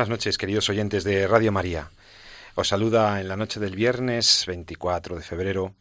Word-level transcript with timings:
Buenas 0.00 0.16
noches, 0.16 0.38
queridos 0.38 0.70
oyentes 0.70 1.04
de 1.04 1.28
Radio 1.28 1.52
María. 1.52 1.90
Os 2.54 2.68
saluda 2.68 3.20
en 3.20 3.28
la 3.28 3.36
noche 3.36 3.60
del 3.60 3.76
viernes 3.76 4.44
24 4.46 5.16
de 5.16 5.20
febrero 5.20 5.74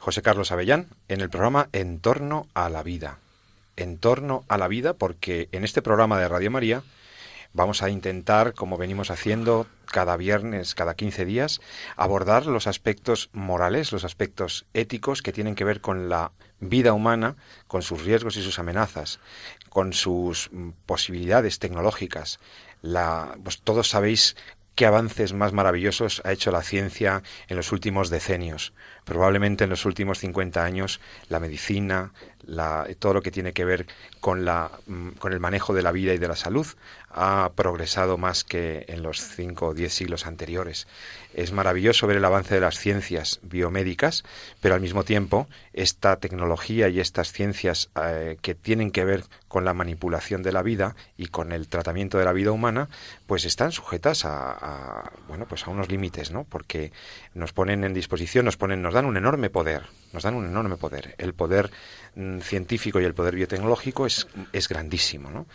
José 0.00 0.22
Carlos 0.22 0.50
Avellán 0.50 0.88
en 1.06 1.20
el 1.20 1.30
programa 1.30 1.68
En 1.72 2.00
torno 2.00 2.48
a 2.52 2.68
la 2.68 2.82
vida. 2.82 3.20
En 3.76 3.98
torno 3.98 4.44
a 4.48 4.58
la 4.58 4.66
vida 4.66 4.94
porque 4.94 5.48
en 5.52 5.62
este 5.62 5.82
programa 5.82 6.18
de 6.18 6.26
Radio 6.26 6.50
María 6.50 6.82
vamos 7.52 7.84
a 7.84 7.90
intentar, 7.90 8.54
como 8.54 8.76
venimos 8.76 9.12
haciendo 9.12 9.68
cada 9.86 10.16
viernes, 10.16 10.74
cada 10.74 10.94
15 10.94 11.24
días, 11.24 11.60
abordar 11.94 12.46
los 12.46 12.66
aspectos 12.66 13.30
morales, 13.32 13.92
los 13.92 14.02
aspectos 14.02 14.66
éticos 14.74 15.22
que 15.22 15.32
tienen 15.32 15.54
que 15.54 15.64
ver 15.64 15.80
con 15.80 16.08
la 16.08 16.32
vida 16.58 16.92
humana, 16.92 17.36
con 17.68 17.82
sus 17.82 18.04
riesgos 18.04 18.36
y 18.36 18.42
sus 18.42 18.58
amenazas, 18.58 19.20
con 19.68 19.92
sus 19.92 20.50
mm, 20.52 20.70
posibilidades 20.86 21.58
tecnológicas, 21.58 22.38
la, 22.82 23.36
pues 23.42 23.60
todos 23.60 23.88
sabéis 23.88 24.36
qué 24.74 24.86
avances 24.86 25.32
más 25.34 25.52
maravillosos 25.52 26.22
ha 26.24 26.32
hecho 26.32 26.50
la 26.50 26.62
ciencia 26.62 27.22
en 27.48 27.56
los 27.56 27.70
últimos 27.72 28.08
decenios. 28.08 28.72
Probablemente 29.04 29.64
en 29.64 29.70
los 29.70 29.84
últimos 29.84 30.18
50 30.20 30.64
años 30.64 31.00
la 31.28 31.40
medicina, 31.40 32.12
la, 32.42 32.86
todo 32.98 33.14
lo 33.14 33.22
que 33.22 33.30
tiene 33.30 33.52
que 33.52 33.64
ver 33.64 33.86
con, 34.20 34.44
la, 34.44 34.70
mm, 34.86 35.10
con 35.18 35.32
el 35.32 35.40
manejo 35.40 35.74
de 35.74 35.82
la 35.82 35.92
vida 35.92 36.14
y 36.14 36.18
de 36.18 36.28
la 36.28 36.36
salud 36.36 36.66
ha 37.10 37.50
progresado 37.54 38.16
más 38.16 38.44
que 38.44 38.84
en 38.88 39.02
los 39.02 39.20
5 39.20 39.66
o 39.66 39.74
10 39.74 39.92
siglos 39.92 40.26
anteriores. 40.26 40.86
Es 41.34 41.52
maravilloso 41.52 42.06
ver 42.06 42.16
el 42.16 42.24
avance 42.24 42.54
de 42.54 42.60
las 42.60 42.78
ciencias 42.78 43.40
biomédicas, 43.42 44.24
pero 44.60 44.74
al 44.74 44.80
mismo 44.80 45.04
tiempo 45.04 45.48
esta 45.72 46.16
tecnología 46.16 46.88
y 46.88 47.00
estas 47.00 47.32
ciencias 47.32 47.90
eh, 48.00 48.36
que 48.42 48.54
tienen 48.54 48.90
que 48.90 49.04
ver 49.04 49.24
con 49.50 49.64
la 49.64 49.74
manipulación 49.74 50.42
de 50.42 50.52
la 50.52 50.62
vida 50.62 50.94
y 51.16 51.26
con 51.26 51.50
el 51.52 51.68
tratamiento 51.68 52.18
de 52.18 52.24
la 52.24 52.32
vida 52.32 52.52
humana, 52.52 52.88
pues 53.26 53.44
están 53.44 53.72
sujetas 53.72 54.24
a, 54.24 55.10
bueno, 55.26 55.46
pues 55.48 55.66
a 55.66 55.70
unos 55.70 55.88
límites, 55.88 56.30
¿no? 56.30 56.44
Porque 56.44 56.92
nos 57.34 57.52
ponen 57.52 57.82
en 57.82 57.92
disposición, 57.92 58.44
nos 58.44 58.56
ponen, 58.56 58.80
nos 58.80 58.94
dan 58.94 59.06
un 59.06 59.16
enorme 59.16 59.50
poder, 59.50 59.86
nos 60.12 60.22
dan 60.22 60.34
un 60.34 60.46
enorme 60.46 60.76
poder. 60.76 61.16
El 61.18 61.34
poder 61.34 61.70
mm, 62.14 62.38
científico 62.38 63.00
y 63.00 63.04
el 63.04 63.14
poder 63.14 63.34
biotecnológico 63.34 64.06
es, 64.06 64.28
es 64.52 64.68
grandísimo, 64.68 65.30
¿no? 65.30 65.46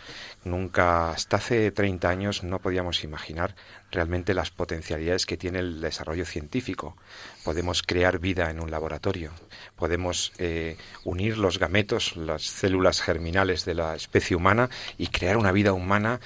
Nunca, 0.44 1.10
hasta 1.10 1.38
hace 1.46 1.70
30 1.70 2.08
años, 2.08 2.42
no 2.42 2.58
podíamos 2.58 3.04
imaginar 3.04 3.54
realmente 3.92 4.34
las 4.34 4.50
potencialidades 4.50 5.26
que 5.26 5.36
tiene 5.36 5.60
el 5.60 5.80
desarrollo 5.80 6.24
científico. 6.24 6.96
Podemos 7.44 7.84
crear 7.84 8.18
vida 8.18 8.50
en 8.50 8.58
un 8.58 8.72
laboratorio, 8.72 9.30
podemos 9.76 10.32
eh, 10.38 10.76
unir 11.04 11.38
los 11.38 11.60
gametos, 11.60 12.16
las 12.16 12.42
células 12.42 13.00
germinales 13.00 13.64
de 13.64 13.74
la 13.74 13.94
especie 13.94 14.34
humana 14.34 14.70
y 14.98 15.06
crear 15.06 15.36
una 15.36 15.52
vida 15.52 15.72
humana 15.72 16.18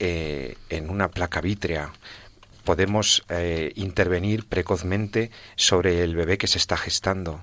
eh, 0.00 0.58
en 0.68 0.90
una 0.90 1.08
placa 1.08 1.40
vítrea. 1.40 1.90
Podemos 2.64 3.24
eh, 3.30 3.72
intervenir 3.74 4.46
precozmente 4.46 5.30
sobre 5.56 6.04
el 6.04 6.14
bebé 6.14 6.36
que 6.36 6.46
se 6.46 6.58
está 6.58 6.76
gestando. 6.76 7.42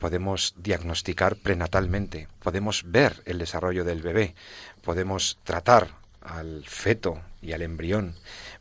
Podemos 0.00 0.54
diagnosticar 0.56 1.36
prenatalmente. 1.36 2.26
Podemos 2.42 2.82
ver 2.84 3.22
el 3.26 3.38
desarrollo 3.38 3.84
del 3.84 4.02
bebé. 4.02 4.34
Podemos 4.82 5.38
tratar 5.44 6.02
al 6.24 6.64
feto 6.66 7.20
y 7.40 7.52
al 7.52 7.62
embrión 7.62 8.14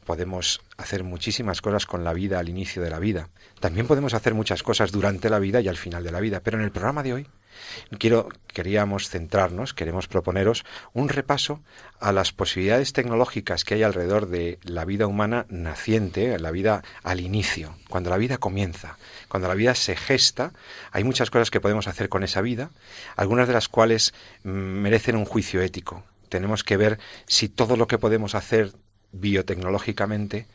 podemos 0.06 0.62
hacer 0.78 1.04
muchísimas 1.04 1.62
cosas 1.62 1.86
con 1.86 2.04
la 2.04 2.14
vida 2.14 2.40
al 2.40 2.50
inicio 2.50 2.82
de 2.82 2.90
la 2.90 3.00
vida. 3.00 3.30
También 3.60 3.88
podemos 3.88 4.14
hacer 4.14 4.34
muchas 4.34 4.62
cosas 4.62 4.92
durante 4.92 5.30
la 5.30 5.40
vida 5.40 5.62
y 5.62 5.68
al 5.68 5.78
final 5.78 6.04
de 6.04 6.12
la 6.12 6.20
vida. 6.20 6.42
Pero 6.42 6.58
en 6.58 6.64
el 6.64 6.72
programa 6.72 7.04
de 7.04 7.14
hoy 7.14 7.28
queríamos 8.48 9.10
centrarnos, 9.10 9.74
queremos 9.74 10.08
proponeros 10.08 10.66
un 10.94 11.10
repaso 11.10 11.62
a 12.00 12.12
las 12.12 12.34
posibilidades 12.34 12.94
tecnológicas 12.94 13.64
que 13.64 13.76
hay 13.76 13.84
alrededor 13.84 14.28
de 14.28 14.60
la 14.64 14.86
vida 14.86 15.08
humana 15.08 15.46
naciente, 15.50 16.38
la 16.40 16.52
vida 16.52 16.84
al 17.04 17.22
inicio, 17.22 17.76
cuando 17.90 18.10
la 18.10 18.18
vida 18.18 18.38
comienza, 18.38 18.98
cuando 19.30 19.48
la 19.48 19.56
vida 19.56 19.76
se 19.76 19.96
gesta. 19.96 20.52
Hay 20.92 21.04
muchas 21.04 21.30
cosas 21.30 21.52
que 21.52 21.62
podemos 21.62 21.88
hacer 21.88 22.10
con 22.10 22.24
esa 22.24 22.42
vida, 22.42 22.72
algunas 23.16 23.48
de 23.48 23.54
las 23.54 23.70
cuales 23.70 24.14
mm, 24.44 24.50
merecen 24.50 25.16
un 25.16 25.26
juicio 25.26 25.62
ético. 25.62 26.04
Tenemos 26.34 26.64
que 26.64 26.78
ver 26.78 26.98
si 27.28 27.48
todo 27.48 27.78
lo 27.78 27.86
que 27.86 28.00
podemos 28.00 28.34
hacer 28.34 28.74
biotecnológicamente 29.12 30.48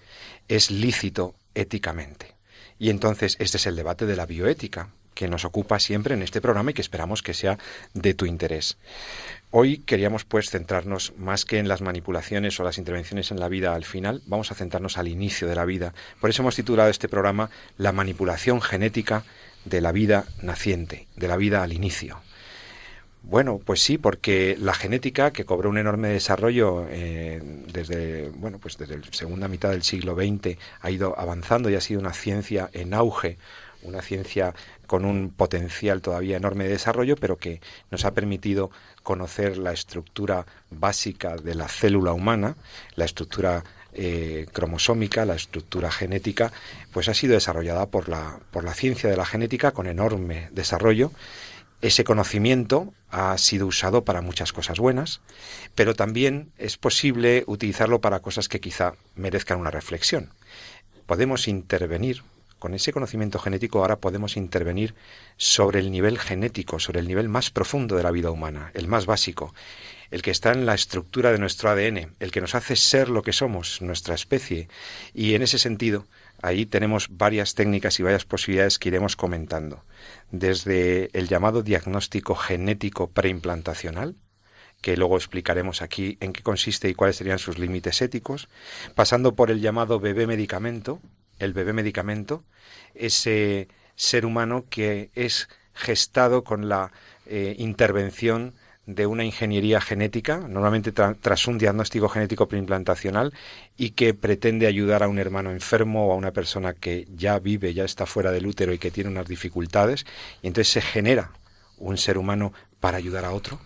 es 0.48 0.72
lícito 0.72 1.36
éticamente. 1.54 2.34
Y 2.80 2.90
entonces 2.90 3.36
este 3.38 3.58
es 3.58 3.66
el 3.68 3.76
debate 3.76 4.04
de 4.04 4.16
la 4.16 4.26
bioética 4.26 4.88
que 5.14 5.28
nos 5.28 5.44
ocupa 5.44 5.78
siempre 5.78 6.14
en 6.14 6.24
este 6.24 6.40
programa 6.40 6.72
y 6.72 6.74
que 6.74 6.82
esperamos 6.82 7.22
que 7.22 7.32
sea 7.32 7.60
de 7.94 8.12
tu 8.12 8.26
interés. 8.26 8.76
Hoy 9.52 9.78
queríamos 9.78 10.24
pues 10.24 10.50
centrarnos 10.50 11.12
más 11.16 11.44
que 11.44 11.60
en 11.60 11.68
las 11.68 11.80
manipulaciones 11.80 12.58
o 12.58 12.64
las 12.64 12.78
intervenciones 12.78 13.30
en 13.30 13.38
la 13.38 13.48
vida 13.48 13.72
al 13.72 13.84
final, 13.84 14.22
vamos 14.26 14.50
a 14.50 14.56
centrarnos 14.56 14.98
al 14.98 15.06
inicio 15.06 15.46
de 15.46 15.54
la 15.54 15.64
vida. 15.64 15.94
Por 16.20 16.30
eso 16.30 16.42
hemos 16.42 16.56
titulado 16.56 16.90
este 16.90 17.08
programa 17.08 17.50
La 17.76 17.92
manipulación 17.92 18.60
genética 18.60 19.22
de 19.64 19.80
la 19.80 19.92
vida 19.92 20.24
naciente, 20.42 21.06
de 21.14 21.28
la 21.28 21.36
vida 21.36 21.62
al 21.62 21.72
inicio. 21.72 22.20
Bueno, 23.22 23.60
pues 23.62 23.82
sí, 23.82 23.98
porque 23.98 24.56
la 24.58 24.72
genética, 24.72 25.32
que 25.32 25.44
cobró 25.44 25.68
un 25.68 25.78
enorme 25.78 26.08
desarrollo 26.08 26.86
eh, 26.88 27.40
desde, 27.72 28.30
bueno, 28.30 28.58
pues 28.58 28.78
desde 28.78 28.96
la 28.98 29.06
segunda 29.10 29.48
mitad 29.48 29.70
del 29.70 29.82
siglo 29.82 30.14
XX, 30.14 30.56
ha 30.80 30.90
ido 30.90 31.18
avanzando 31.18 31.68
y 31.68 31.74
ha 31.74 31.80
sido 31.80 32.00
una 32.00 32.14
ciencia 32.14 32.70
en 32.72 32.94
auge, 32.94 33.36
una 33.82 34.00
ciencia 34.00 34.54
con 34.86 35.04
un 35.04 35.30
potencial 35.30 36.00
todavía 36.00 36.38
enorme 36.38 36.64
de 36.64 36.70
desarrollo, 36.70 37.16
pero 37.16 37.36
que 37.36 37.60
nos 37.90 38.04
ha 38.06 38.14
permitido 38.14 38.70
conocer 39.02 39.58
la 39.58 39.72
estructura 39.72 40.46
básica 40.70 41.36
de 41.36 41.54
la 41.54 41.68
célula 41.68 42.12
humana, 42.12 42.56
la 42.94 43.04
estructura 43.04 43.62
eh, 43.92 44.46
cromosómica, 44.52 45.26
la 45.26 45.34
estructura 45.34 45.90
genética, 45.90 46.52
pues 46.92 47.08
ha 47.08 47.14
sido 47.14 47.34
desarrollada 47.34 47.86
por 47.86 48.08
la, 48.08 48.40
por 48.50 48.64
la 48.64 48.74
ciencia 48.74 49.10
de 49.10 49.16
la 49.16 49.26
genética 49.26 49.72
con 49.72 49.86
enorme 49.86 50.48
desarrollo 50.52 51.12
ese 51.80 52.04
conocimiento 52.04 52.92
ha 53.10 53.36
sido 53.38 53.66
usado 53.66 54.04
para 54.04 54.20
muchas 54.20 54.52
cosas 54.52 54.78
buenas, 54.78 55.20
pero 55.74 55.94
también 55.94 56.50
es 56.58 56.76
posible 56.76 57.44
utilizarlo 57.46 58.00
para 58.00 58.20
cosas 58.20 58.48
que 58.48 58.60
quizá 58.60 58.94
merezcan 59.14 59.60
una 59.60 59.70
reflexión. 59.70 60.30
Podemos 61.06 61.48
intervenir 61.48 62.22
con 62.58 62.74
ese 62.74 62.92
conocimiento 62.92 63.38
genético 63.38 63.80
ahora 63.80 64.00
podemos 64.00 64.36
intervenir 64.36 64.94
sobre 65.36 65.78
el 65.78 65.92
nivel 65.92 66.18
genético, 66.18 66.80
sobre 66.80 67.00
el 67.00 67.06
nivel 67.06 67.28
más 67.28 67.50
profundo 67.50 67.96
de 67.96 68.02
la 68.02 68.10
vida 68.10 68.30
humana, 68.30 68.72
el 68.74 68.88
más 68.88 69.06
básico, 69.06 69.54
el 70.10 70.22
que 70.22 70.30
está 70.30 70.52
en 70.52 70.66
la 70.66 70.74
estructura 70.74 71.30
de 71.30 71.38
nuestro 71.38 71.70
ADN, 71.70 72.14
el 72.18 72.30
que 72.32 72.40
nos 72.40 72.54
hace 72.54 72.74
ser 72.74 73.10
lo 73.10 73.22
que 73.22 73.32
somos, 73.32 73.80
nuestra 73.80 74.14
especie. 74.14 74.68
Y 75.14 75.34
en 75.34 75.42
ese 75.42 75.58
sentido, 75.58 76.06
ahí 76.42 76.66
tenemos 76.66 77.08
varias 77.10 77.54
técnicas 77.54 77.98
y 77.98 78.02
varias 78.02 78.24
posibilidades 78.24 78.78
que 78.78 78.88
iremos 78.88 79.16
comentando. 79.16 79.84
Desde 80.30 81.10
el 81.18 81.28
llamado 81.28 81.62
diagnóstico 81.62 82.34
genético 82.34 83.10
preimplantacional, 83.10 84.16
que 84.80 84.96
luego 84.96 85.16
explicaremos 85.16 85.82
aquí 85.82 86.18
en 86.20 86.32
qué 86.32 86.42
consiste 86.42 86.88
y 86.88 86.94
cuáles 86.94 87.16
serían 87.16 87.38
sus 87.38 87.58
límites 87.58 88.00
éticos, 88.00 88.48
pasando 88.94 89.34
por 89.34 89.50
el 89.50 89.60
llamado 89.60 89.98
bebé 89.98 90.26
medicamento, 90.26 91.00
el 91.38 91.52
bebé 91.52 91.72
medicamento, 91.72 92.44
ese 92.94 93.68
ser 93.96 94.24
humano 94.24 94.66
que 94.70 95.10
es 95.14 95.48
gestado 95.74 96.44
con 96.44 96.68
la 96.68 96.92
eh, 97.26 97.54
intervención 97.58 98.54
de 98.88 99.06
una 99.06 99.22
ingeniería 99.22 99.82
genética, 99.82 100.38
normalmente 100.48 100.92
tras 100.92 101.46
un 101.46 101.58
diagnóstico 101.58 102.08
genético 102.08 102.48
preimplantacional, 102.48 103.34
y 103.76 103.90
que 103.90 104.14
pretende 104.14 104.66
ayudar 104.66 105.02
a 105.02 105.08
un 105.08 105.18
hermano 105.18 105.50
enfermo 105.50 106.06
o 106.06 106.12
a 106.12 106.16
una 106.16 106.32
persona 106.32 106.72
que 106.72 107.06
ya 107.14 107.38
vive, 107.38 107.74
ya 107.74 107.84
está 107.84 108.06
fuera 108.06 108.32
del 108.32 108.46
útero 108.46 108.72
y 108.72 108.78
que 108.78 108.90
tiene 108.90 109.10
unas 109.10 109.28
dificultades, 109.28 110.06
y 110.40 110.46
entonces 110.46 110.72
se 110.72 110.80
genera 110.80 111.32
un 111.76 111.98
ser 111.98 112.16
humano 112.16 112.54
para 112.80 112.96
ayudar 112.96 113.26
a 113.26 113.32
otro. 113.32 113.60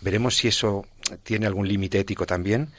Veremos 0.00 0.38
si 0.38 0.48
eso 0.48 0.86
tiene 1.22 1.46
algún 1.46 1.68
límite 1.68 2.00
ético 2.00 2.24
también. 2.24 2.70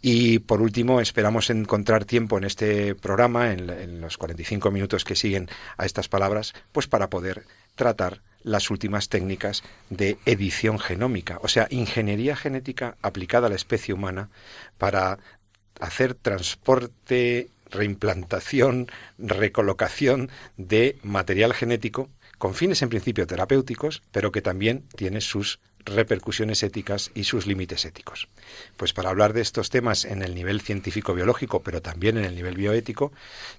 Y 0.00 0.38
por 0.38 0.62
último, 0.62 0.98
esperamos 0.98 1.50
encontrar 1.50 2.06
tiempo 2.06 2.38
en 2.38 2.44
este 2.44 2.94
programa, 2.94 3.52
en, 3.52 3.68
en 3.68 4.00
los 4.00 4.16
45 4.16 4.70
minutos 4.70 5.04
que 5.04 5.14
siguen 5.14 5.50
a 5.76 5.84
estas 5.84 6.08
palabras, 6.08 6.54
pues 6.72 6.86
para 6.86 7.10
poder 7.10 7.44
tratar 7.74 8.22
las 8.48 8.70
últimas 8.70 9.08
técnicas 9.08 9.62
de 9.90 10.18
edición 10.26 10.78
genómica, 10.78 11.38
o 11.42 11.48
sea, 11.48 11.68
ingeniería 11.70 12.34
genética 12.34 12.96
aplicada 13.02 13.46
a 13.46 13.50
la 13.50 13.56
especie 13.56 13.94
humana 13.94 14.30
para 14.78 15.18
hacer 15.80 16.14
transporte, 16.14 17.48
reimplantación, 17.70 18.88
recolocación 19.18 20.30
de 20.56 20.98
material 21.02 21.52
genético 21.52 22.08
con 22.38 22.54
fines 22.54 22.82
en 22.82 22.88
principio 22.88 23.26
terapéuticos, 23.26 24.02
pero 24.12 24.32
que 24.32 24.42
también 24.42 24.84
tiene 24.96 25.20
sus 25.20 25.60
repercusiones 25.84 26.62
éticas 26.62 27.10
y 27.14 27.24
sus 27.24 27.46
límites 27.46 27.84
éticos. 27.84 28.28
Pues 28.76 28.92
para 28.92 29.10
hablar 29.10 29.32
de 29.32 29.40
estos 29.40 29.70
temas 29.70 30.04
en 30.04 30.22
el 30.22 30.34
nivel 30.34 30.60
científico-biológico, 30.60 31.62
pero 31.62 31.82
también 31.82 32.18
en 32.18 32.24
el 32.24 32.34
nivel 32.34 32.56
bioético, 32.56 33.12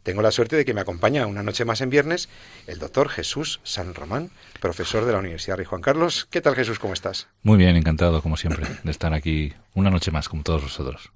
tengo 0.03 0.21
la 0.21 0.31
suerte 0.31 0.55
de 0.55 0.65
que 0.65 0.73
me 0.73 0.81
acompaña 0.81 1.25
una 1.27 1.43
noche 1.43 1.65
más 1.65 1.81
en 1.81 1.89
viernes 1.89 2.29
el 2.67 2.79
doctor 2.79 3.09
Jesús 3.09 3.59
San 3.63 3.93
Román, 3.93 4.31
profesor 4.59 5.05
de 5.05 5.13
la 5.13 5.19
Universidad 5.19 5.57
Rey 5.57 5.65
Juan 5.65 5.81
Carlos. 5.81 6.27
¿Qué 6.29 6.41
tal 6.41 6.55
Jesús? 6.55 6.79
¿Cómo 6.79 6.93
estás? 6.93 7.27
Muy 7.43 7.57
bien, 7.57 7.75
encantado 7.75 8.21
como 8.21 8.37
siempre 8.37 8.67
de 8.83 8.91
estar 8.91 9.13
aquí 9.13 9.53
una 9.73 9.89
noche 9.89 10.11
más 10.11 10.29
como 10.29 10.43
todos 10.43 10.61
vosotros. 10.61 11.11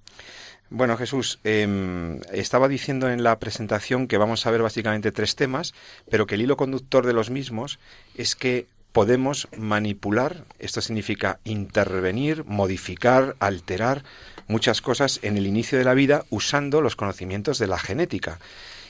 Bueno, 0.76 0.98
Jesús, 0.98 1.38
em, 1.44 2.20
estaba 2.32 2.68
diciendo 2.68 3.08
en 3.08 3.22
la 3.22 3.38
presentación 3.38 4.08
que 4.08 4.18
vamos 4.18 4.48
a 4.48 4.50
ver 4.50 4.64
básicamente 4.64 5.12
tres 5.12 5.36
temas, 5.36 5.76
pero 6.10 6.26
que 6.26 6.34
el 6.34 6.42
hilo 6.42 6.58
conductor 6.58 7.06
de 7.06 7.14
los 7.14 7.30
mismos 7.30 7.78
es 8.16 8.36
que 8.36 8.66
podemos 8.92 9.48
manipular, 9.56 10.46
esto 10.58 10.82
significa 10.82 11.38
intervenir, 11.44 12.44
modificar, 12.46 13.36
alterar 13.40 14.04
muchas 14.48 14.82
cosas 14.82 15.20
en 15.22 15.38
el 15.38 15.46
inicio 15.46 15.78
de 15.78 15.84
la 15.86 15.94
vida 15.94 16.26
usando 16.32 16.82
los 16.82 16.96
conocimientos 16.96 17.60
de 17.60 17.68
la 17.68 17.78
genética. 17.78 18.40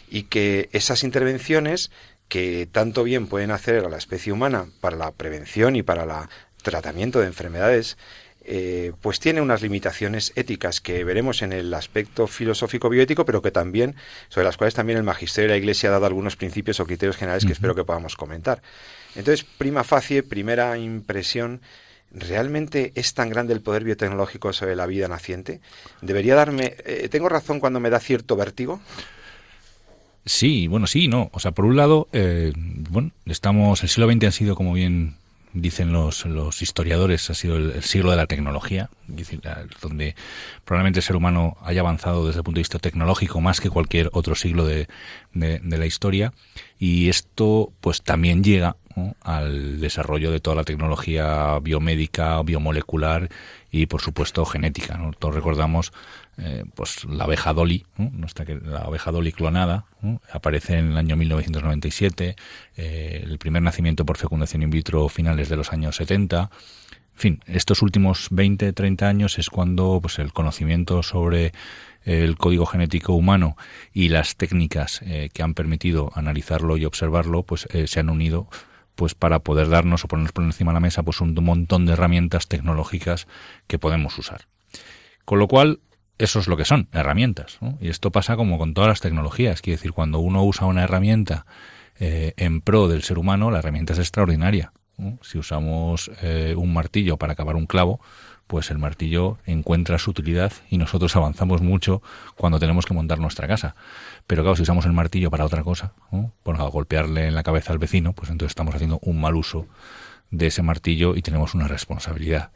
Y 0.10 0.24
que 0.24 0.70
esas 0.72 1.04
intervenciones 1.04 1.92
que 2.30 2.66
tanto 2.72 3.04
bien 3.04 3.28
pueden 3.28 3.52
hacer 3.52 3.84
a 3.84 3.90
la 3.90 3.98
especie 3.98 4.32
humana 4.32 4.68
para 4.80 4.96
la 4.96 5.12
prevención 5.12 5.76
y 5.76 5.84
para 5.84 6.04
el 6.04 6.30
tratamiento 6.64 7.20
de 7.20 7.28
enfermedades, 7.28 7.98
eh, 8.46 8.92
pues 9.02 9.20
tiene 9.20 9.42
unas 9.42 9.62
limitaciones 9.62 10.34
éticas 10.36 10.82
que 10.82 11.04
veremos 11.04 11.42
en 11.42 11.54
el 11.54 11.74
aspecto 11.74 12.28
filosófico 12.28 12.90
bioético, 12.90 13.26
pero 13.26 13.42
que 13.42 13.52
también, 13.52 13.96
sobre 14.30 14.46
las 14.46 14.58
cuales 14.58 14.74
también 14.74 14.98
el 14.98 15.04
magisterio 15.04 15.50
de 15.50 15.54
la 15.54 15.58
Iglesia 15.58 15.90
ha 15.90 15.94
dado 15.94 16.08
algunos 16.08 16.36
principios 16.36 16.80
o 16.80 16.86
criterios 16.86 17.16
generales 17.16 17.46
que 17.46 17.54
espero 17.54 17.76
que 17.76 17.86
podamos 17.86 18.16
comentar. 18.16 18.62
Entonces, 19.16 19.46
prima 19.58 19.84
facie, 19.84 20.24
primera 20.24 20.78
impresión, 20.78 21.62
¿realmente 22.12 22.92
es 22.96 23.14
tan 23.14 23.30
grande 23.30 23.54
el 23.54 23.62
poder 23.62 23.84
biotecnológico 23.84 24.52
sobre 24.52 24.76
la 24.76 24.88
vida 24.88 25.08
naciente? 25.08 25.62
¿Debería 26.02 26.36
darme... 26.36 26.76
Eh, 26.86 27.08
¿Tengo 27.10 27.30
razón 27.30 27.60
cuando 27.60 27.80
me 27.80 27.90
da 27.90 28.00
cierto 28.00 28.36
vértigo? 28.36 28.82
Sí, 30.26 30.68
bueno, 30.68 30.88
sí, 30.88 31.08
no. 31.08 31.30
O 31.34 31.40
sea, 31.40 31.52
por 31.52 31.66
un 31.66 31.76
lado, 31.76 32.08
eh, 32.14 32.54
bueno, 32.56 33.12
estamos, 33.26 33.84
el 33.84 33.90
siglo 33.90 34.12
XX 34.12 34.24
ha 34.26 34.32
sido, 34.32 34.56
como 34.56 34.74
bien 34.74 35.16
dicen 35.54 35.94
los, 35.94 36.26
los 36.26 36.62
historiadores, 36.62 37.30
ha 37.30 37.34
sido 37.34 37.58
el, 37.58 37.84
siglo 37.84 38.12
de 38.12 38.18
la 38.18 38.26
tecnología, 38.26 38.90
donde 39.82 40.16
probablemente 40.66 41.00
el 41.00 41.04
ser 41.04 41.16
humano 41.16 41.58
haya 41.62 41.82
avanzado 41.82 42.26
desde 42.26 42.40
el 42.40 42.44
punto 42.44 42.58
de 42.58 42.62
vista 42.62 42.80
tecnológico 42.80 43.40
más 43.40 43.62
que 43.62 43.70
cualquier 43.70 44.10
otro 44.14 44.36
siglo 44.36 44.66
de, 44.66 44.88
de, 45.34 45.78
la 45.78 45.86
historia. 45.86 46.34
Y 46.80 47.10
esto, 47.10 47.72
pues, 47.82 48.02
también 48.02 48.44
llega 48.44 48.76
al 49.22 49.80
desarrollo 49.80 50.32
de 50.32 50.40
toda 50.40 50.56
la 50.56 50.64
tecnología 50.64 51.60
biomédica, 51.60 52.42
biomolecular 52.44 53.30
y, 53.72 53.86
por 53.86 54.02
supuesto, 54.02 54.46
genética. 54.46 55.00
Todos 55.20 55.36
recordamos 55.36 55.94
eh, 56.38 56.64
pues 56.74 57.06
la 57.06 57.26
abeja 57.26 57.54
Dolly, 57.54 57.86
la 58.64 58.80
abeja 58.80 59.12
Dolly 59.12 59.32
clonada, 59.32 59.86
aparece 60.32 60.78
en 60.78 60.92
el 60.92 60.98
año 60.98 61.16
1997, 61.16 62.36
eh, 62.76 63.22
el 63.24 63.38
primer 63.38 63.62
nacimiento 63.62 64.06
por 64.06 64.18
fecundación 64.18 64.64
in 64.64 64.72
vitro 64.72 65.08
finales 65.10 65.50
de 65.50 65.58
los 65.58 65.72
años 65.72 65.96
70. 65.98 66.50
En 67.16 67.20
fin, 67.20 67.40
estos 67.46 67.84
últimos 67.84 68.28
20, 68.32 68.74
30 68.74 69.08
años 69.08 69.38
es 69.38 69.50
cuando 69.50 70.00
pues, 70.02 70.18
el 70.18 70.34
conocimiento 70.34 71.04
sobre 71.04 71.54
el 72.04 72.36
código 72.38 72.66
genético 72.66 73.14
humano 73.14 73.56
y 73.94 74.10
las 74.10 74.36
técnicas 74.36 75.02
eh, 75.04 75.30
que 75.32 75.44
han 75.44 75.54
permitido 75.54 76.12
analizarlo 76.16 76.76
y 76.78 76.86
observarlo 76.86 77.44
pues 77.44 77.66
se 77.86 78.00
han 78.00 78.10
unido 78.10 78.50
pues 78.96 79.16
para 79.16 79.40
poder 79.40 79.70
darnos 79.70 80.04
o 80.04 80.08
ponernos 80.08 80.34
por 80.34 80.44
encima 80.44 80.72
de 80.72 80.76
la 80.76 80.80
mesa 80.80 81.04
pues 81.04 81.22
un 81.22 81.34
montón 81.36 81.86
de 81.86 81.94
herramientas 81.94 82.48
tecnológicas 82.48 83.28
que 83.68 83.80
podemos 83.80 84.18
usar. 84.18 84.48
Con 85.26 85.40
lo 85.40 85.48
cual, 85.48 85.80
eso 86.18 86.40
es 86.40 86.48
lo 86.48 86.58
que 86.58 86.66
son, 86.66 86.88
herramientas. 86.92 87.58
Y 87.80 87.90
esto 87.90 88.12
pasa 88.12 88.36
como 88.36 88.58
con 88.58 88.74
todas 88.74 88.88
las 88.88 89.02
tecnologías. 89.02 89.62
Quiere 89.62 89.78
decir, 89.78 89.94
cuando 89.94 90.20
uno 90.20 90.44
usa 90.44 90.68
una 90.68 90.84
herramienta 90.84 91.46
eh, 92.00 92.34
en 92.38 92.62
pro 92.62 92.88
del 92.88 93.04
ser 93.04 93.18
humano, 93.18 93.52
la 93.52 93.60
herramienta 93.60 93.94
es 93.94 94.00
extraordinaria. 94.00 94.74
Si 95.22 95.40
usamos 95.40 96.12
eh, 96.22 96.54
un 96.56 96.72
martillo 96.72 97.18
para 97.18 97.34
acabar 97.34 97.56
un 97.56 97.66
clavo, 97.66 98.00
pues 98.48 98.70
el 98.70 98.78
martillo 98.78 99.40
encuentra 99.46 99.98
su 99.98 100.12
utilidad 100.12 100.54
y 100.70 100.78
nosotros 100.78 101.16
avanzamos 101.18 101.62
mucho 101.62 102.02
cuando 102.36 102.60
tenemos 102.60 102.86
que 102.86 102.94
montar 102.94 103.20
nuestra 103.20 103.48
casa. 103.48 103.76
Pero 104.28 104.44
claro, 104.44 104.56
si 104.56 104.62
usamos 104.62 104.86
el 104.86 104.94
martillo 104.94 105.32
para 105.32 105.46
otra 105.46 105.64
cosa, 105.64 105.94
por 106.44 106.58
golpearle 106.72 107.28
en 107.28 107.36
la 107.36 107.44
cabeza 107.44 107.74
al 107.74 107.80
vecino, 107.80 108.14
pues 108.14 108.30
entonces 108.30 108.52
estamos 108.52 108.76
haciendo 108.76 109.00
un 109.02 109.20
mal 109.20 109.36
uso 109.36 109.68
de 110.30 110.48
ese 110.48 110.62
martillo 110.62 111.16
y 111.16 111.22
tenemos 111.22 111.54
una 111.54 111.68
responsabilidad. 111.68 112.52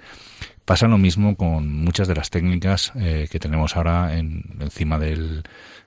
Pasa 0.68 0.90
lo 0.90 0.98
mismo 0.98 1.38
con 1.38 1.74
muchas 1.74 2.10
de 2.10 2.16
las 2.16 2.30
técnicas 2.30 2.92
eh, 2.96 3.30
que 3.32 3.40
tenemos 3.40 3.78
ahora 3.78 4.18
en, 4.18 4.58
encima 4.60 5.00
del, 5.00 5.44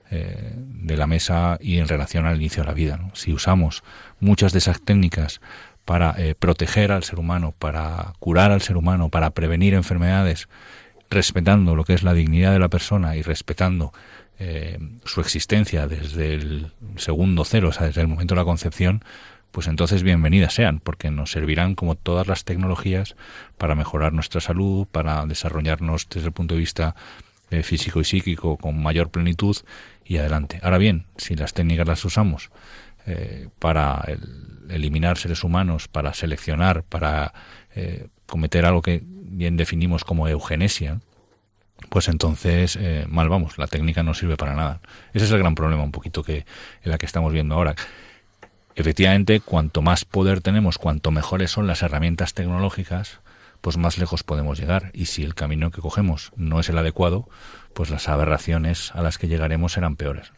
eh, 0.09 0.55
de 0.55 0.97
la 0.97 1.05
mesa 1.05 1.59
y 1.61 1.77
en 1.77 1.87
relación 1.87 2.25
al 2.25 2.37
inicio 2.37 2.63
de 2.63 2.67
la 2.67 2.73
vida. 2.73 2.99
Si 3.13 3.31
usamos 3.31 3.83
muchas 4.19 4.53
de 4.53 4.57
esas 4.57 4.81
técnicas 4.81 5.39
para 5.85 6.15
eh, 6.17 6.33
proteger 6.33 6.91
al 6.91 7.03
ser 7.03 7.19
humano, 7.19 7.53
para 7.59 8.13
curar 8.17 8.51
al 8.51 8.63
ser 8.63 8.75
humano, 8.75 9.09
para 9.09 9.29
prevenir 9.29 9.75
enfermedades, 9.75 10.49
respetando 11.11 11.75
lo 11.75 11.83
que 11.83 11.93
es 11.93 12.01
la 12.01 12.15
dignidad 12.15 12.51
de 12.51 12.57
la 12.57 12.69
persona 12.69 13.15
y 13.15 13.21
respetando 13.21 13.93
eh, 14.39 14.79
su 15.05 15.21
existencia 15.21 15.85
desde 15.85 16.33
el 16.33 16.71
segundo 16.95 17.45
cero, 17.45 17.69
o 17.69 17.71
sea, 17.71 17.85
desde 17.85 18.01
el 18.01 18.07
momento 18.07 18.33
de 18.33 18.41
la 18.41 18.45
concepción, 18.45 19.05
pues 19.51 19.67
entonces 19.67 20.03
bienvenidas 20.03 20.53
sean, 20.53 20.79
porque 20.79 21.11
nos 21.11 21.31
servirán 21.31 21.75
como 21.75 21.95
todas 21.95 22.27
las 22.27 22.43
tecnologías 22.43 23.15
para 23.57 23.75
mejorar 23.75 24.13
nuestra 24.13 24.41
salud, 24.41 24.87
para 24.91 25.25
desarrollarnos 25.25 26.07
desde 26.09 26.27
el 26.27 26.33
punto 26.33 26.55
de 26.55 26.59
vista 26.59 26.95
eh, 27.49 27.63
físico 27.63 27.99
y 27.99 28.05
psíquico 28.05 28.57
con 28.57 28.81
mayor 28.81 29.09
plenitud 29.09 29.57
y 30.05 30.17
adelante. 30.17 30.59
Ahora 30.63 30.77
bien, 30.77 31.05
si 31.17 31.35
las 31.35 31.53
técnicas 31.53 31.87
las 31.87 32.05
usamos 32.05 32.49
para 33.59 34.03
el, 34.07 34.51
eliminar 34.71 35.17
seres 35.17 35.43
humanos, 35.43 35.87
para 35.87 36.13
seleccionar, 36.13 36.83
para 36.83 37.33
eh, 37.75 38.07
cometer 38.25 38.65
algo 38.65 38.81
que 38.81 39.01
bien 39.03 39.57
definimos 39.57 40.03
como 40.03 40.27
eugenesia, 40.27 40.99
pues 41.89 42.07
entonces 42.07 42.77
eh, 42.79 43.05
mal 43.09 43.29
vamos, 43.29 43.57
la 43.57 43.67
técnica 43.67 44.03
no 44.03 44.13
sirve 44.13 44.37
para 44.37 44.55
nada. 44.55 44.81
Ese 45.13 45.25
es 45.25 45.31
el 45.31 45.39
gran 45.39 45.55
problema 45.55 45.83
un 45.83 45.91
poquito 45.91 46.23
que 46.23 46.45
en 46.83 46.91
la 46.91 46.97
que 46.97 47.05
estamos 47.05 47.33
viendo 47.33 47.55
ahora. 47.55 47.75
Efectivamente, 48.75 49.41
cuanto 49.41 49.81
más 49.81 50.05
poder 50.05 50.41
tenemos, 50.41 50.77
cuanto 50.77 51.11
mejores 51.11 51.51
son 51.51 51.67
las 51.67 51.81
herramientas 51.81 52.33
tecnológicas, 52.33 53.19
pues 53.61 53.77
más 53.77 53.97
lejos 53.97 54.23
podemos 54.23 54.59
llegar. 54.59 54.91
Y 54.93 55.05
si 55.05 55.23
el 55.23 55.35
camino 55.35 55.71
que 55.71 55.81
cogemos 55.81 56.31
no 56.35 56.59
es 56.59 56.69
el 56.69 56.77
adecuado, 56.77 57.27
pues 57.73 57.89
las 57.89 58.09
aberraciones 58.09 58.91
a 58.93 59.01
las 59.01 59.17
que 59.17 59.27
llegaremos 59.27 59.73
serán 59.73 59.95
peores. 59.95 60.31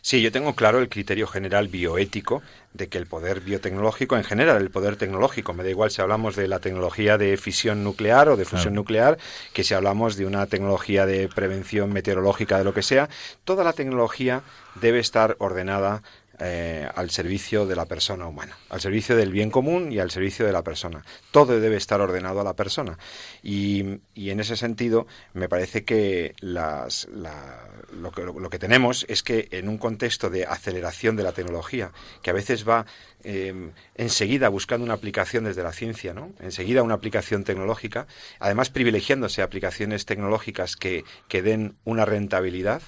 Sí, 0.00 0.22
yo 0.22 0.32
tengo 0.32 0.54
claro 0.54 0.78
el 0.78 0.88
criterio 0.88 1.26
general 1.26 1.68
bioético 1.68 2.42
de 2.72 2.88
que 2.88 2.98
el 2.98 3.06
poder 3.06 3.40
biotecnológico, 3.40 4.16
en 4.16 4.24
general 4.24 4.62
el 4.62 4.70
poder 4.70 4.96
tecnológico, 4.96 5.52
me 5.52 5.64
da 5.64 5.70
igual 5.70 5.90
si 5.90 6.00
hablamos 6.00 6.36
de 6.36 6.48
la 6.48 6.60
tecnología 6.60 7.18
de 7.18 7.36
fisión 7.36 7.84
nuclear 7.84 8.28
o 8.28 8.36
de 8.36 8.44
fusión 8.44 8.74
nuclear, 8.74 9.18
que 9.52 9.64
si 9.64 9.74
hablamos 9.74 10.16
de 10.16 10.24
una 10.24 10.46
tecnología 10.46 11.04
de 11.04 11.28
prevención 11.28 11.92
meteorológica, 11.92 12.58
de 12.58 12.64
lo 12.64 12.72
que 12.72 12.82
sea, 12.82 13.08
toda 13.44 13.64
la 13.64 13.72
tecnología 13.72 14.42
debe 14.80 15.00
estar 15.00 15.36
ordenada 15.40 16.02
eh, 16.40 16.88
al 16.94 17.10
servicio 17.10 17.66
de 17.66 17.74
la 17.74 17.86
persona 17.86 18.26
humana, 18.26 18.56
al 18.68 18.80
servicio 18.80 19.16
del 19.16 19.32
bien 19.32 19.50
común 19.50 19.90
y 19.90 19.98
al 19.98 20.10
servicio 20.10 20.46
de 20.46 20.52
la 20.52 20.62
persona. 20.62 21.04
Todo 21.30 21.58
debe 21.58 21.76
estar 21.76 22.00
ordenado 22.00 22.40
a 22.40 22.44
la 22.44 22.54
persona. 22.54 22.96
Y, 23.42 23.80
en 24.14 24.40
ese 24.40 24.56
sentido, 24.56 25.06
me 25.34 25.48
parece 25.48 25.84
que 25.84 26.34
las, 26.40 27.08
lo, 27.10 28.12
que, 28.12 28.22
lo, 28.22 28.50
que, 28.50 28.58
tenemos 28.58 29.04
es 29.08 29.22
que 29.22 29.48
en 29.50 29.68
un 29.68 29.78
contexto 29.78 30.30
de 30.30 30.44
aceleración 30.44 31.16
de 31.16 31.24
la 31.24 31.32
tecnología, 31.32 31.90
que 32.22 32.30
a 32.30 32.34
veces 32.34 32.68
va 32.68 32.86
eh, 33.24 33.72
enseguida 33.96 34.48
buscando 34.48 34.84
una 34.84 34.94
aplicación 34.94 35.44
desde 35.44 35.64
la 35.64 35.72
ciencia, 35.72 36.14
¿no? 36.14 36.32
enseguida 36.38 36.84
una 36.84 36.94
aplicación 36.94 37.42
tecnológica, 37.42 38.06
además 38.38 38.70
privilegiándose 38.70 39.42
aplicaciones 39.42 40.06
tecnológicas 40.06 40.76
que, 40.76 41.04
que 41.26 41.42
den 41.42 41.76
una 41.84 42.04
rentabilidad, 42.04 42.82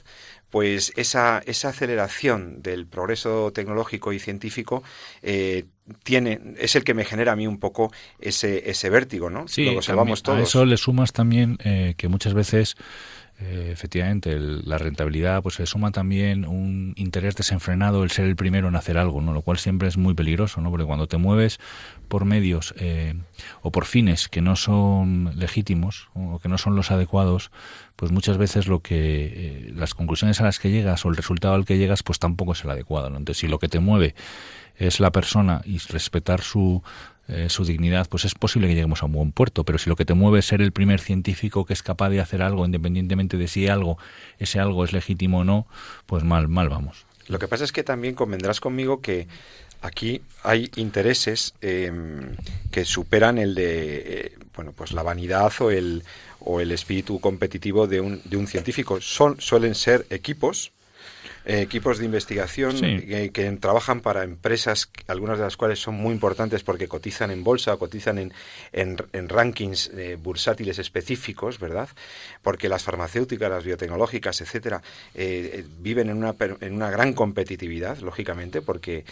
pues 0.51 0.93
esa, 0.97 1.43
esa 1.47 1.69
aceleración 1.69 2.63
del 2.63 2.87
progreso 2.87 3.53
tecnológico 3.53 4.13
y 4.13 4.19
científico 4.19 4.83
eh, 5.23 5.65
tiene, 6.03 6.41
es 6.59 6.77
el 6.77 6.85
que 6.85 6.95
me 6.95 7.05
genera 7.05 7.33
a 7.33 7.37
mí 7.37 7.47
un 7.47 7.59
poco 7.59 7.93
ese, 8.21 8.69
ese 8.69 8.91
vértigo, 8.91 9.31
¿no? 9.31 9.49
Sí, 9.49 9.65
Luego 9.65 9.83
salvamos 9.83 10.23
todos. 10.23 10.39
a 10.39 10.43
eso 10.43 10.65
le 10.65 10.77
sumas 10.77 11.13
también 11.13 11.59
eh, 11.65 11.95
que 11.97 12.09
muchas 12.09 12.35
veces 12.35 12.77
eh, 13.43 13.71
efectivamente, 13.73 14.39
la 14.39 14.77
rentabilidad, 14.77 15.43
pues 15.43 15.55
se 15.55 15.65
suma 15.65 15.93
también 15.93 16.45
un 16.45 16.93
interés 16.97 17.37
desenfrenado, 17.37 18.05
el 18.05 18.11
ser 18.11 18.27
el 18.27 18.37
primero 18.37 18.69
en 18.69 18.77
hacer 18.77 18.99
algo, 18.99 19.23
¿no? 19.23 19.33
Lo 19.33 19.41
cual 19.41 19.57
siempre 19.57 19.89
es 19.89 19.97
muy 19.97 20.13
peligroso, 20.13 20.61
¿no? 20.61 20.71
Porque 20.71 20.85
cuando 20.85 21.07
te 21.07 21.17
mueves 21.17 21.59
por 22.11 22.27
medios 22.27 22.75
eh, 22.77 23.15
o 23.63 23.73
por 23.73 23.87
fines 23.87 24.29
que 24.29 24.43
no 24.43 24.57
son 24.57 25.33
legítimos 25.37 26.11
o 26.13 26.39
que 26.41 26.51
no 26.51 26.59
son 26.59 26.77
los 26.77 26.91
adecuados, 26.91 27.51
pues 27.97 28.13
muchas 28.13 28.37
veces 28.37 28.67
lo 28.67 28.81
que 28.81 28.99
eh, 28.99 29.73
las 29.75 29.95
conclusiones 29.95 30.43
a 30.43 30.45
las 30.45 30.59
que 30.59 30.71
llegas 30.71 31.07
o 31.07 31.09
el 31.09 31.17
resultado 31.17 31.55
al 31.55 31.65
que 31.65 31.79
llegas, 31.79 32.03
pues 32.03 32.19
tampoco 32.19 32.53
es 32.53 32.65
el 32.65 32.71
adecuado. 32.71 33.07
Entonces, 33.07 33.39
si 33.39 33.49
lo 33.49 33.59
que 33.59 33.69
te 33.69 33.81
mueve 33.81 34.15
es 34.77 35.01
la 35.01 35.11
persona 35.11 35.63
y 35.65 35.79
respetar 35.79 36.43
su 36.43 36.83
eh, 37.33 37.49
su 37.49 37.65
dignidad, 37.65 38.09
pues 38.09 38.25
es 38.25 38.35
posible 38.35 38.67
que 38.67 38.75
lleguemos 38.75 39.05
a 39.05 39.07
un 39.07 39.13
buen 39.13 39.31
puerto. 39.31 39.63
Pero 39.63 39.79
si 39.79 39.89
lo 39.89 39.95
que 39.95 40.05
te 40.05 40.15
mueve 40.15 40.41
es 40.41 40.47
ser 40.47 40.61
el 40.61 40.73
primer 40.73 40.99
científico 40.99 41.65
que 41.65 41.73
es 41.73 41.83
capaz 41.85 42.11
de 42.11 42.21
hacer 42.21 42.43
algo, 42.43 42.67
independientemente 42.67 43.37
de 43.37 43.47
si 43.47 43.69
algo, 43.69 43.99
ese 44.39 44.59
algo 44.59 44.85
es 44.85 44.93
legítimo 44.93 45.39
o 45.39 45.45
no, 45.45 45.69
pues 46.07 46.25
mal, 46.25 46.49
mal 46.49 46.69
vamos. 46.69 47.07
Lo 47.29 47.39
que 47.39 47.47
pasa 47.47 47.63
es 47.63 47.71
que 47.71 47.85
también 47.85 48.17
convendrás 48.17 48.59
conmigo 48.59 49.01
que 49.01 49.29
aquí 49.81 50.23
hay 50.43 50.71
intereses 50.77 51.55
em, 51.61 52.37
que 52.71 52.85
superan 52.85 53.39
el 53.39 53.55
de 53.55 54.03
eh, 54.07 54.39
bueno 54.55 54.73
pues 54.73 54.93
la 54.93 55.03
vanidad 55.03 55.53
o 55.61 55.71
el 55.71 56.05
o 56.41 56.61
el 56.61 56.73
espíritu 56.73 57.21
competitivo 57.21 57.87
de 57.87 58.01
un, 58.01 58.23
de 58.25 58.37
un 58.37 58.47
científico. 58.47 59.01
Son 59.01 59.41
suelen 59.41 59.75
ser 59.75 60.07
equipos 60.11 60.73
eh, 61.51 61.63
equipos 61.63 61.99
de 61.99 62.05
investigación 62.05 62.77
que, 62.79 63.59
trabajan 63.61 64.03
para 64.03 64.23
empresas, 64.23 64.89
algunas 65.09 65.37
de 65.37 65.43
las 65.43 65.57
cuales 65.57 65.81
son 65.81 65.97
muy 65.97 66.13
importantes 66.13 66.63
porque 66.63 66.87
cotizan 66.87 67.33
en 67.33 67.43
bolsa 67.43 67.75
o 67.75 67.79
cotizan 67.79 68.19
en, 68.19 68.33
en, 68.73 69.29
rankings 69.29 69.91
eh, 69.97 70.17
bursátiles 70.17 70.79
específicos, 70.79 71.59
¿verdad? 71.59 71.89
Porque 72.43 72.69
las 72.69 72.85
farmacéuticas, 72.85 73.51
las 73.51 73.65
biotecnológicas, 73.65 74.41
etcétera, 74.41 74.81
eh, 75.17 75.65
viven 75.81 76.11
en 76.11 76.19
una, 76.19 76.37
en 76.61 76.73
una 76.73 76.89
gran 76.89 77.15
competitividad, 77.15 77.99
lógicamente, 77.99 78.63
porque 78.63 79.05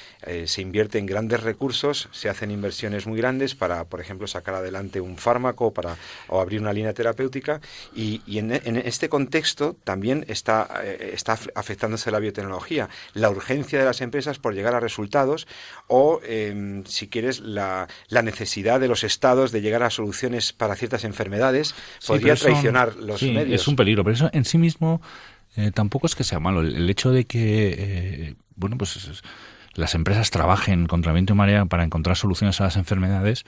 se 0.45 0.63
invierte 0.63 0.99
en 0.99 1.07
grandes 1.07 1.43
recursos, 1.43 2.09
se 2.13 2.29
hacen 2.29 2.53
inversiones 2.53 3.07
muy 3.09 3.19
grandes 3.19 3.57
para, 3.57 3.85
por 3.85 4.01
ejemplo, 4.01 4.29
sacar 4.29 4.55
adelante 4.55 5.01
un 5.01 5.17
fármaco 5.17 5.73
para, 5.73 5.97
o 6.29 6.41
abrir 6.41 6.61
una 6.61 6.73
línea 6.73 6.93
terapéutica 6.93 7.61
y, 7.97 8.23
en, 8.39 8.53
en, 8.53 8.77
este 8.77 9.09
contexto 9.09 9.77
también 9.83 10.25
está, 10.29 10.83
está 10.85 11.37
afectándose 11.55 12.11
la 12.13 12.21
biotecnología, 12.29 12.89
la 13.15 13.31
urgencia 13.31 13.79
de 13.79 13.85
las 13.85 14.01
empresas 14.01 14.39
por 14.39 14.55
llegar 14.55 14.75
a 14.75 14.81
resultados 14.81 15.47
o, 15.87 16.21
em, 16.27 16.85
si 16.85 17.09
quieres, 17.09 17.41
la, 17.41 17.89
necesidad 18.23 18.81
de 18.81 18.89
los 18.89 19.05
estados 19.05 19.53
de 19.53 19.61
llegar 19.61 19.83
a 19.83 19.91
soluciones 19.91 20.53
para 20.53 20.77
ciertas 20.77 21.05
enfermedades 21.05 21.75
podría 22.07 22.35
traicionar 22.35 22.97
los 22.97 23.21
sí, 23.21 23.31
medios. 23.31 23.63
Es 23.63 23.69
un 23.69 23.77
peligro, 23.77 24.05
pero 24.05 24.15
eso 24.15 24.31
en 24.33 24.45
sí 24.45 24.59
mismo 24.59 25.01
eh, 25.57 25.71
tampoco 25.73 26.07
es 26.07 26.15
que 26.15 26.25
sea 26.25 26.41
malo. 26.41 26.61
El, 26.61 26.89
hecho 26.91 27.11
de 27.11 27.25
que, 27.25 27.75
eh, 27.79 28.35
bueno, 28.57 28.77
pues 28.77 29.23
las 29.75 29.95
empresas 29.95 30.31
trabajen 30.31 30.87
contra 30.87 31.13
viento 31.13 31.33
y 31.33 31.37
marea 31.37 31.65
para 31.65 31.85
encontrar 31.85 32.17
soluciones 32.17 32.61
a 32.61 32.65
las 32.65 32.77
enfermedades, 32.77 33.45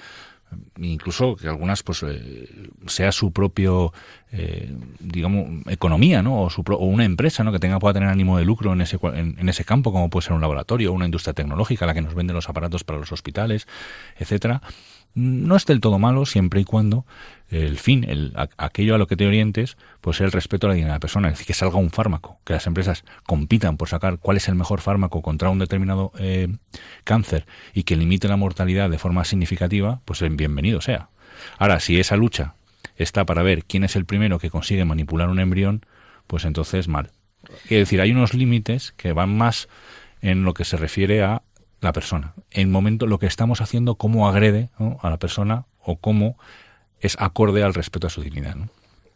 incluso 0.78 1.37
que 1.37 1.49
algunas 1.49 1.83
pues 1.83 2.02
eh, 2.02 2.49
sea 2.87 3.12
su 3.12 3.33
propio 3.33 3.92
eh, 4.33 4.75
digamos 4.99 5.66
economía 5.66 6.23
no 6.23 6.42
o, 6.42 6.50
su 6.50 6.62
o 6.66 6.85
una 6.85 7.04
empresa 7.04 7.45
no 7.45 7.52
que 7.52 7.59
tenga 7.59 7.78
pueda 7.78 7.95
tener 7.95 8.09
ánimo 8.09 8.38
de 8.38 8.45
lucro 8.45 8.73
en 8.73 8.80
ese 8.80 8.99
en, 9.02 9.49
ese 9.49 9.64
campo 9.64 9.92
como 9.92 10.11
puede 10.11 10.26
ser 10.26 10.33
un 10.33 10.40
laboratorio 10.40 10.92
una 10.92 11.04
industria 11.04 11.35
tecnológica 11.35 11.87
la 11.87 11.95
que 11.95 12.02
nos 12.02 12.14
vende 12.14 12.33
los 12.33 12.49
aparatos 12.49 12.85
para 12.85 12.99
los 12.99 13.12
hospitales 13.12 13.66
etcétera. 14.19 14.62
No 15.12 15.57
es 15.57 15.66
del 15.66 15.80
todo 15.80 15.99
malo 15.99 16.25
siempre 16.25 16.61
y 16.61 16.64
cuando 16.64 17.04
el 17.50 17.78
fin, 17.78 18.04
el, 18.09 18.33
aquello 18.57 18.95
a 18.95 18.99
lo 18.99 19.07
que 19.07 19.16
te 19.16 19.26
orientes, 19.26 19.76
pues 20.00 20.21
el 20.21 20.30
respeto 20.30 20.66
a 20.66 20.69
la 20.69 20.75
dignidad 20.75 20.92
de 20.92 20.97
la 20.97 21.00
persona, 21.00 21.28
es 21.28 21.35
decir, 21.35 21.47
que 21.47 21.54
salga 21.54 21.76
un 21.76 21.90
fármaco, 21.90 22.38
que 22.45 22.52
las 22.52 22.66
empresas 22.66 23.04
compitan 23.26 23.76
por 23.76 23.88
sacar 23.88 24.19
cuál 24.19 24.37
es 24.37 24.49
el 24.49 24.54
mejor 24.54 24.80
fármaco 24.80 25.21
contra 25.21 25.50
un 25.50 25.59
determinado 25.59 26.12
eh, 26.19 26.49
cáncer 27.04 27.47
y 27.75 27.83
que 27.83 27.97
limite 27.97 28.28
la 28.28 28.37
mortalidad 28.37 28.88
de 28.88 28.99
forma 28.99 29.25
significativa, 29.25 30.00
pues 30.04 30.23
bienvenido 30.37 30.80
sea. 30.80 31.09
Ahora, 31.59 31.80
si 31.80 31.99
esa 31.99 32.16
lucha 32.16 32.54
está 32.97 33.26
para 33.26 33.42
ver 33.42 33.64
quién 33.64 33.85
es 33.85 33.97
el 33.97 34.04
primero 34.04 34.38
que 34.38 34.50
consigue 34.50 34.85
manipular 34.85 35.28
un 35.28 35.40
embrión, 35.40 35.85
pues 36.26 36.45
entonces 36.45 36.87
mal. 36.87 37.11
Es 37.64 37.71
decir, 37.71 38.00
hay 38.00 38.12
unos 38.12 38.35
límites 38.35 38.92
que 38.97 39.12
van 39.12 39.37
más 39.37 39.69
en 40.21 40.45
lo 40.45 40.54
que 40.54 40.64
se 40.64 40.76
refiere 40.76 41.23
a 41.23 41.42
la 41.80 41.92
persona. 41.92 42.35
En 42.50 42.71
momento 42.71 43.07
lo 43.07 43.19
que 43.19 43.26
estamos 43.26 43.61
haciendo, 43.61 43.97
cómo 43.97 44.28
agrede 44.28 44.71
a 45.00 45.11
la 45.11 45.19
persona 45.19 45.64
o 45.83 45.97
cómo 45.97 46.37
es 47.00 47.16
acorde 47.19 47.62
al 47.62 47.75
respeto 47.75 48.07
a 48.07 48.11
su 48.11 48.23
dignidad. 48.23 48.57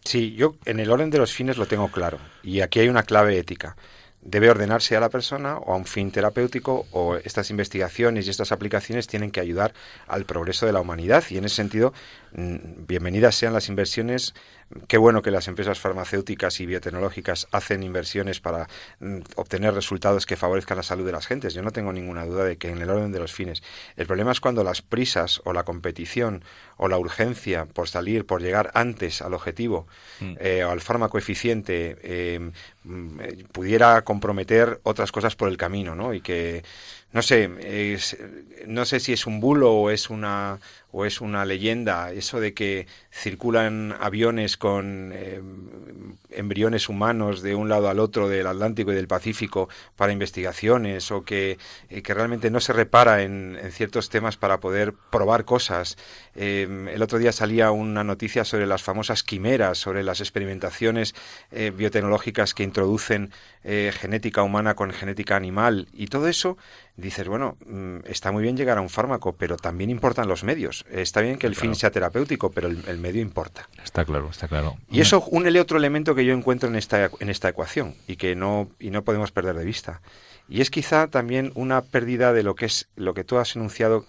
Sí, 0.04 0.34
yo 0.34 0.56
en 0.66 0.80
el 0.80 0.90
orden 0.90 1.10
de 1.10 1.18
los 1.18 1.32
fines 1.32 1.56
lo 1.56 1.66
tengo 1.66 1.88
claro. 1.88 2.18
Y 2.42 2.60
aquí 2.60 2.80
hay 2.80 2.88
una 2.88 3.04
clave 3.04 3.38
ética. 3.38 3.76
Debe 4.20 4.50
ordenarse 4.50 4.96
a 4.96 5.00
la 5.00 5.10
persona 5.10 5.58
o 5.58 5.72
a 5.72 5.76
un 5.76 5.84
fin 5.84 6.10
terapéutico 6.10 6.86
o 6.92 7.16
estas 7.16 7.50
investigaciones 7.50 8.26
y 8.26 8.30
estas 8.30 8.52
aplicaciones 8.52 9.06
tienen 9.06 9.30
que 9.30 9.40
ayudar 9.40 9.74
al 10.06 10.24
progreso 10.24 10.64
de 10.64 10.72
la 10.72 10.80
humanidad 10.80 11.24
y 11.28 11.36
en 11.36 11.44
ese 11.44 11.56
sentido 11.56 11.92
mm, 12.32 12.86
bienvenidas 12.86 13.34
sean 13.34 13.52
las 13.52 13.68
inversiones 13.68 14.34
Qué 14.88 14.98
bueno 14.98 15.22
que 15.22 15.30
las 15.30 15.46
empresas 15.48 15.78
farmacéuticas 15.78 16.60
y 16.60 16.66
biotecnológicas 16.66 17.46
hacen 17.52 17.82
inversiones 17.82 18.40
para 18.40 18.68
mm, 19.00 19.18
obtener 19.36 19.72
resultados 19.72 20.26
que 20.26 20.36
favorezcan 20.36 20.76
la 20.76 20.82
salud 20.82 21.06
de 21.06 21.12
las 21.12 21.26
gentes. 21.26 21.54
Yo 21.54 21.62
no 21.62 21.70
tengo 21.70 21.92
ninguna 21.92 22.26
duda 22.26 22.44
de 22.44 22.56
que 22.56 22.70
en 22.70 22.82
el 22.82 22.90
orden 22.90 23.12
de 23.12 23.20
los 23.20 23.32
fines. 23.32 23.62
El 23.96 24.06
problema 24.06 24.32
es 24.32 24.40
cuando 24.40 24.64
las 24.64 24.82
prisas 24.82 25.40
o 25.44 25.52
la 25.52 25.62
competición 25.62 26.44
o 26.76 26.88
la 26.88 26.98
urgencia 26.98 27.66
por 27.66 27.88
salir, 27.88 28.26
por 28.26 28.42
llegar 28.42 28.72
antes 28.74 29.22
al 29.22 29.34
objetivo 29.34 29.86
mm. 30.20 30.34
eh, 30.40 30.64
o 30.64 30.70
al 30.70 30.80
fármaco 30.80 31.18
eficiente 31.18 31.96
eh, 32.02 32.50
mm, 32.82 33.20
eh, 33.20 33.44
pudiera 33.52 34.02
comprometer 34.02 34.80
otras 34.82 35.12
cosas 35.12 35.36
por 35.36 35.48
el 35.48 35.56
camino, 35.56 35.94
¿no? 35.94 36.14
Y 36.14 36.20
que 36.20 36.64
no 37.14 37.22
sé, 37.22 37.48
no 38.66 38.84
sé 38.84 39.00
si 39.00 39.12
es 39.12 39.26
un 39.26 39.40
bulo 39.40 39.72
o 39.72 39.90
es 39.90 40.10
una 40.10 40.58
o 40.94 41.04
es 41.04 41.20
una 41.20 41.44
leyenda 41.44 42.12
eso 42.12 42.38
de 42.38 42.54
que 42.54 42.86
circulan 43.10 43.96
aviones 44.00 44.56
con 44.56 45.10
eh, 45.12 45.42
embriones 46.30 46.88
humanos 46.88 47.42
de 47.42 47.56
un 47.56 47.68
lado 47.68 47.88
al 47.88 47.98
otro 47.98 48.28
del 48.28 48.46
Atlántico 48.46 48.92
y 48.92 48.94
del 48.94 49.08
Pacífico 49.08 49.68
para 49.96 50.12
investigaciones 50.12 51.10
o 51.10 51.24
que, 51.24 51.58
eh, 51.90 52.02
que 52.02 52.14
realmente 52.14 52.48
no 52.48 52.60
se 52.60 52.72
repara 52.72 53.22
en, 53.24 53.58
ciertos 53.72 54.08
temas 54.08 54.36
para 54.36 54.60
poder 54.60 54.94
probar 55.10 55.44
cosas. 55.44 55.98
Eh, 56.36 56.68
el 56.94 57.02
otro 57.02 57.18
día 57.18 57.32
salía 57.32 57.72
una 57.72 58.04
noticia 58.04 58.44
sobre 58.44 58.66
las 58.66 58.84
famosas 58.84 59.24
quimeras, 59.24 59.78
sobre 59.78 60.04
las 60.04 60.20
experimentaciones 60.20 61.14
biotecnológicas 61.76 62.54
que 62.54 62.62
introducen 62.62 63.32
genética 63.64 64.42
humana 64.42 64.74
con 64.74 64.90
genética 64.90 65.36
animal 65.36 65.88
y 65.92 66.08
todo 66.08 66.28
eso 66.28 66.58
dices, 66.96 67.26
bueno, 67.26 67.56
mm, 67.66 68.00
está 68.04 68.30
muy 68.30 68.42
bien 68.42 68.56
llegar 68.56 68.76
a 68.76 68.82
un 68.82 68.90
fármaco, 68.90 69.32
pero 69.32 69.56
también 69.56 69.88
importan 69.88 70.28
los 70.28 70.44
medios. 70.44 70.84
Está 70.90 71.22
bien 71.22 71.38
que 71.38 71.46
el 71.46 71.56
fin 71.56 71.74
sea 71.74 71.90
terapéutico, 71.90 72.50
pero 72.50 72.68
el, 72.68 72.98
medio 72.98 73.22
importa. 73.22 73.68
Está 73.82 74.04
claro, 74.04 74.28
está 74.30 74.48
claro. 74.48 74.76
Y 74.90 75.00
eso 75.00 75.22
une 75.30 75.50
otro 75.60 75.78
elemento 75.78 76.14
que 76.14 76.24
yo 76.24 76.34
encuentro 76.34 76.68
en 76.68 76.76
esta, 76.76 77.10
en 77.20 77.30
esta 77.30 77.48
ecuación 77.48 77.94
y 78.06 78.16
que 78.16 78.34
no, 78.34 78.70
y 78.78 78.90
no 78.90 79.02
podemos 79.02 79.32
perder 79.32 79.56
de 79.56 79.64
vista. 79.64 80.00
Y 80.48 80.60
es 80.60 80.70
quizá 80.70 81.08
también 81.08 81.52
una 81.54 81.82
pérdida 81.82 82.32
de 82.32 82.42
lo 82.42 82.54
que 82.54 82.66
es 82.66 82.88
lo 82.96 83.14
que 83.14 83.24
tú 83.24 83.38
has 83.38 83.56
enunciado, 83.56 84.04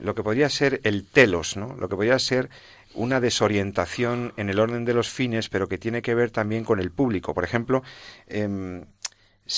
lo 0.00 0.14
que 0.14 0.22
podría 0.22 0.48
ser 0.48 0.80
el 0.84 1.06
telos, 1.06 1.56
¿no? 1.56 1.76
Lo 1.78 1.88
que 1.88 1.96
podría 1.96 2.18
ser 2.18 2.50
una 2.94 3.20
desorientación 3.20 4.32
en 4.36 4.48
el 4.48 4.58
orden 4.58 4.84
de 4.84 4.94
los 4.94 5.10
fines, 5.10 5.48
pero 5.48 5.68
que 5.68 5.78
tiene 5.78 6.02
que 6.02 6.14
ver 6.14 6.30
también 6.30 6.64
con 6.64 6.80
el 6.80 6.90
público. 6.90 7.34
Por 7.34 7.44
ejemplo, 7.44 7.82
em, 8.26 8.86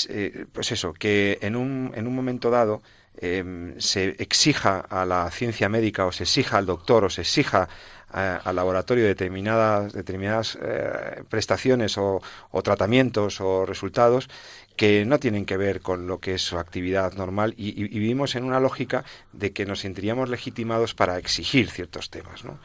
eh, 0.08 0.46
pues 0.52 0.72
eso, 0.72 0.92
que 0.92 1.38
en 1.40 1.56
un, 1.56 1.92
en 1.94 2.06
un 2.06 2.14
momento 2.14 2.50
dado 2.50 2.82
em, 3.16 3.78
se 3.78 4.16
exija 4.18 4.80
a 4.80 5.04
la 5.04 5.30
ciencia 5.30 5.68
médica 5.68 6.06
o 6.06 6.12
se 6.12 6.24
exija 6.24 6.58
al 6.58 6.66
doctor 6.66 7.04
o 7.04 7.10
se 7.10 7.22
exija 7.22 7.68
al 8.10 8.56
laboratorio 8.56 9.04
determinadas, 9.04 9.92
determinadas 9.92 10.58
eh, 10.62 11.22
prestaciones 11.28 11.98
o, 11.98 12.22
tratamientos 12.62 13.40
o 13.42 13.66
resultados 13.66 14.30
que 14.76 15.04
no 15.04 15.18
tienen 15.18 15.44
que 15.44 15.58
ver 15.58 15.82
con 15.82 16.06
lo 16.06 16.18
que 16.18 16.34
es 16.34 16.42
su 16.42 16.58
actividad 16.58 17.12
normal 17.14 17.52
y, 17.58 17.68
y, 17.68 17.86
vivimos 17.86 18.34
en 18.34 18.44
una 18.44 18.60
lógica 18.60 19.04
de 19.32 19.52
que 19.52 19.66
nos 19.66 19.80
sentiríamos 19.80 20.30
legitimados 20.30 20.94
para 20.94 21.18
exigir 21.18 21.70
ciertos 21.70 22.08
temas, 22.08 22.44
¿no? 22.44 22.58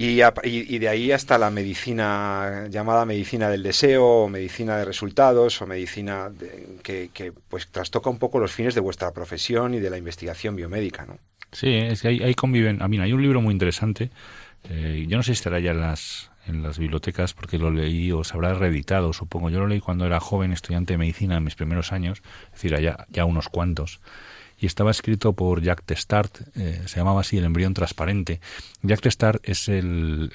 Y, 0.00 0.22
y, 0.44 0.78
de 0.78 0.88
ahí 0.88 1.10
hasta 1.10 1.38
la 1.38 1.50
medicina 1.50 2.68
llamada 2.70 3.04
medicina 3.04 3.50
del 3.50 3.64
deseo 3.64 4.04
o 4.04 4.28
medicina 4.28 4.76
de 4.76 4.84
resultados 4.84 5.60
o 5.60 5.66
medicina 5.66 6.30
que, 6.84 7.10
que, 7.12 7.32
pues 7.32 7.66
trastoca 7.66 8.08
un 8.08 8.20
poco 8.20 8.38
los 8.38 8.52
fines 8.52 8.76
de 8.76 8.80
vuestra 8.80 9.12
profesión 9.12 9.74
y 9.74 9.80
de 9.80 9.90
la 9.90 9.98
investigación 9.98 10.54
biomédica, 10.54 11.04
¿no? 11.04 11.18
Sí, 11.50 11.74
es 11.74 12.02
que 12.02 12.08
ahí, 12.08 12.34
conviven. 12.34 12.80
A 12.80 12.86
mí 12.86 13.00
hay 13.00 13.12
un 13.12 13.20
libro 13.20 13.40
muy 13.40 13.50
interesante. 13.50 14.12
Eh, 14.70 15.04
yo 15.08 15.16
no 15.16 15.24
sé 15.24 15.34
si 15.34 15.38
estará 15.38 15.58
ya 15.58 15.72
en 15.72 15.80
las 15.80 16.30
en 16.46 16.62
las 16.62 16.78
bibliotecas 16.78 17.34
porque 17.34 17.58
lo 17.58 17.72
leí 17.72 18.12
o 18.12 18.22
se 18.22 18.34
habrá 18.34 18.54
reeditado, 18.54 19.12
supongo. 19.12 19.50
Yo 19.50 19.58
lo 19.58 19.66
leí 19.66 19.80
cuando 19.80 20.06
era 20.06 20.20
joven 20.20 20.52
estudiante 20.52 20.94
de 20.94 20.98
medicina 20.98 21.38
en 21.38 21.42
mis 21.42 21.56
primeros 21.56 21.90
años, 21.90 22.22
es 22.46 22.52
decir, 22.52 22.76
allá 22.76 23.04
ya 23.10 23.24
unos 23.24 23.48
cuantos 23.48 24.00
y 24.60 24.66
estaba 24.66 24.90
escrito 24.90 25.32
por 25.34 25.62
Jacques 25.62 25.86
Testart, 25.86 26.40
eh, 26.56 26.82
se 26.86 26.96
llamaba 26.96 27.20
así 27.20 27.38
el 27.38 27.44
embrión 27.44 27.74
transparente. 27.74 28.40
Jacques 28.82 29.02
Testart 29.02 29.48
es 29.48 29.68
el, 29.68 30.32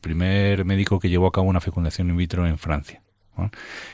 primer 0.00 0.64
médico 0.64 1.00
que 1.00 1.08
llevó 1.08 1.26
a 1.26 1.32
cabo 1.32 1.48
una 1.48 1.60
fecundación 1.60 2.10
in 2.10 2.16
vitro 2.16 2.46
en 2.46 2.58
Francia. 2.58 3.02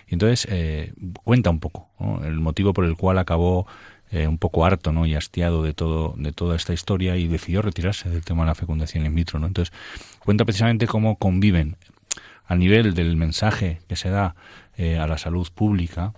Y 0.08 0.14
entonces 0.14 0.48
eh, 0.50 0.92
cuenta 1.22 1.48
un 1.50 1.60
poco 1.60 1.88
el 2.24 2.40
motivo 2.40 2.72
por 2.72 2.84
el 2.84 2.96
cual 2.96 3.18
acabó 3.18 3.68
eh, 4.10 4.26
un 4.26 4.38
poco 4.38 4.64
harto 4.64 4.90
¿no? 4.90 5.06
y 5.06 5.14
hastiado 5.14 5.62
de 5.62 5.74
todo 5.74 6.14
de 6.16 6.32
toda 6.32 6.56
esta 6.56 6.72
historia 6.72 7.16
y 7.16 7.28
decidió 7.28 7.60
retirarse 7.60 8.08
del 8.08 8.24
tema 8.24 8.42
de 8.42 8.48
la 8.48 8.54
fecundación 8.54 9.04
in 9.04 9.14
vitro. 9.14 9.38
Entonces 9.44 9.72
cuenta 10.18 10.44
precisamente 10.44 10.86
cómo 10.86 11.16
conviven 11.16 11.76
a 12.46 12.56
nivel 12.56 12.94
del 12.94 13.16
mensaje 13.16 13.80
que 13.86 13.96
se 13.96 14.08
da 14.08 14.34
eh, 14.76 14.98
a 14.98 15.06
la 15.06 15.18
salud 15.18 15.46
pública 15.54 16.14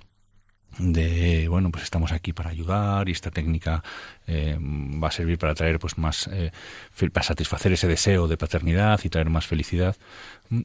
de 0.81 1.49
bueno 1.49 1.71
pues 1.71 1.85
estamos 1.85 2.13
aquí 2.13 2.33
para 2.33 2.51
ayudar 2.51 3.09
y 3.09 3.13
esta 3.13 3.31
técnica 3.31 3.83
eh, 4.27 4.59
va 4.61 5.09
a 5.09 5.13
servir 5.13 5.39
para 5.39 5.55
traer 5.55 5.79
pues 5.79 5.99
más 5.99 6.29
para 7.13 7.23
satisfacer 7.25 7.73
ese 7.73 7.87
deseo 7.87 8.29
de 8.29 8.37
paternidad 8.37 9.01
y 9.05 9.09
traer 9.09 9.31
más 9.31 9.47
felicidad 9.47 9.97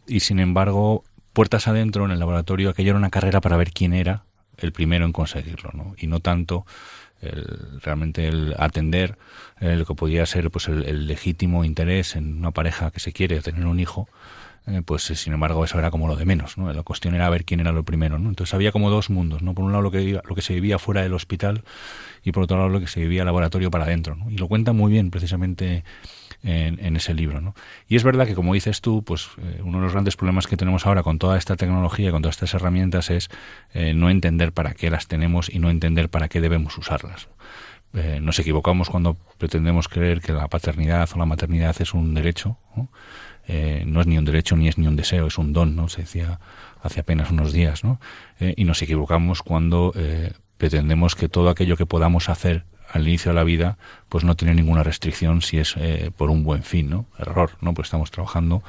y 0.07 0.21
sin 0.21 0.39
embargo 0.39 1.03
puertas 1.33 1.67
adentro 1.67 2.05
en 2.05 2.11
el 2.11 2.19
laboratorio 2.19 2.69
aquello 2.69 2.91
era 2.91 2.99
una 2.99 3.09
carrera 3.09 3.41
para 3.41 3.57
ver 3.57 3.71
quién 3.71 3.93
era 3.93 4.23
el 4.57 4.71
primero 4.71 5.05
en 5.05 5.11
conseguirlo 5.11 5.71
¿no? 5.73 5.95
y 5.97 6.07
no 6.07 6.19
tanto 6.19 6.65
el, 7.21 7.81
realmente 7.81 8.27
el 8.27 8.55
atender 8.57 9.17
eh, 9.59 9.75
lo 9.75 9.85
que 9.85 9.95
podía 9.95 10.25
ser 10.25 10.51
pues 10.51 10.67
el, 10.67 11.07
legítimo 11.07 11.63
interés 11.63 12.15
en 12.15 12.37
una 12.37 12.51
pareja 12.51 12.91
que 12.91 12.99
se 12.99 13.11
quiere 13.11 13.41
tener 13.41 13.65
un 13.65 13.79
hijo 13.79 14.07
eh, 14.67 14.81
pues 14.83 15.09
eh, 15.11 15.15
sin 15.15 15.33
embargo 15.33 15.63
eso 15.63 15.77
era 15.77 15.91
como 15.91 16.07
lo 16.07 16.15
de 16.15 16.25
menos 16.25 16.57
¿no? 16.57 16.71
la 16.71 16.83
cuestión 16.83 17.13
era 17.13 17.29
ver 17.29 17.45
quién 17.45 17.59
era 17.59 17.71
lo 17.71 17.83
primero 17.83 18.17
¿no? 18.17 18.29
entonces 18.29 18.53
había 18.53 18.71
como 18.71 18.89
dos 18.89 19.09
mundos 19.09 19.41
no 19.41 19.53
por 19.53 19.63
un 19.63 19.71
lado 19.71 19.83
lo 19.83 19.91
que 19.91 20.19
lo 20.23 20.35
que 20.35 20.41
se 20.41 20.53
vivía 20.53 20.79
fuera 20.79 21.01
del 21.01 21.13
hospital 21.13 21.63
y 22.23 22.31
por 22.31 22.43
otro 22.43 22.57
lado 22.57 22.69
lo 22.69 22.79
que 22.79 22.87
se 22.87 22.99
vivía 22.99 23.23
laboratorio 23.25 23.69
para 23.69 23.83
adentro 23.83 24.15
¿no? 24.15 24.29
y 24.29 24.37
lo 24.37 24.47
cuenta 24.47 24.73
muy 24.73 24.91
bien 24.91 25.11
precisamente 25.11 25.83
en, 26.43 26.95
ese 26.95 27.15
libro. 27.15 27.41
¿no? 27.41 27.55
Y 27.87 27.95
es 27.95 28.03
verdad 28.03 28.27
que, 28.27 28.35
como 28.35 28.53
dices 28.53 28.79
tú, 28.81 29.03
pues 29.03 29.29
eh, 29.39 29.61
uno 29.63 29.79
de 29.79 29.85
los 29.85 29.93
grandes 29.93 30.15
problemas 30.15 30.45
que 30.45 30.57
tenemos 30.57 30.85
ahora 30.85 31.01
con 31.01 31.17
toda 31.17 31.39
esta 31.39 31.55
tecnología, 31.55 32.11
con 32.11 32.21
todas 32.21 32.35
estas 32.35 32.53
herramientas, 32.53 33.09
es 33.09 33.29
no 33.73 34.11
entender 34.11 34.51
para 34.51 34.75
qué 34.75 34.91
las 34.91 35.07
tenemos 35.07 35.49
y 35.49 35.57
no 35.57 35.71
entender 35.71 36.09
para 36.09 36.27
qué 36.29 36.41
debemos 36.41 36.77
usarlas. 36.77 37.29
Eh, 37.95 38.19
nos 38.21 38.39
equivocamos 38.39 38.89
cuando 38.89 39.15
pretendemos 39.37 39.87
creer 39.87 40.21
que 40.21 40.33
la 40.33 40.47
paternidad 40.47 41.09
o 41.15 41.17
la 41.17 41.25
maternidad 41.25 41.75
es 41.79 41.93
un 41.93 42.13
derecho. 42.13 42.57
¿no? 42.75 42.89
no 43.85 44.01
es 44.01 44.07
ni 44.07 44.17
un 44.17 44.25
derecho 44.25 44.57
ni 44.57 44.67
es 44.67 44.77
ni 44.77 44.87
un 44.87 44.95
deseo, 44.95 45.27
es 45.27 45.37
un 45.37 45.53
don, 45.53 45.75
¿no? 45.75 45.87
Se 45.87 46.01
decía 46.01 46.39
hace 46.81 46.99
apenas 46.99 47.29
unos 47.29 47.53
días, 47.53 47.83
¿no? 47.83 47.99
y 48.39 48.63
nos 48.63 48.81
equivocamos 48.81 49.43
cuando 49.43 49.93
pretendemos 50.57 51.15
que 51.15 51.29
todo 51.29 51.49
aquello 51.49 51.77
que 51.77 51.85
podamos 51.85 52.27
hacer 52.29 52.65
al 52.91 53.07
inicio 53.07 53.31
de 53.31 53.35
la 53.35 53.43
vida, 53.43 53.77
pues 54.09 54.23
no 54.23 54.35
tiene 54.35 54.53
ninguna 54.55 54.83
restricción 54.83 55.41
si 55.41 55.57
es 55.57 55.75
eh, 55.77 56.11
por 56.15 56.29
un 56.29 56.43
buen 56.43 56.63
fin, 56.63 56.89
¿no? 56.89 57.05
Error, 57.17 57.51
¿no? 57.61 57.73
Pues 57.73 57.87
estamos 57.87 58.11
trabajando 58.11 58.63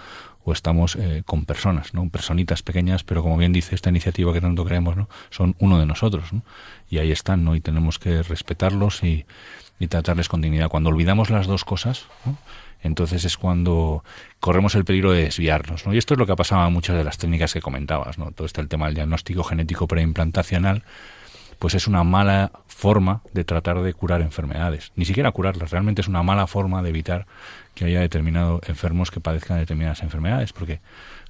o 0.46 0.52
estamos 0.52 0.94
eh, 0.96 1.24
con 1.26 1.44
personas, 1.44 1.92
¿no? 1.92 2.08
Personitas 2.08 2.62
pequeñas, 2.62 3.02
pero 3.02 3.22
como 3.22 3.36
bien 3.36 3.52
dice 3.52 3.74
esta 3.74 3.90
iniciativa 3.90 4.32
que 4.32 4.40
tanto 4.40 4.64
creemos, 4.64 4.96
¿no? 4.96 5.08
Son 5.28 5.56
uno 5.58 5.78
de 5.80 5.86
nosotros, 5.86 6.32
¿no? 6.32 6.42
Y 6.88 6.98
ahí 6.98 7.10
están, 7.10 7.44
¿no? 7.44 7.56
Y 7.56 7.60
tenemos 7.60 7.98
que 7.98 8.22
respetarlos 8.22 9.02
y, 9.02 9.26
y 9.80 9.88
tratarles 9.88 10.28
con 10.28 10.40
dignidad. 10.40 10.68
Cuando 10.68 10.90
olvidamos 10.90 11.30
las 11.30 11.48
dos 11.48 11.64
cosas, 11.64 12.06
entonces 12.82 13.24
es 13.24 13.36
cuando 13.36 14.04
corremos 14.38 14.76
el 14.76 14.84
peligro 14.84 15.10
de 15.12 15.24
desviarnos. 15.24 15.84
¿no? 15.84 15.94
Y 15.94 15.98
esto 15.98 16.14
es 16.14 16.18
lo 16.18 16.26
que 16.26 16.32
ha 16.32 16.36
pasado 16.36 16.66
en 16.66 16.72
muchas 16.72 16.96
de 16.96 17.04
las 17.04 17.18
técnicas 17.18 17.52
que 17.52 17.60
comentabas. 17.60 18.16
¿no? 18.16 18.30
Todo 18.30 18.46
este 18.46 18.60
el 18.60 18.68
tema 18.68 18.86
del 18.86 18.94
diagnóstico 18.94 19.42
genético 19.42 19.88
preimplantacional, 19.88 20.84
pues 21.58 21.74
es 21.74 21.86
una 21.86 22.04
mala 22.04 22.52
forma 22.66 23.22
de 23.32 23.44
tratar 23.44 23.80
de 23.82 23.94
curar 23.94 24.20
enfermedades. 24.20 24.92
Ni 24.96 25.04
siquiera 25.04 25.30
curarlas, 25.32 25.70
realmente 25.70 26.00
es 26.02 26.08
una 26.08 26.22
mala 26.22 26.46
forma 26.46 26.82
de 26.82 26.90
evitar 26.90 27.26
que 27.74 27.86
haya 27.86 28.00
determinados 28.00 28.60
enfermos 28.68 29.10
que 29.10 29.20
padezcan 29.20 29.58
determinadas 29.58 30.02
enfermedades, 30.02 30.52
porque 30.52 30.80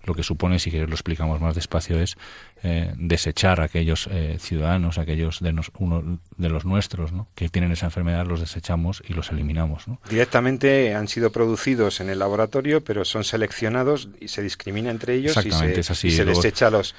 lo 0.07 0.15
que 0.15 0.23
supone, 0.23 0.59
si 0.59 0.71
quieres 0.71 0.89
lo 0.89 0.95
explicamos 0.95 1.41
más 1.41 1.55
despacio, 1.55 2.01
es 2.01 2.17
eh, 2.63 2.93
desechar 2.97 3.61
a 3.61 3.65
aquellos 3.65 4.09
eh, 4.11 4.37
ciudadanos, 4.41 4.99
aquellos 4.99 5.41
de, 5.41 5.55
uno 5.79 6.21
de 6.37 6.49
los 6.49 6.65
nuestros 6.65 7.13
¿no? 7.13 7.29
que 7.35 7.49
tienen 7.49 7.73
esa 7.73 7.87
enfermedad, 7.87 8.27
los 8.27 8.41
desechamos 8.41 9.03
y 9.07 9.13
los 9.13 9.31
eliminamos. 9.31 9.89
¿no? 9.89 10.01
Directamente 10.09 10.95
han 10.95 11.09
sido 11.09 11.31
producidos 11.31 12.01
en 12.01 12.09
el 12.09 12.19
laboratorio, 12.19 12.83
pero 12.83 13.05
son 13.05 13.25
seleccionados 13.25 14.09
y 14.21 14.29
se 14.29 14.43
discrimina 14.43 14.91
entre 14.91 15.15
ellos 15.15 15.37
y 15.45 15.51
se, 15.51 15.79
es 15.79 15.91
así. 15.91 16.11
se 16.11 16.25
desecha 16.25 16.71
los... 16.71 16.95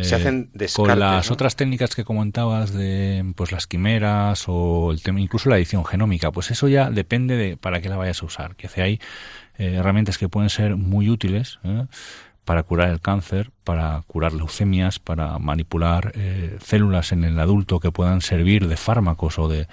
se 0.00 0.14
hacen 0.14 0.50
descartes, 0.54 0.74
Con 0.74 0.98
las 0.98 1.30
otras 1.30 1.56
técnicas 1.56 1.94
que 1.94 2.04
comentabas 2.04 2.72
de 2.72 3.32
pues 3.34 3.52
las 3.52 3.66
quimeras 3.66 4.44
o 4.46 4.90
el 4.92 5.02
tema, 5.02 5.20
incluso 5.20 5.48
la 5.48 5.56
edición 5.56 5.84
genómica, 5.84 6.30
pues 6.30 6.50
eso 6.50 6.68
ya 6.68 6.90
depende 6.90 7.36
de 7.36 7.56
para 7.56 7.80
qué 7.80 7.88
la 7.88 7.96
vayas 7.96 8.22
a 8.22 8.26
usar. 8.26 8.56
Que 8.56 8.66
hace 8.66 8.82
hay 8.82 9.00
eh, 9.58 9.74
herramientas 9.74 10.18
que 10.18 10.28
pueden 10.28 10.50
ser 10.50 10.76
muy 10.76 11.10
útiles 11.10 11.58
para 12.50 12.64
curar 12.64 12.88
el 12.88 13.00
cáncer, 13.00 13.52
para 13.62 14.02
curar 14.08 14.32
leucemias, 14.32 14.98
para 14.98 15.38
manipular 15.38 16.10
eh, 16.16 16.58
células 16.60 17.12
en 17.12 17.22
el 17.22 17.38
adulto 17.38 17.78
que 17.78 17.92
puedan 17.92 18.22
servir 18.22 18.66
de 18.66 18.76
fármacos 18.76 19.38
o 19.38 19.46
de 19.46 19.68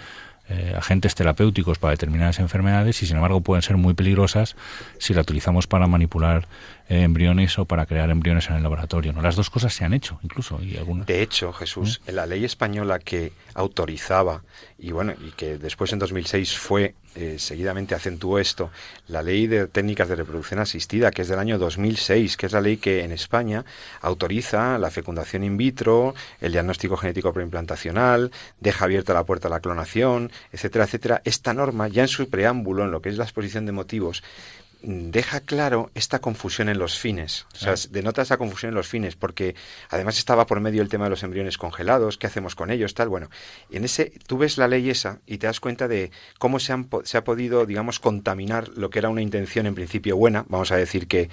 eh, 0.48 0.76
agentes 0.78 1.16
terapéuticos 1.16 1.80
para 1.80 1.94
determinadas 1.94 2.38
enfermedades 2.38 3.02
y 3.02 3.08
sin 3.08 3.16
embargo 3.16 3.42
pueden 3.42 3.64
ser 3.64 3.78
muy 3.78 3.96
peligrosas 3.96 4.56
si 5.00 5.16
la 5.16 5.22
utilizamos 5.22 5.66
para 5.66 5.88
manipular 5.88 6.48
eh, 6.88 7.02
embriones 7.02 7.58
o 7.58 7.66
para 7.66 7.88
crear 7.88 8.12
embriones 8.12 8.48
en 8.50 8.58
el 8.58 8.62
laboratorio. 8.62 9.12
¿no? 9.12 9.24
Las 9.24 9.36
dos 9.36 9.50
cosas 9.50 9.74
se 9.74 9.84
han 9.84 9.96
hecho 9.96 10.20
incluso. 10.22 10.62
Y 10.62 10.78
algunas... 10.78 11.08
De 11.08 11.24
hecho, 11.24 11.54
Jesús, 11.54 12.00
la 12.06 12.28
ley 12.28 12.46
española 12.46 13.00
que 13.00 13.34
autorizaba 13.56 14.44
y 14.78 14.92
bueno 14.92 15.14
y 15.20 15.32
que 15.32 15.58
después 15.58 15.94
en 15.94 16.00
2006 16.00 16.56
fue 16.60 16.94
eh, 17.20 17.40
seguidamente 17.40 17.96
acentuó 17.96 18.38
esto, 18.38 18.70
la 19.08 19.24
ley 19.24 19.48
de 19.48 19.66
técnicas 19.66 20.08
de 20.08 20.16
reproducción 20.16 20.60
asistida, 20.60 21.10
que 21.10 21.24
es 21.24 21.28
del 21.28 21.40
año 21.40 21.58
2006, 21.58 22.38
que 22.38 22.46
es 22.46 22.52
la 22.52 22.62
ley 22.62 22.78
que 22.78 23.04
en 23.04 23.12
España 23.12 23.66
autoriza 24.02 24.78
la 24.78 24.92
fecundación 24.92 25.44
in 25.44 25.58
vitro, 25.58 26.14
el 26.42 26.52
diagnóstico 26.52 26.96
genético 26.96 27.34
preimplantacional, 27.34 28.32
deja 28.60 28.86
abierta 28.86 29.16
la 29.16 29.24
puerta 29.24 29.48
a 29.48 29.52
la 29.52 29.62
clonación, 29.62 30.32
etcétera, 30.52 30.86
etcétera. 30.86 31.22
Esta 31.26 31.56
norma, 31.56 31.88
ya 31.88 32.04
en 32.04 32.08
su 32.08 32.30
preámbulo, 32.30 32.84
en 32.84 32.92
lo 32.92 33.02
que 33.02 33.10
es 33.10 33.18
la 33.18 33.24
exposición 33.24 33.66
de 33.66 33.72
motivos, 33.72 34.24
deja 34.82 35.40
claro 35.42 35.92
esta 35.96 36.20
confusión 36.20 36.70
en 36.70 36.78
los 36.78 37.00
fines. 37.00 37.46
O 37.54 37.58
sea, 37.58 37.74
denota 37.90 38.22
esa 38.22 38.38
confusión 38.38 38.70
en 38.70 38.76
los 38.76 38.88
fines, 38.88 39.16
porque 39.16 39.56
además 39.90 40.18
estaba 40.18 40.46
por 40.46 40.60
medio 40.60 40.82
el 40.82 40.90
tema 40.90 41.06
de 41.06 41.10
los 41.10 41.24
embriones 41.24 41.58
congelados, 41.58 42.18
qué 42.18 42.28
hacemos 42.28 42.56
con 42.56 42.72
ellos, 42.72 42.94
tal. 42.94 43.10
Bueno, 43.10 43.30
en 43.70 43.84
ese, 43.84 44.14
tú 44.28 44.38
ves 44.38 44.58
la 44.58 44.68
ley 44.68 44.90
esa 44.90 45.20
y 45.26 45.38
te 45.38 45.48
das 45.48 45.60
cuenta 45.60 45.88
de 45.88 46.12
cómo 46.38 46.60
se, 46.60 46.74
han, 46.74 46.90
se 47.04 47.18
ha 47.18 47.24
podido, 47.24 47.66
digamos, 47.66 48.00
contaminar 48.00 48.70
lo 48.70 48.90
que 48.90 49.00
era 49.00 49.10
una 49.10 49.22
intención 49.22 49.66
en 49.66 49.76
principio 49.76 50.16
buena. 50.18 50.46
Vamos 50.48 50.72
a 50.72 50.78
decir 50.78 51.08
que 51.08 51.30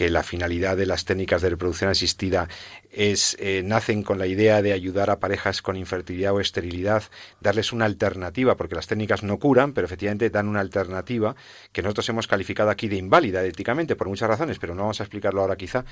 que 0.00 0.08
la 0.08 0.22
finalidad 0.22 0.78
de 0.78 0.86
las 0.86 1.04
técnicas 1.04 1.42
de 1.42 1.50
reproducción 1.50 1.90
asistida 1.90 2.48
es 2.90 3.36
eh, 3.38 3.60
nacen 3.62 4.02
con 4.02 4.18
la 4.18 4.26
idea 4.26 4.62
de 4.62 4.72
ayudar 4.72 5.10
a 5.10 5.20
parejas 5.20 5.60
con 5.60 5.76
infertilidad 5.76 6.32
o 6.32 6.40
esterilidad, 6.40 7.02
darles 7.42 7.70
una 7.70 7.84
alternativa, 7.84 8.56
porque 8.56 8.74
las 8.74 8.86
técnicas 8.86 9.22
no 9.22 9.38
curan, 9.38 9.74
pero 9.74 9.84
efectivamente 9.84 10.30
dan 10.30 10.48
una 10.48 10.60
alternativa 10.60 11.36
que 11.72 11.82
nosotros 11.82 12.08
hemos 12.08 12.26
calificado 12.26 12.70
aquí 12.70 12.88
de 12.88 12.96
inválida 12.96 13.44
éticamente 13.44 13.94
por 13.94 14.08
muchas 14.08 14.30
razones, 14.30 14.58
pero 14.58 14.74
no 14.74 14.84
vamos 14.84 15.00
a 15.00 15.02
explicarlo 15.02 15.42
ahora 15.42 15.56
quizá, 15.56 15.84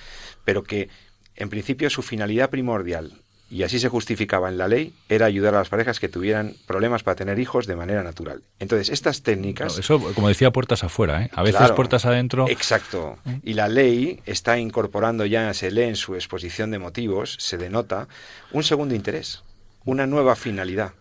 pero 0.42 0.62
que 0.62 0.88
en 1.36 1.50
principio 1.50 1.90
su 1.90 2.00
finalidad 2.00 2.48
primordial 2.48 3.12
y 3.50 3.62
así 3.62 3.78
se 3.78 3.88
justificaba 3.88 4.48
en 4.48 4.58
la 4.58 4.68
ley, 4.68 4.94
era 5.08 5.26
ayudar 5.26 5.54
a 5.54 5.58
las 5.58 5.68
parejas 5.68 6.00
que 6.00 6.08
tuvieran 6.08 6.54
problemas 6.66 7.02
para 7.02 7.14
tener 7.14 7.38
hijos 7.38 7.66
de 7.66 7.76
manera 7.76 8.02
natural. 8.02 8.42
Entonces, 8.58 8.90
estas 8.90 9.22
técnicas... 9.22 9.78
eso, 9.78 9.98
como 10.14 10.28
decía, 10.28 10.50
puertas 10.50 10.84
afuera, 10.84 11.22
¿eh? 11.22 11.30
A 11.32 11.42
veces 11.42 11.70
puertas 11.72 12.04
adentro... 12.04 12.48
Exacto. 12.48 13.18
Y 13.42 13.54
la 13.54 13.68
ley 13.68 14.20
está 14.26 14.58
incorporando 14.58 15.24
ya, 15.24 15.52
se 15.54 15.70
lee 15.70 15.84
en 15.84 15.96
su 15.96 16.14
exposición 16.14 16.70
de 16.70 16.78
motivos, 16.78 17.36
se 17.38 17.56
denota 17.56 18.08
un 18.52 18.64
segundo 18.64 18.94
interés, 18.94 19.42
una 19.84 20.06
nueva 20.06 20.36
finalidad, 20.36 20.92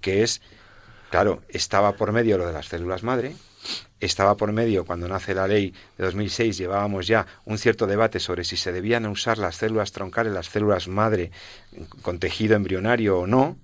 que 0.00 0.22
es, 0.22 0.42
claro, 1.10 1.42
estaba 1.48 1.92
por 1.92 2.12
medio 2.12 2.36
lo 2.36 2.46
de 2.46 2.52
las 2.52 2.66
células 2.66 3.02
madre, 3.02 3.34
estaba 4.00 4.36
por 4.36 4.52
medio, 4.52 4.84
cuando 4.84 5.08
nace 5.08 5.34
la 5.34 5.48
ley 5.48 5.72
de 5.96 6.04
2006, 6.04 6.58
llevábamos 6.58 7.06
ya 7.06 7.26
un 7.44 7.58
cierto 7.58 7.86
debate 7.86 8.20
sobre 8.20 8.44
si 8.44 8.56
se 8.56 8.72
debían 8.72 9.06
usar 9.06 9.38
las 9.38 9.56
células 9.56 9.92
troncales, 9.92 10.32
las 10.32 10.46
células 10.46 10.88
madre 10.88 11.30
con 12.02 12.18
tejido 12.18 12.56
embrionario 12.56 13.18
o 13.18 13.26
no, 13.26 13.56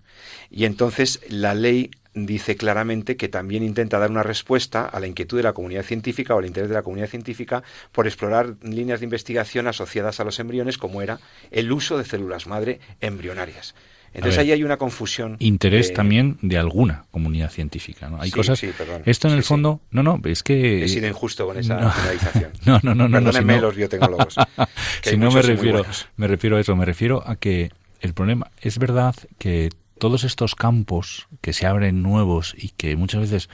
y 0.50 0.64
entonces 0.64 1.20
la 1.28 1.54
ley 1.54 1.90
dice 2.14 2.56
claramente 2.56 3.16
que 3.16 3.28
también 3.28 3.62
intenta 3.62 3.98
dar 3.98 4.10
una 4.10 4.22
respuesta 4.22 4.84
a 4.84 5.00
la 5.00 5.06
inquietud 5.06 5.38
de 5.38 5.44
la 5.44 5.54
comunidad 5.54 5.82
científica 5.82 6.34
o 6.34 6.38
al 6.38 6.46
interés 6.46 6.68
de 6.68 6.74
la 6.74 6.82
comunidad 6.82 7.08
científica 7.08 7.62
por 7.90 8.06
explorar 8.06 8.56
líneas 8.62 9.00
de 9.00 9.04
investigación 9.04 9.66
asociadas 9.66 10.20
a 10.20 10.24
los 10.24 10.38
embriones, 10.38 10.78
como 10.78 11.00
era 11.02 11.20
el 11.50 11.72
uso 11.72 11.96
de 11.96 12.04
células 12.04 12.46
madre 12.46 12.80
embrionarias. 13.00 13.74
Entonces 14.14 14.38
ahí 14.38 14.52
hay 14.52 14.62
una 14.62 14.76
confusión. 14.76 15.36
Interés 15.38 15.92
también 15.92 16.38
de 16.42 16.58
alguna 16.58 17.04
comunidad 17.10 17.50
científica. 17.50 18.10
¿no? 18.10 18.20
Hay 18.20 18.30
cosas. 18.30 18.58
Sí, 18.58 18.70
perdón. 18.76 19.02
Esto 19.06 19.28
en 19.28 19.34
el 19.34 19.42
fondo. 19.42 19.80
No, 19.90 20.02
no, 20.02 20.20
es 20.24 20.42
que. 20.42 20.84
He 20.84 20.88
sido 20.88 21.08
injusto 21.08 21.46
con 21.46 21.58
esa 21.58 21.80
no, 22.66 22.80
No, 22.82 22.94
no, 22.94 23.08
no. 23.08 23.18
Perdónenme 23.18 23.60
los 23.60 23.74
biotecnólogos. 23.74 24.36
si 25.02 25.16
no 25.16 25.30
me 25.30 25.42
refiero, 25.42 25.84
me 26.16 26.26
refiero 26.26 26.56
a 26.56 26.60
eso, 26.60 26.76
me 26.76 26.84
refiero 26.84 27.22
a 27.26 27.36
que 27.36 27.70
el 28.00 28.14
problema. 28.14 28.50
Es 28.60 28.78
verdad 28.78 29.14
que 29.38 29.70
todos 29.98 30.24
estos 30.24 30.54
campos 30.54 31.28
que 31.40 31.52
se 31.52 31.66
abren 31.66 32.02
nuevos 32.02 32.54
y 32.58 32.70
que 32.70 32.96
muchas 32.96 33.20
veces 33.22 33.48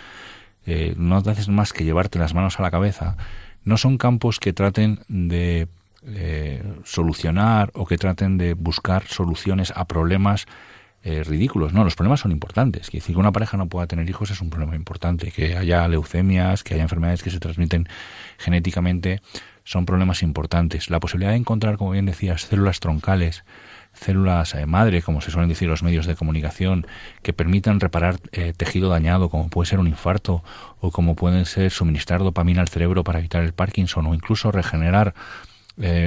eh, 0.66 0.94
no 0.96 1.22
te 1.22 1.30
haces 1.30 1.48
más 1.48 1.72
que 1.72 1.84
llevarte 1.84 2.18
las 2.18 2.34
manos 2.34 2.58
a 2.58 2.62
la 2.62 2.70
cabeza, 2.70 3.16
no 3.64 3.76
son 3.76 3.98
campos 3.98 4.40
que 4.40 4.52
traten 4.52 5.00
de 5.08 5.68
eh, 6.06 6.62
solucionar 6.84 7.70
o 7.74 7.86
que 7.86 7.98
traten 7.98 8.38
de 8.38 8.54
buscar 8.54 9.06
soluciones 9.06 9.72
a 9.74 9.86
problemas 9.86 10.46
eh, 11.02 11.22
ridículos. 11.22 11.72
No, 11.72 11.84
los 11.84 11.94
problemas 11.94 12.20
son 12.20 12.32
importantes. 12.32 12.90
Que 12.90 12.98
decir 12.98 13.14
que 13.14 13.20
una 13.20 13.32
pareja 13.32 13.56
no 13.56 13.68
pueda 13.68 13.86
tener 13.86 14.08
hijos 14.10 14.30
es 14.30 14.40
un 14.40 14.50
problema 14.50 14.74
importante. 14.74 15.30
Que 15.30 15.56
haya 15.56 15.86
leucemias, 15.88 16.64
que 16.64 16.74
haya 16.74 16.82
enfermedades 16.82 17.22
que 17.22 17.30
se 17.30 17.38
transmiten 17.38 17.88
genéticamente, 18.36 19.22
son 19.64 19.86
problemas 19.86 20.22
importantes. 20.22 20.90
La 20.90 20.98
posibilidad 20.98 21.30
de 21.30 21.36
encontrar, 21.36 21.76
como 21.76 21.92
bien 21.92 22.06
decías, 22.06 22.42
células 22.42 22.80
troncales, 22.80 23.44
células 23.92 24.54
eh, 24.54 24.66
madre, 24.66 25.02
como 25.02 25.20
se 25.20 25.30
suelen 25.30 25.48
decir 25.48 25.68
los 25.68 25.82
medios 25.82 26.06
de 26.06 26.16
comunicación, 26.16 26.86
que 27.22 27.32
permitan 27.32 27.78
reparar 27.78 28.16
eh, 28.32 28.52
tejido 28.56 28.88
dañado, 28.88 29.28
como 29.28 29.50
puede 29.50 29.68
ser 29.68 29.78
un 29.78 29.86
infarto, 29.86 30.42
o 30.80 30.90
como 30.90 31.14
pueden 31.16 31.44
ser 31.44 31.70
suministrar 31.70 32.20
dopamina 32.20 32.60
al 32.60 32.68
cerebro 32.68 33.04
para 33.04 33.18
evitar 33.18 33.44
el 33.44 33.52
Parkinson, 33.52 34.06
o 34.06 34.14
incluso 34.14 34.50
regenerar 34.50 35.14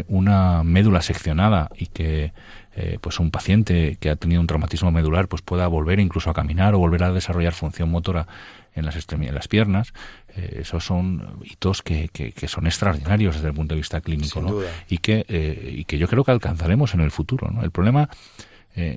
una 0.08 0.64
médula 0.64 1.02
seccionada 1.02 1.70
y 1.78 1.88
que 1.88 2.34
eh, 2.74 3.00
pues 3.02 3.20
un 3.20 3.32
paciente 3.32 3.98
que 4.00 4.10
ha 4.10 4.16
tenido 4.16 4.40
un 4.40 4.48
traumatismo 4.48 4.94
medular 4.94 5.28
pues 5.28 5.42
pueda 5.42 5.68
volver 5.68 6.00
incluso 6.00 6.30
a 6.30 6.34
caminar 6.34 6.74
o 6.74 6.80
volver 6.80 7.04
a 7.04 7.12
desarrollar 7.12 7.52
función 7.52 7.92
motora 7.92 8.28
en 8.74 8.86
las 8.86 8.96
extremidades, 8.96 9.36
las 9.36 9.48
piernas, 9.50 9.94
eh, 10.38 10.60
esos 10.62 10.86
son 10.86 11.38
hitos 11.44 11.82
que, 11.82 12.08
que, 12.08 12.48
son 12.48 12.68
extraordinarios 12.68 13.36
desde 13.36 13.50
el 13.50 13.54
punto 13.54 13.76
de 13.76 13.82
vista 13.82 14.00
clínico, 14.00 14.64
Y 14.88 15.00
que 15.00 15.26
eh, 15.28 15.74
y 15.80 15.84
que 15.84 15.98
yo 15.98 16.08
creo 16.08 16.24
que 16.24 16.32
alcanzaremos 16.32 16.94
en 16.94 17.02
el 17.02 17.12
futuro, 17.12 17.52
¿no? 17.52 17.62
El 17.62 17.72
problema 17.72 18.10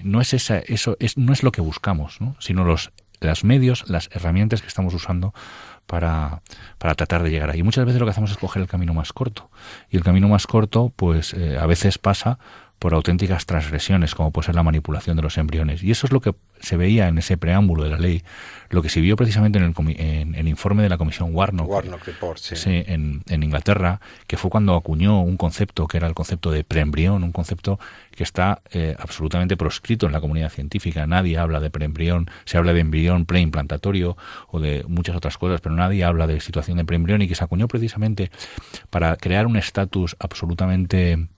no 0.05 0.21
es 0.21 0.35
esa, 0.35 0.61
eso 0.61 0.97
es 1.01 1.19
no 1.19 1.33
es 1.33 1.43
lo 1.43 1.51
que 1.51 1.61
buscamos, 1.61 2.21
¿no? 2.21 2.37
sino 2.39 2.65
los 2.65 2.93
los 3.21 3.43
medios, 3.43 3.91
las 3.91 4.09
herramientas 4.13 4.63
que 4.63 4.69
estamos 4.69 4.95
usando 4.95 5.35
para, 5.87 6.43
para 6.79 6.95
tratar 6.95 7.23
de 7.23 7.31
llegar 7.31 7.51
ahí. 7.51 7.63
Muchas 7.63 7.85
veces 7.85 8.01
lo 8.01 8.07
que 8.07 8.11
hacemos 8.11 8.31
es 8.31 8.37
coger 8.37 8.63
el 8.63 8.69
camino 8.69 8.95
más 8.95 9.13
corto. 9.13 9.51
Y 9.91 9.97
el 9.97 10.05
camino 10.05 10.29
más 10.29 10.47
corto, 10.47 10.93
pues 10.97 11.35
a 11.35 11.67
veces 11.67 11.99
pasa 11.99 12.39
por 12.85 12.93
auténticas 12.93 13.47
transgresiones, 13.47 14.15
como 14.15 14.31
puede 14.31 14.45
ser 14.45 14.57
la 14.57 14.63
manipulación 14.63 15.17
de 15.17 15.23
los 15.23 15.39
embriones. 15.39 15.83
Y 15.83 15.91
eso 15.91 16.07
es 16.07 16.13
lo 16.13 16.21
que 16.21 16.35
se 16.61 16.77
veía 16.77 17.09
en 17.09 17.17
ese 17.17 17.39
preámbulo 17.39 17.83
de 17.83 17.89
la 17.89 17.97
ley, 17.97 18.23
lo 18.69 18.83
que 18.83 18.91
se 18.91 19.01
vio 19.01 19.17
precisamente 19.17 19.59
en 19.59 19.65
el, 19.65 19.75
en 19.99 20.35
el 20.35 20.49
informe 20.49 20.83
de 20.83 20.91
la 20.91 20.99
Comisión 20.99 21.35
Warnock, 21.35 21.71
en, 22.67 23.23
en, 23.27 23.43
Inglaterra, 23.43 24.03
que 24.27 24.37
fue 24.37 24.51
cuando 24.51 24.75
acuñó 24.75 25.23
un 25.23 25.39
concepto 25.39 25.89
que 25.89 25.97
era 25.97 26.07
el 26.09 26.13
concepto 26.13 26.51
de 26.51 26.63
preembrión, 26.63 27.25
un 27.25 27.33
concepto 27.33 27.81
que 28.11 28.23
está 28.23 28.61
eh, 28.71 28.95
absolutamente 28.99 29.57
proscrito 29.57 30.05
en 30.05 30.13
la 30.13 30.21
comunidad 30.21 30.51
científica. 30.51 31.07
Nadie 31.07 31.39
habla 31.39 31.61
de 31.61 31.71
preembrión, 31.71 32.29
se 32.45 32.59
habla 32.59 32.75
de 32.75 32.81
embrión 32.81 33.25
preimplantatorio 33.25 34.19
o 34.49 34.61
de 34.61 34.85
muchas 34.89 35.17
otras 35.17 35.39
cosas, 35.39 35.63
pero 35.63 35.75
nadie 35.75 36.05
habla 36.05 36.27
de 36.27 36.39
situación 36.39 36.77
de 36.77 36.85
preembrión 36.85 37.23
y 37.23 37.29
que 37.29 37.35
se 37.35 37.45
acuñó 37.45 37.67
precisamente 37.67 38.31
para 38.91 39.17
crear 39.17 39.47
un 39.47 39.57
estatus 39.57 40.17
absolutamente 40.19 41.29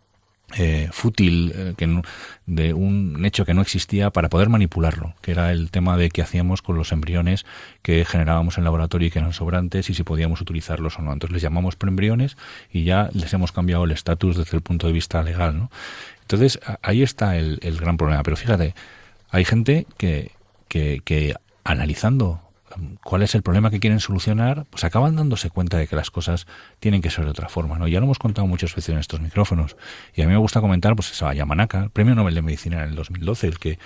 eh, 0.54 0.88
fútil 0.92 1.52
eh, 1.54 1.74
que 1.76 2.02
de 2.46 2.72
un 2.72 3.24
hecho 3.24 3.44
que 3.44 3.52
no 3.52 3.62
existía 3.62 4.10
para 4.10 4.28
poder 4.28 4.48
manipularlo, 4.48 5.14
que 5.20 5.32
era 5.32 5.50
el 5.50 5.72
tema 5.72 5.96
de 5.96 6.08
qué 6.08 6.22
hacíamos 6.22 6.62
con 6.62 6.76
los 6.76 6.92
embriones 6.92 7.44
que 7.82 8.04
generábamos 8.04 8.56
en 8.56 8.62
laboratorio 8.62 9.08
y 9.08 9.10
que 9.10 9.18
eran 9.18 9.32
sobrantes 9.32 9.90
y 9.90 9.94
si 9.94 10.04
podíamos 10.04 10.40
utilizarlos 10.40 10.98
o 10.98 11.02
no. 11.02 11.12
Entonces 11.12 11.32
les 11.32 11.42
llamamos 11.42 11.74
preembriones 11.74 12.36
y 12.70 12.84
ya 12.84 13.10
les 13.12 13.34
hemos 13.34 13.50
cambiado 13.50 13.84
el 13.84 13.90
estatus 13.90 14.36
desde 14.36 14.56
el 14.56 14.62
punto 14.62 14.86
de 14.86 14.92
vista 14.92 15.20
legal. 15.24 15.58
¿no? 15.58 15.70
Entonces 16.22 16.60
ahí 16.80 17.02
está 17.02 17.36
el, 17.36 17.58
gran 17.80 17.96
problema. 17.96 18.22
Pero 18.22 18.36
fíjate, 18.36 18.74
hay 19.30 19.44
gente 19.44 19.86
que, 19.98 20.30
que 20.68 21.34
analizando 21.64 22.45
cuál 23.02 23.22
es 23.22 23.34
el 23.34 23.42
problema 23.42 23.70
que 23.70 23.80
quieren 23.80 24.00
solucionar, 24.00 24.66
pues 24.70 24.84
acaban 24.84 25.16
dándose 25.16 25.50
cuenta 25.50 25.76
de 25.78 25.86
que 25.86 25.96
las 25.96 26.10
cosas 26.10 26.46
tienen 26.80 27.02
que 27.02 27.10
ser 27.10 27.24
de 27.24 27.30
otra 27.30 27.48
forma, 27.48 27.78
¿no? 27.78 27.88
Ya 27.88 28.00
lo 28.00 28.06
hemos 28.06 28.18
contado 28.18 28.46
muchas 28.46 28.74
veces 28.74 28.90
en 28.90 28.98
estos 28.98 29.20
micrófonos 29.20 29.76
y 30.14 30.22
a 30.22 30.26
mí 30.26 30.32
me 30.32 30.38
gusta 30.38 30.60
comentar, 30.60 30.94
pues 30.96 31.10
eso, 31.10 31.28
a 31.28 31.34
Yamanaka, 31.34 31.84
el 31.84 31.90
Premio 31.90 32.14
Nobel 32.14 32.34
de 32.34 32.42
Medicina 32.42 32.82
en 32.82 32.90
el 32.90 32.94
2012, 32.96 33.46
el 33.46 33.58
que 33.58 33.78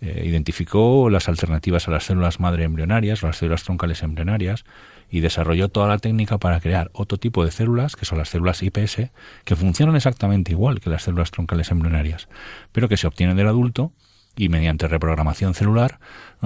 eh, 0.00 0.24
identificó 0.26 1.08
las 1.08 1.28
alternativas 1.28 1.88
a 1.88 1.90
las 1.90 2.04
células 2.04 2.40
madre 2.40 2.64
embrionarias, 2.64 3.22
las 3.22 3.38
células 3.38 3.62
troncales 3.62 4.02
embrionarias, 4.02 4.64
y 5.10 5.20
desarrolló 5.20 5.68
toda 5.68 5.88
la 5.88 5.98
técnica 5.98 6.38
para 6.38 6.60
crear 6.60 6.90
otro 6.92 7.18
tipo 7.18 7.44
de 7.44 7.52
células, 7.52 7.94
que 7.94 8.04
son 8.04 8.18
las 8.18 8.28
células 8.28 8.62
IPS, 8.62 9.10
que 9.44 9.56
funcionan 9.56 9.96
exactamente 9.96 10.52
igual 10.52 10.80
que 10.80 10.90
las 10.90 11.04
células 11.04 11.30
troncales 11.30 11.70
embrionarias, 11.70 12.28
pero 12.72 12.88
que 12.88 12.96
se 12.96 13.06
obtienen 13.06 13.36
del 13.36 13.48
adulto 13.48 13.92
y 14.36 14.48
mediante 14.48 14.88
reprogramación 14.88 15.54
celular, 15.54 15.98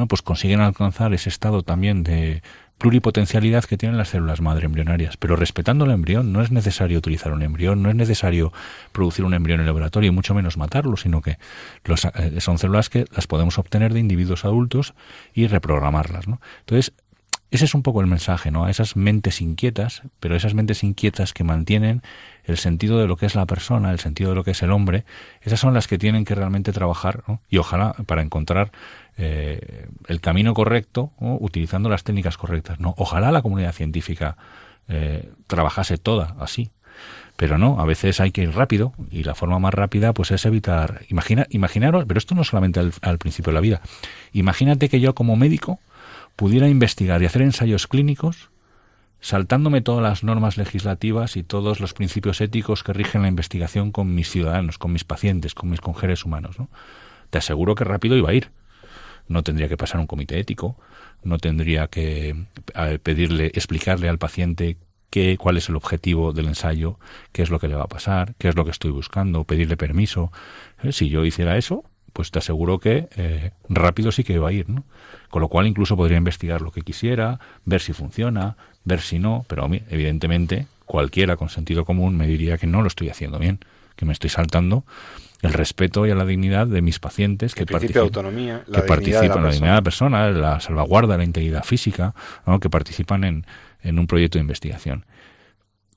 pues 0.08 0.22
consiguen 0.22 0.60
alcanzar 0.60 1.12
ese 1.14 1.28
estado 1.28 1.62
también 1.62 2.02
de 2.02 2.42
pluripotencialidad 2.78 3.64
que 3.64 3.76
tienen 3.76 3.98
las 3.98 4.10
células 4.10 4.40
madre 4.40 4.66
embrionarias. 4.66 5.16
Pero 5.16 5.36
respetando 5.36 5.84
el 5.84 5.90
embrión, 5.90 6.32
no 6.32 6.42
es 6.42 6.52
necesario 6.52 6.98
utilizar 6.98 7.32
un 7.32 7.42
embrión, 7.42 7.82
no 7.82 7.90
es 7.90 7.96
necesario 7.96 8.52
producir 8.92 9.24
un 9.24 9.34
embrión 9.34 9.58
en 9.58 9.62
el 9.62 9.66
laboratorio 9.66 10.08
y 10.08 10.14
mucho 10.14 10.34
menos 10.34 10.56
matarlo, 10.56 10.96
sino 10.96 11.20
que 11.20 11.38
los, 11.84 12.04
eh, 12.04 12.40
son 12.40 12.58
células 12.58 12.88
que 12.88 13.04
las 13.14 13.26
podemos 13.26 13.58
obtener 13.58 13.92
de 13.92 14.00
individuos 14.00 14.44
adultos 14.44 14.94
y 15.34 15.48
reprogramarlas. 15.48 16.28
¿no? 16.28 16.40
Entonces, 16.60 16.92
ese 17.50 17.64
es 17.64 17.74
un 17.74 17.82
poco 17.82 18.00
el 18.00 18.06
mensaje, 18.06 18.50
¿no? 18.50 18.66
A 18.66 18.70
esas 18.70 18.94
mentes 18.94 19.40
inquietas, 19.40 20.02
pero 20.20 20.36
esas 20.36 20.52
mentes 20.52 20.84
inquietas 20.84 21.32
que 21.32 21.44
mantienen 21.44 22.02
el 22.48 22.56
sentido 22.56 22.98
de 22.98 23.06
lo 23.06 23.16
que 23.16 23.26
es 23.26 23.34
la 23.34 23.46
persona, 23.46 23.92
el 23.92 24.00
sentido 24.00 24.30
de 24.30 24.36
lo 24.36 24.42
que 24.42 24.52
es 24.52 24.62
el 24.62 24.72
hombre, 24.72 25.04
esas 25.42 25.60
son 25.60 25.74
las 25.74 25.86
que 25.86 25.98
tienen 25.98 26.24
que 26.24 26.34
realmente 26.34 26.72
trabajar, 26.72 27.22
¿no? 27.28 27.40
Y 27.48 27.58
ojalá 27.58 27.92
para 28.06 28.22
encontrar 28.22 28.72
eh, 29.18 29.86
el 30.06 30.20
camino 30.20 30.54
correcto, 30.54 31.12
utilizando 31.20 31.88
las 31.88 32.04
técnicas 32.04 32.38
correctas, 32.38 32.80
¿no? 32.80 32.94
Ojalá 32.96 33.30
la 33.30 33.42
comunidad 33.42 33.72
científica 33.72 34.36
eh, 34.88 35.30
trabajase 35.46 35.98
toda 35.98 36.36
así, 36.40 36.70
pero 37.36 37.58
no, 37.58 37.80
a 37.80 37.84
veces 37.84 38.18
hay 38.18 38.32
que 38.32 38.42
ir 38.42 38.54
rápido 38.54 38.94
y 39.10 39.24
la 39.24 39.34
forma 39.34 39.58
más 39.58 39.74
rápida 39.74 40.14
pues 40.14 40.30
es 40.30 40.46
evitar, 40.46 41.02
imagina, 41.10 41.46
imaginaros, 41.50 42.06
pero 42.06 42.18
esto 42.18 42.34
no 42.34 42.44
solamente 42.44 42.80
al 42.80 43.18
principio 43.18 43.50
de 43.50 43.54
la 43.54 43.60
vida, 43.60 43.82
imagínate 44.32 44.88
que 44.88 45.00
yo 45.00 45.14
como 45.14 45.36
médico 45.36 45.78
pudiera 46.34 46.68
investigar 46.68 47.22
y 47.22 47.26
hacer 47.26 47.42
ensayos 47.42 47.86
clínicos 47.86 48.50
saltándome 49.20 49.80
todas 49.80 50.02
las 50.02 50.24
normas 50.24 50.56
legislativas 50.56 51.36
y 51.36 51.42
todos 51.42 51.80
los 51.80 51.94
principios 51.94 52.40
éticos 52.40 52.82
que 52.82 52.92
rigen 52.92 53.22
la 53.22 53.28
investigación 53.28 53.92
con 53.92 54.14
mis 54.14 54.30
ciudadanos, 54.30 54.78
con 54.78 54.92
mis 54.92 55.04
pacientes, 55.04 55.54
con 55.54 55.70
mis 55.70 55.80
congeres 55.80 56.24
humanos. 56.24 56.58
¿no? 56.58 56.68
Te 57.30 57.38
aseguro 57.38 57.74
que 57.74 57.84
rápido 57.84 58.16
iba 58.16 58.30
a 58.30 58.34
ir. 58.34 58.50
No 59.26 59.42
tendría 59.42 59.68
que 59.68 59.76
pasar 59.76 60.00
un 60.00 60.06
comité 60.06 60.40
ético, 60.40 60.76
no 61.22 61.38
tendría 61.38 61.88
que 61.88 62.46
pedirle, 63.02 63.46
explicarle 63.48 64.08
al 64.08 64.16
paciente 64.16 64.78
qué, 65.10 65.36
cuál 65.36 65.58
es 65.58 65.68
el 65.68 65.76
objetivo 65.76 66.32
del 66.32 66.46
ensayo, 66.46 66.98
qué 67.32 67.42
es 67.42 67.50
lo 67.50 67.58
que 67.58 67.68
le 67.68 67.74
va 67.74 67.84
a 67.84 67.88
pasar, 67.88 68.34
qué 68.38 68.48
es 68.48 68.56
lo 68.56 68.64
que 68.64 68.70
estoy 68.70 68.90
buscando, 68.90 69.44
pedirle 69.44 69.76
permiso. 69.76 70.32
¿Eh? 70.82 70.92
Si 70.92 71.10
yo 71.10 71.24
hiciera 71.26 71.58
eso, 71.58 71.84
pues 72.18 72.32
te 72.32 72.40
aseguro 72.40 72.80
que 72.80 73.06
eh, 73.16 73.52
rápido 73.68 74.10
sí 74.10 74.24
que 74.24 74.40
va 74.40 74.48
a 74.48 74.52
ir, 74.52 74.68
¿no? 74.68 74.82
Con 75.30 75.40
lo 75.40 75.46
cual 75.46 75.68
incluso 75.68 75.96
podría 75.96 76.18
investigar 76.18 76.62
lo 76.62 76.72
que 76.72 76.80
quisiera, 76.80 77.38
ver 77.64 77.80
si 77.80 77.92
funciona, 77.92 78.56
ver 78.82 79.02
si 79.02 79.20
no, 79.20 79.44
pero 79.46 79.70
evidentemente 79.88 80.66
cualquiera 80.84 81.36
con 81.36 81.48
sentido 81.48 81.84
común 81.84 82.16
me 82.16 82.26
diría 82.26 82.58
que 82.58 82.66
no 82.66 82.82
lo 82.82 82.88
estoy 82.88 83.08
haciendo 83.08 83.38
bien, 83.38 83.60
que 83.94 84.04
me 84.04 84.12
estoy 84.12 84.30
saltando 84.30 84.82
el 85.42 85.52
respeto 85.52 86.08
y 86.08 86.10
a 86.10 86.16
la 86.16 86.24
dignidad 86.24 86.66
de 86.66 86.82
mis 86.82 86.98
pacientes 86.98 87.54
que 87.54 87.66
participan, 87.66 88.02
autonomía, 88.02 88.64
que 88.64 88.82
participan 88.82 89.44
la 89.44 89.52
dignidad 89.52 89.74
de 89.74 89.78
la 89.78 89.82
persona, 89.82 90.28
la 90.30 90.58
salvaguarda 90.58 91.16
la 91.18 91.22
integridad 91.22 91.62
física, 91.62 92.16
que 92.60 92.68
participan 92.68 93.22
en, 93.22 93.46
en 93.84 93.96
un 93.96 94.08
proyecto 94.08 94.38
de 94.38 94.42
investigación. 94.42 95.04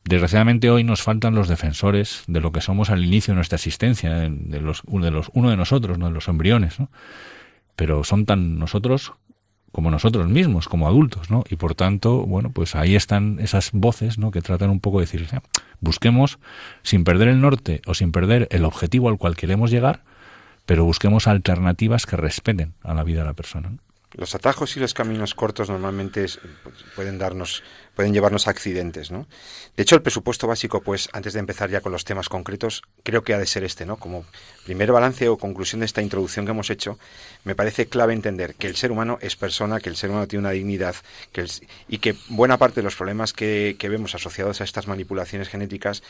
Desgraciadamente 0.04 0.70
hoy 0.70 0.84
nos 0.84 1.04
faltan 1.04 1.36
los 1.36 1.48
defensores 1.48 2.24
de 2.28 2.42
lo 2.42 2.52
que 2.52 2.62
somos 2.62 2.90
al 2.90 3.06
inicio 3.06 3.34
de 3.34 3.36
nuestra 3.36 3.58
existencia, 3.58 4.10
de 4.12 4.62
los, 4.62 4.82
uno, 4.86 5.06
de 5.06 5.12
los, 5.12 5.30
uno 5.34 5.50
de 5.50 5.58
nosotros, 5.58 5.98
¿no? 5.98 6.08
de 6.08 6.12
los 6.12 6.28
embriones, 6.28 6.80
¿no? 6.80 6.90
pero 7.76 8.04
son 8.04 8.26
tan 8.26 8.60
nosotros 8.60 9.14
como 9.72 9.90
nosotros 9.90 10.28
mismos, 10.28 10.68
como 10.68 10.88
adultos, 10.88 11.32
¿no? 11.32 11.44
Y 11.50 11.56
por 11.56 11.76
tanto, 11.76 12.26
bueno, 12.26 12.52
pues 12.52 12.76
ahí 12.76 12.96
están 12.96 13.40
esas 13.40 13.72
voces, 13.72 14.18
¿no? 14.18 14.32
Que 14.32 14.42
tratan 14.42 14.70
un 14.70 14.82
poco 14.82 15.00
de 15.00 15.06
decir, 15.06 15.28
busquemos, 15.80 16.40
sin 16.84 17.04
perder 17.04 17.30
el 17.30 17.40
norte 17.40 17.82
o 17.86 17.94
sin 17.94 18.12
perder 18.12 18.48
el 18.52 18.66
objetivo 18.66 19.08
al 19.08 19.18
cual 19.18 19.38
queremos 19.38 19.72
llegar, 19.72 20.04
pero 20.66 20.84
busquemos 20.84 21.28
alternativas 21.28 22.06
que 22.06 22.18
respeten 22.18 22.74
a 22.84 22.94
la 22.94 23.04
vida 23.04 23.22
de 23.22 23.28
la 23.28 23.34
persona. 23.34 23.72
Los 24.14 24.36
atajos 24.36 24.76
y 24.76 24.82
los 24.82 24.94
caminos 24.94 25.34
cortos 25.34 25.70
normalmente 25.70 26.26
pues, 26.64 26.76
pueden 26.96 27.18
darnos, 27.18 27.64
pueden 27.96 28.14
llevarnos 28.14 28.48
a 28.48 28.52
accidentes, 28.52 29.12
¿no? 29.12 29.28
De 29.76 29.84
hecho, 29.84 29.96
el 29.96 30.02
presupuesto 30.02 30.48
básico, 30.48 30.82
pues, 30.82 31.10
antes 31.14 31.34
de 31.34 31.40
empezar 31.40 31.70
ya 31.70 31.82
con 31.82 31.92
los 31.92 32.06
temas 32.06 32.30
concretos, 32.30 32.84
creo 33.04 33.24
que 33.24 33.34
ha 33.34 33.38
de 33.38 33.46
ser 33.46 33.64
este, 33.64 33.86
¿no? 33.86 33.98
Como 33.98 34.26
primer 34.66 34.92
balance 34.92 35.28
o 35.28 35.38
conclusión 35.38 35.80
de 35.80 35.86
esta 35.86 36.02
introducción 36.02 36.46
que 36.46 36.52
hemos 36.52 36.70
hecho, 36.70 36.98
me 37.44 37.56
parece 37.56 37.88
clave 37.88 38.14
entender 38.14 38.56
que 38.56 38.68
el 38.68 38.76
ser 38.76 38.92
humano 38.92 39.18
es 39.22 39.36
persona, 39.36 39.80
que 39.80 39.90
el 39.90 39.96
ser 39.96 40.10
humano 40.10 40.28
tiene 40.28 40.42
una 40.42 40.52
dignidad, 40.52 40.96
que 41.32 41.46
y 41.88 41.98
que 41.98 42.16
buena 42.30 42.58
parte 42.58 42.82
de 42.82 42.84
los 42.84 42.96
problemas 42.96 43.34
que, 43.34 43.76
que 43.78 43.90
vemos 43.90 44.16
asociados 44.16 44.62
a 44.62 44.64
estas 44.64 44.88
manipulaciones 44.88 45.50
genéticas 45.50 46.04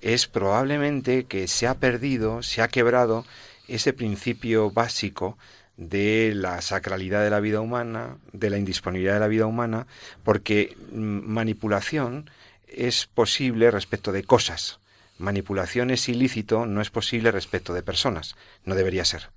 es 0.00 0.26
probablemente 0.26 1.24
que 1.24 1.48
se 1.48 1.66
ha 1.66 1.74
perdido, 1.74 2.42
se 2.42 2.62
ha 2.62 2.68
quebrado 2.68 3.24
ese 3.68 3.92
principio 3.92 4.70
básico 4.70 5.36
de 5.76 6.32
la 6.34 6.60
sacralidad 6.62 7.22
de 7.22 7.30
la 7.30 7.40
vida 7.40 7.60
humana, 7.60 8.16
de 8.32 8.50
la 8.50 8.58
indisponibilidad 8.58 9.14
de 9.14 9.20
la 9.20 9.28
vida 9.28 9.46
humana, 9.46 9.86
porque 10.24 10.76
mm, 10.92 11.20
manipulación 11.26 12.30
es 12.66 13.06
posible 13.06 13.70
respecto 13.70 14.12
de 14.12 14.24
cosas. 14.24 14.80
Manipulación 15.18 15.90
es 15.90 16.08
ilícito, 16.08 16.66
no 16.66 16.80
es 16.80 16.90
posible 16.90 17.30
respecto 17.30 17.72
de 17.72 17.82
personas. 17.82 18.36
No 18.64 18.74
debería 18.74 19.04
ser. 19.04 19.30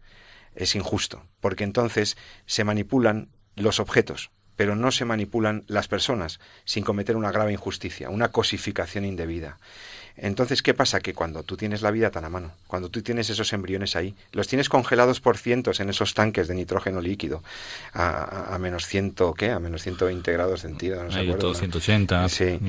Es 0.55 0.75
injusto, 0.75 1.25
porque 1.39 1.63
entonces 1.63 2.17
se 2.45 2.63
manipulan 2.63 3.29
los 3.55 3.79
objetos, 3.79 4.31
pero 4.55 4.75
no 4.75 4.91
se 4.91 5.05
manipulan 5.05 5.63
las 5.67 5.87
personas 5.87 6.39
sin 6.65 6.83
cometer 6.83 7.15
una 7.15 7.31
grave 7.31 7.53
injusticia, 7.53 8.09
una 8.09 8.29
cosificación 8.29 9.05
indebida. 9.05 9.57
Entonces, 10.21 10.61
¿qué 10.61 10.73
pasa? 10.73 10.99
Que 10.99 11.13
cuando 11.13 11.43
tú 11.43 11.55
tienes 11.55 11.81
la 11.81 11.91
vida 11.91 12.11
tan 12.11 12.25
a 12.25 12.29
mano, 12.29 12.51
cuando 12.67 12.89
tú 12.89 13.01
tienes 13.01 13.29
esos 13.29 13.53
embriones 13.53 13.95
ahí, 13.95 14.15
los 14.33 14.47
tienes 14.47 14.67
congelados 14.67 15.21
por 15.21 15.37
cientos 15.37 15.79
en 15.79 15.89
esos 15.89 16.13
tanques 16.13 16.47
de 16.47 16.55
nitrógeno 16.55 16.99
líquido, 16.99 17.41
a, 17.93 18.57
menos 18.59 18.85
ciento, 18.85 19.33
¿qué? 19.33 19.51
A 19.51 19.59
menos 19.59 19.83
120 19.83 20.31
grados 20.33 20.61
centígrados, 20.61 21.15
no 21.15 21.23
sé 21.23 21.33
todo 21.37 21.53
180, 21.53 22.29
sí, 22.29 22.59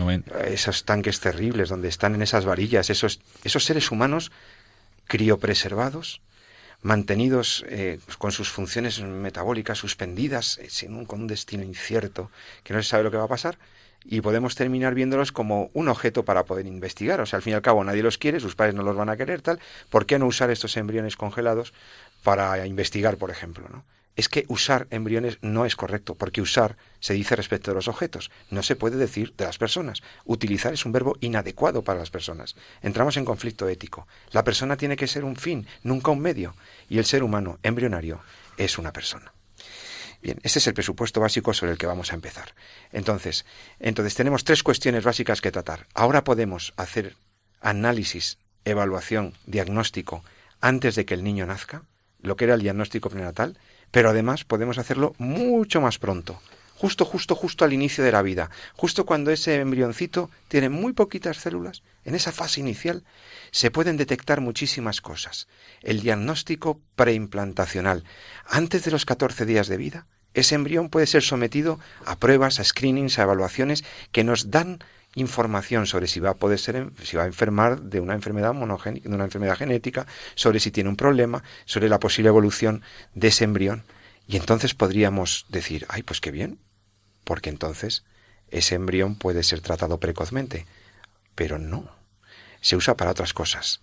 esos 0.46 0.84
tanques 0.84 1.18
terribles 1.20 1.68
donde 1.68 1.88
están 1.88 2.14
en 2.14 2.22
esas 2.22 2.44
varillas, 2.44 2.88
esos, 2.88 3.20
esos 3.42 3.64
seres 3.64 3.90
humanos 3.90 4.30
criopreservados, 5.06 6.20
mantenidos 6.82 7.64
eh, 7.68 7.98
con 8.18 8.30
sus 8.32 8.48
funciones 8.48 9.00
metabólicas 9.00 9.78
suspendidas, 9.78 10.58
eh, 10.58 10.70
sin 10.70 11.04
con 11.04 11.22
un 11.22 11.26
destino 11.26 11.64
incierto, 11.64 12.30
que 12.62 12.74
no 12.74 12.82
se 12.82 12.88
sabe 12.88 13.02
lo 13.02 13.10
que 13.10 13.16
va 13.16 13.24
a 13.24 13.28
pasar, 13.28 13.58
y 14.04 14.20
podemos 14.20 14.54
terminar 14.54 14.94
viéndolos 14.94 15.32
como 15.32 15.70
un 15.74 15.88
objeto 15.88 16.24
para 16.24 16.44
poder 16.44 16.66
investigar. 16.66 17.20
O 17.20 17.26
sea, 17.26 17.36
al 17.36 17.42
fin 17.42 17.52
y 17.52 17.54
al 17.54 17.62
cabo 17.62 17.84
nadie 17.84 18.02
los 18.02 18.18
quiere, 18.18 18.40
sus 18.40 18.54
padres 18.54 18.74
no 18.74 18.82
los 18.82 18.96
van 18.96 19.08
a 19.08 19.16
querer, 19.16 19.42
tal. 19.42 19.60
¿Por 19.88 20.06
qué 20.06 20.18
no 20.18 20.26
usar 20.26 20.50
estos 20.50 20.76
embriones 20.76 21.16
congelados 21.16 21.72
para 22.22 22.66
investigar, 22.66 23.16
por 23.16 23.30
ejemplo? 23.30 23.68
¿no? 23.70 23.84
Es 24.16 24.28
que 24.28 24.44
usar 24.48 24.86
embriones 24.90 25.38
no 25.40 25.64
es 25.64 25.76
correcto, 25.76 26.14
porque 26.14 26.42
usar 26.42 26.76
se 26.98 27.14
dice 27.14 27.36
respecto 27.36 27.70
de 27.70 27.76
los 27.76 27.88
objetos, 27.88 28.30
no 28.50 28.62
se 28.62 28.76
puede 28.76 28.96
decir 28.96 29.34
de 29.36 29.44
las 29.44 29.58
personas. 29.58 30.02
Utilizar 30.24 30.74
es 30.74 30.84
un 30.84 30.92
verbo 30.92 31.16
inadecuado 31.20 31.82
para 31.82 32.00
las 32.00 32.10
personas. 32.10 32.56
Entramos 32.82 33.16
en 33.16 33.24
conflicto 33.24 33.68
ético. 33.68 34.06
La 34.32 34.44
persona 34.44 34.76
tiene 34.76 34.96
que 34.96 35.06
ser 35.06 35.24
un 35.24 35.36
fin, 35.36 35.66
nunca 35.82 36.10
un 36.10 36.20
medio, 36.20 36.54
y 36.88 36.98
el 36.98 37.04
ser 37.04 37.22
humano 37.22 37.58
embrionario 37.62 38.20
es 38.56 38.78
una 38.78 38.92
persona. 38.92 39.32
Bien, 40.22 40.38
ese 40.42 40.58
es 40.58 40.66
el 40.66 40.74
presupuesto 40.74 41.20
básico 41.20 41.54
sobre 41.54 41.72
el 41.72 41.78
que 41.78 41.86
vamos 41.86 42.12
a 42.12 42.14
empezar. 42.14 42.54
Entonces, 42.92 43.46
entonces 43.78 44.14
tenemos 44.14 44.44
tres 44.44 44.62
cuestiones 44.62 45.04
básicas 45.04 45.40
que 45.40 45.50
tratar. 45.50 45.86
Ahora 45.94 46.24
podemos 46.24 46.74
hacer 46.76 47.16
análisis, 47.60 48.38
evaluación, 48.64 49.34
diagnóstico 49.46 50.22
antes 50.60 50.94
de 50.94 51.06
que 51.06 51.14
el 51.14 51.24
niño 51.24 51.46
nazca, 51.46 51.84
lo 52.20 52.36
que 52.36 52.44
era 52.44 52.54
el 52.54 52.62
diagnóstico 52.62 53.08
prenatal, 53.08 53.58
pero 53.90 54.10
además 54.10 54.44
podemos 54.44 54.78
hacerlo 54.78 55.14
mucho 55.18 55.80
más 55.80 55.98
pronto, 55.98 56.40
justo, 56.80 57.04
justo, 57.04 57.34
justo 57.34 57.66
al 57.66 57.74
inicio 57.74 58.02
de 58.02 58.10
la 58.10 58.22
vida, 58.22 58.48
justo 58.74 59.04
cuando 59.04 59.30
ese 59.30 59.56
embrioncito 59.56 60.30
tiene 60.48 60.70
muy 60.70 60.94
poquitas 60.94 61.36
células, 61.36 61.82
en 62.06 62.14
esa 62.14 62.32
fase 62.32 62.60
inicial, 62.60 63.04
se 63.50 63.70
pueden 63.70 63.98
detectar 63.98 64.40
muchísimas 64.40 65.02
cosas. 65.02 65.46
El 65.82 66.00
diagnóstico 66.00 66.80
preimplantacional, 66.96 68.04
antes 68.46 68.82
de 68.82 68.92
los 68.92 69.04
14 69.04 69.44
días 69.44 69.68
de 69.68 69.76
vida, 69.76 70.06
ese 70.32 70.54
embrión 70.54 70.88
puede 70.88 71.06
ser 71.06 71.22
sometido 71.22 71.78
a 72.06 72.18
pruebas, 72.18 72.60
a 72.60 72.64
screenings, 72.64 73.18
a 73.18 73.24
evaluaciones 73.24 73.84
que 74.10 74.24
nos 74.24 74.50
dan 74.50 74.78
información 75.16 75.86
sobre 75.86 76.06
si 76.06 76.18
va 76.18 76.30
a 76.30 76.34
poder 76.34 76.58
ser, 76.58 76.88
si 77.02 77.18
va 77.18 77.24
a 77.24 77.26
enfermar 77.26 77.82
de 77.82 78.00
una 78.00 78.14
enfermedad 78.14 78.54
monogénica, 78.54 79.06
de 79.06 79.14
una 79.14 79.24
enfermedad 79.24 79.58
genética, 79.58 80.06
sobre 80.34 80.60
si 80.60 80.70
tiene 80.70 80.88
un 80.88 80.96
problema, 80.96 81.44
sobre 81.66 81.90
la 81.90 82.00
posible 82.00 82.28
evolución 82.28 82.80
de 83.14 83.28
ese 83.28 83.44
embrión. 83.44 83.84
Y 84.26 84.36
entonces 84.36 84.72
podríamos 84.72 85.44
decir, 85.50 85.84
ay, 85.90 86.04
pues 86.04 86.22
qué 86.22 86.30
bien, 86.30 86.58
porque 87.30 87.48
entonces 87.48 88.02
ese 88.48 88.74
embrión 88.74 89.14
puede 89.14 89.44
ser 89.44 89.60
tratado 89.60 90.00
precozmente. 90.00 90.66
Pero 91.36 91.60
no, 91.60 91.88
se 92.60 92.74
usa 92.74 92.96
para 92.96 93.12
otras 93.12 93.32
cosas. 93.34 93.80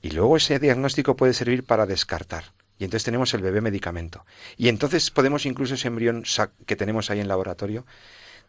Y 0.00 0.12
luego 0.12 0.38
ese 0.38 0.58
diagnóstico 0.58 1.14
puede 1.14 1.34
servir 1.34 1.64
para 1.64 1.84
descartar. 1.84 2.44
Y 2.78 2.84
entonces 2.84 3.04
tenemos 3.04 3.34
el 3.34 3.42
bebé 3.42 3.60
medicamento. 3.60 4.24
Y 4.56 4.68
entonces 4.68 5.10
podemos 5.10 5.44
incluso 5.44 5.74
ese 5.74 5.88
embrión 5.88 6.24
que 6.64 6.74
tenemos 6.74 7.10
ahí 7.10 7.20
en 7.20 7.28
laboratorio 7.28 7.84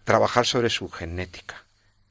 trabajar 0.06 0.46
sobre 0.46 0.70
su 0.70 0.88
genética, 0.88 1.66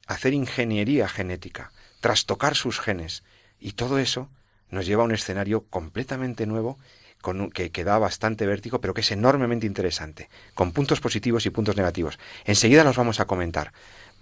hacer 0.05 0.35
ingeniería 0.35 1.09
genética, 1.09 1.71
trastocar 1.99 2.53
sus 2.53 2.79
genes. 2.79 3.23
Y 3.59 3.71
todo 3.71 3.97
eso 3.97 4.29
nos 4.69 4.85
lleva 4.85 5.01
a 5.01 5.07
un 5.07 5.15
escenario 5.15 5.61
completamente 5.61 6.45
nuevo 6.45 6.77
con 7.23 7.49
que, 7.49 7.71
que, 7.71 7.83
da 7.83 7.97
bastante 7.97 8.45
vértigo, 8.45 8.79
pero 8.79 8.93
que 8.93 9.01
es 9.01 9.11
enormemente 9.11 9.65
interesante, 9.65 10.29
con 10.53 10.73
puntos 10.73 11.01
positivos 11.01 11.47
y 11.47 11.49
puntos 11.49 11.75
negativos. 11.75 12.19
Enseguida 12.45 12.83
los 12.83 12.97
vamos 12.97 13.19
a 13.19 13.25
comentar 13.25 13.73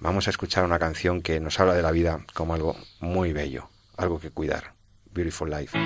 vamos 0.02 0.28
a 0.28 0.32
escuchar 0.32 0.66
una 0.66 0.80
canción 0.80 1.22
que 1.22 1.40
nos 1.40 1.60
habla 1.60 1.74
de 1.74 1.82
la 1.82 1.92
vida 1.92 2.26
como 2.34 2.54
algo 2.54 2.76
muy 3.00 3.32
bello, 3.32 3.70
algo 3.96 4.20
que 4.20 4.32
cuidar. 4.32 4.74
Beautiful 5.14 5.50
Life. 5.50 5.78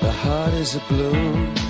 The 0.00 0.12
heart 0.12 0.54
is 0.54 0.76
a 0.76 1.69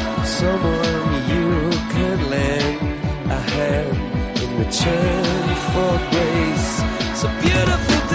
Someone 0.41 1.29
you 1.29 1.69
could 1.93 2.21
lend 2.33 2.81
a 3.29 3.39
hand 3.53 3.95
in 4.41 4.49
return 4.57 5.45
for 5.71 5.91
grace. 6.09 6.81
It's 7.11 7.23
a 7.25 7.31
beautiful 7.43 8.10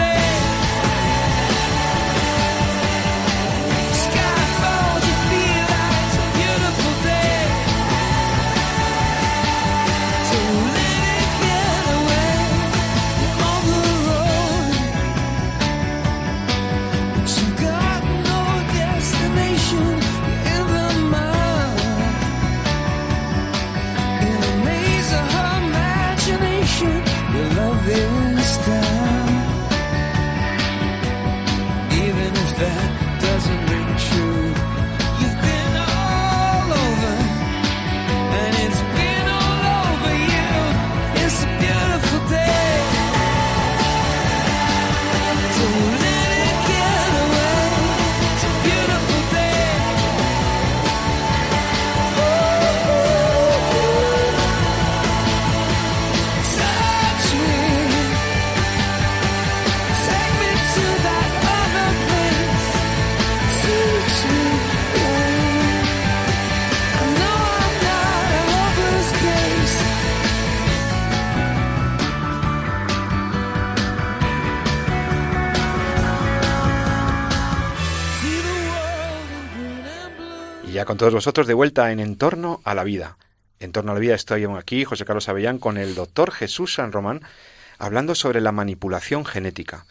con 80.96 81.00
todos 81.00 81.12
vosotros 81.12 81.46
de 81.46 81.52
vuelta 81.52 81.92
en 81.92 82.00
Entorno 82.00 82.62
a 82.64 82.74
la 82.74 82.82
Vida. 82.82 83.18
En 83.60 83.70
Torno 83.70 83.90
a 83.90 83.94
la 83.94 84.00
Vida 84.00 84.14
estoy 84.14 84.44
aquí, 84.44 84.86
José 84.86 85.04
Carlos 85.04 85.28
Avellán, 85.28 85.58
con 85.58 85.76
el 85.76 85.94
doctor 85.94 86.32
Jesús 86.32 86.72
San 86.72 86.90
Román, 86.90 87.20
hablando 87.76 88.14
sobre 88.14 88.40
la 88.40 88.50
manipulación 88.50 89.26
genética. 89.26 89.84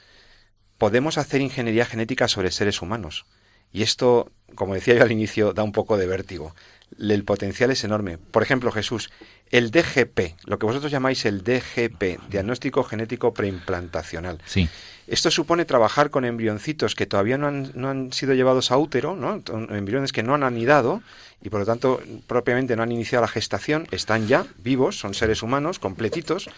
Podemos 0.80 1.20
hacer 1.20 1.42
ingeniería 1.42 1.86
genética 1.86 2.28
sobre 2.28 2.50
seres 2.50 2.82
humanos. 2.82 3.28
Y 3.72 3.84
esto, 3.84 4.32
como 4.56 4.74
decía 4.74 4.96
yo 4.96 5.04
al 5.04 5.12
inicio, 5.12 5.54
da 5.54 5.62
un 5.62 5.74
poco 5.74 5.96
de 5.96 6.08
vértigo. 6.08 6.56
El 6.98 7.24
potencial 7.24 7.70
es 7.70 7.84
enorme. 7.84 8.18
Por 8.18 8.42
ejemplo, 8.42 8.72
Jesús, 8.72 9.12
el 9.52 9.70
DGP, 9.70 10.34
lo 10.46 10.58
que 10.58 10.66
vosotros 10.66 10.92
llamáis 10.92 11.24
el 11.26 11.44
DGP, 11.44 12.20
diagnóstico 12.32 12.84
genético 12.84 13.32
preimplantacional. 13.32 14.42
Sí. 14.48 14.70
Esto 15.08 15.30
supone 15.30 15.66
trabajar 15.66 16.10
con 16.10 16.26
embrioncitos 16.26 16.96
que 16.96 17.06
todavía 17.06 17.38
no 17.38 17.48
han, 17.48 17.72
no 17.76 17.90
han 17.90 18.12
sido 18.12 18.34
llevados 18.34 18.72
a 18.72 18.78
útero, 18.78 19.16
¿no? 19.16 19.42
embriones 19.70 20.12
que 20.12 20.24
no 20.24 20.34
han 20.34 20.44
anidado 20.44 21.02
y 21.44 21.50
por 21.50 21.60
lo 21.60 21.66
tanto 21.66 22.02
propiamente 22.26 22.76
no 22.76 22.84
han 22.84 22.92
iniciado 22.92 23.22
la 23.22 23.28
gestación, 23.28 23.88
están 23.92 24.28
ya 24.28 24.46
vivos, 24.58 24.98
son 24.98 25.14
seres 25.14 25.44
humanos 25.44 25.78
completitos, 25.78 26.50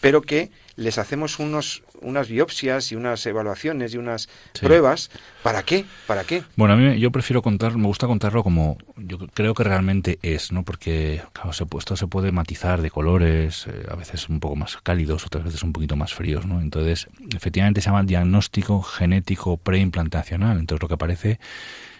pero 0.00 0.22
que 0.22 0.50
les 0.76 0.96
hacemos 0.98 1.38
unos, 1.38 1.82
unas 2.00 2.28
biopsias 2.28 2.90
y 2.90 2.96
unas 2.96 3.24
evaluaciones 3.26 3.92
y 3.92 3.98
unas 3.98 4.28
pruebas. 4.58 5.10
¿Para 5.42 5.62
qué? 5.62 5.84
¿Para 6.06 6.24
qué? 6.24 6.42
Bueno, 6.56 6.74
a 6.74 6.76
mí 6.76 6.98
yo 6.98 7.10
prefiero 7.10 7.42
contar, 7.42 7.76
me 7.76 7.86
gusta 7.86 8.06
contarlo 8.06 8.42
como 8.42 8.78
yo 8.96 9.18
creo 9.18 9.52
que 9.52 9.62
realmente 9.62 10.18
es, 10.22 10.52
¿no? 10.52 10.64
Porque, 10.64 11.22
claro, 11.34 11.52
se, 11.52 11.64
esto 11.78 11.96
se 11.96 12.06
puede 12.06 12.32
matizar 12.32 12.80
de 12.80 12.90
colores, 12.90 13.66
eh, 13.66 13.86
a 13.90 13.94
veces 13.94 14.28
un 14.28 14.40
poco 14.40 14.56
más 14.56 14.78
cálidos, 14.78 15.26
otras 15.26 15.44
veces 15.44 15.62
un 15.62 15.72
poquito 15.72 15.96
más 15.96 16.14
fríos, 16.14 16.46
¿no? 16.46 16.60
Entonces, 16.60 17.08
efectivamente 17.36 17.82
se 17.82 17.90
llama 17.90 18.02
diagnóstico 18.02 18.82
genético 18.82 19.58
preimplantacional. 19.58 20.58
Entonces, 20.58 20.82
lo 20.82 20.88
que 20.88 20.94
aparece 20.94 21.40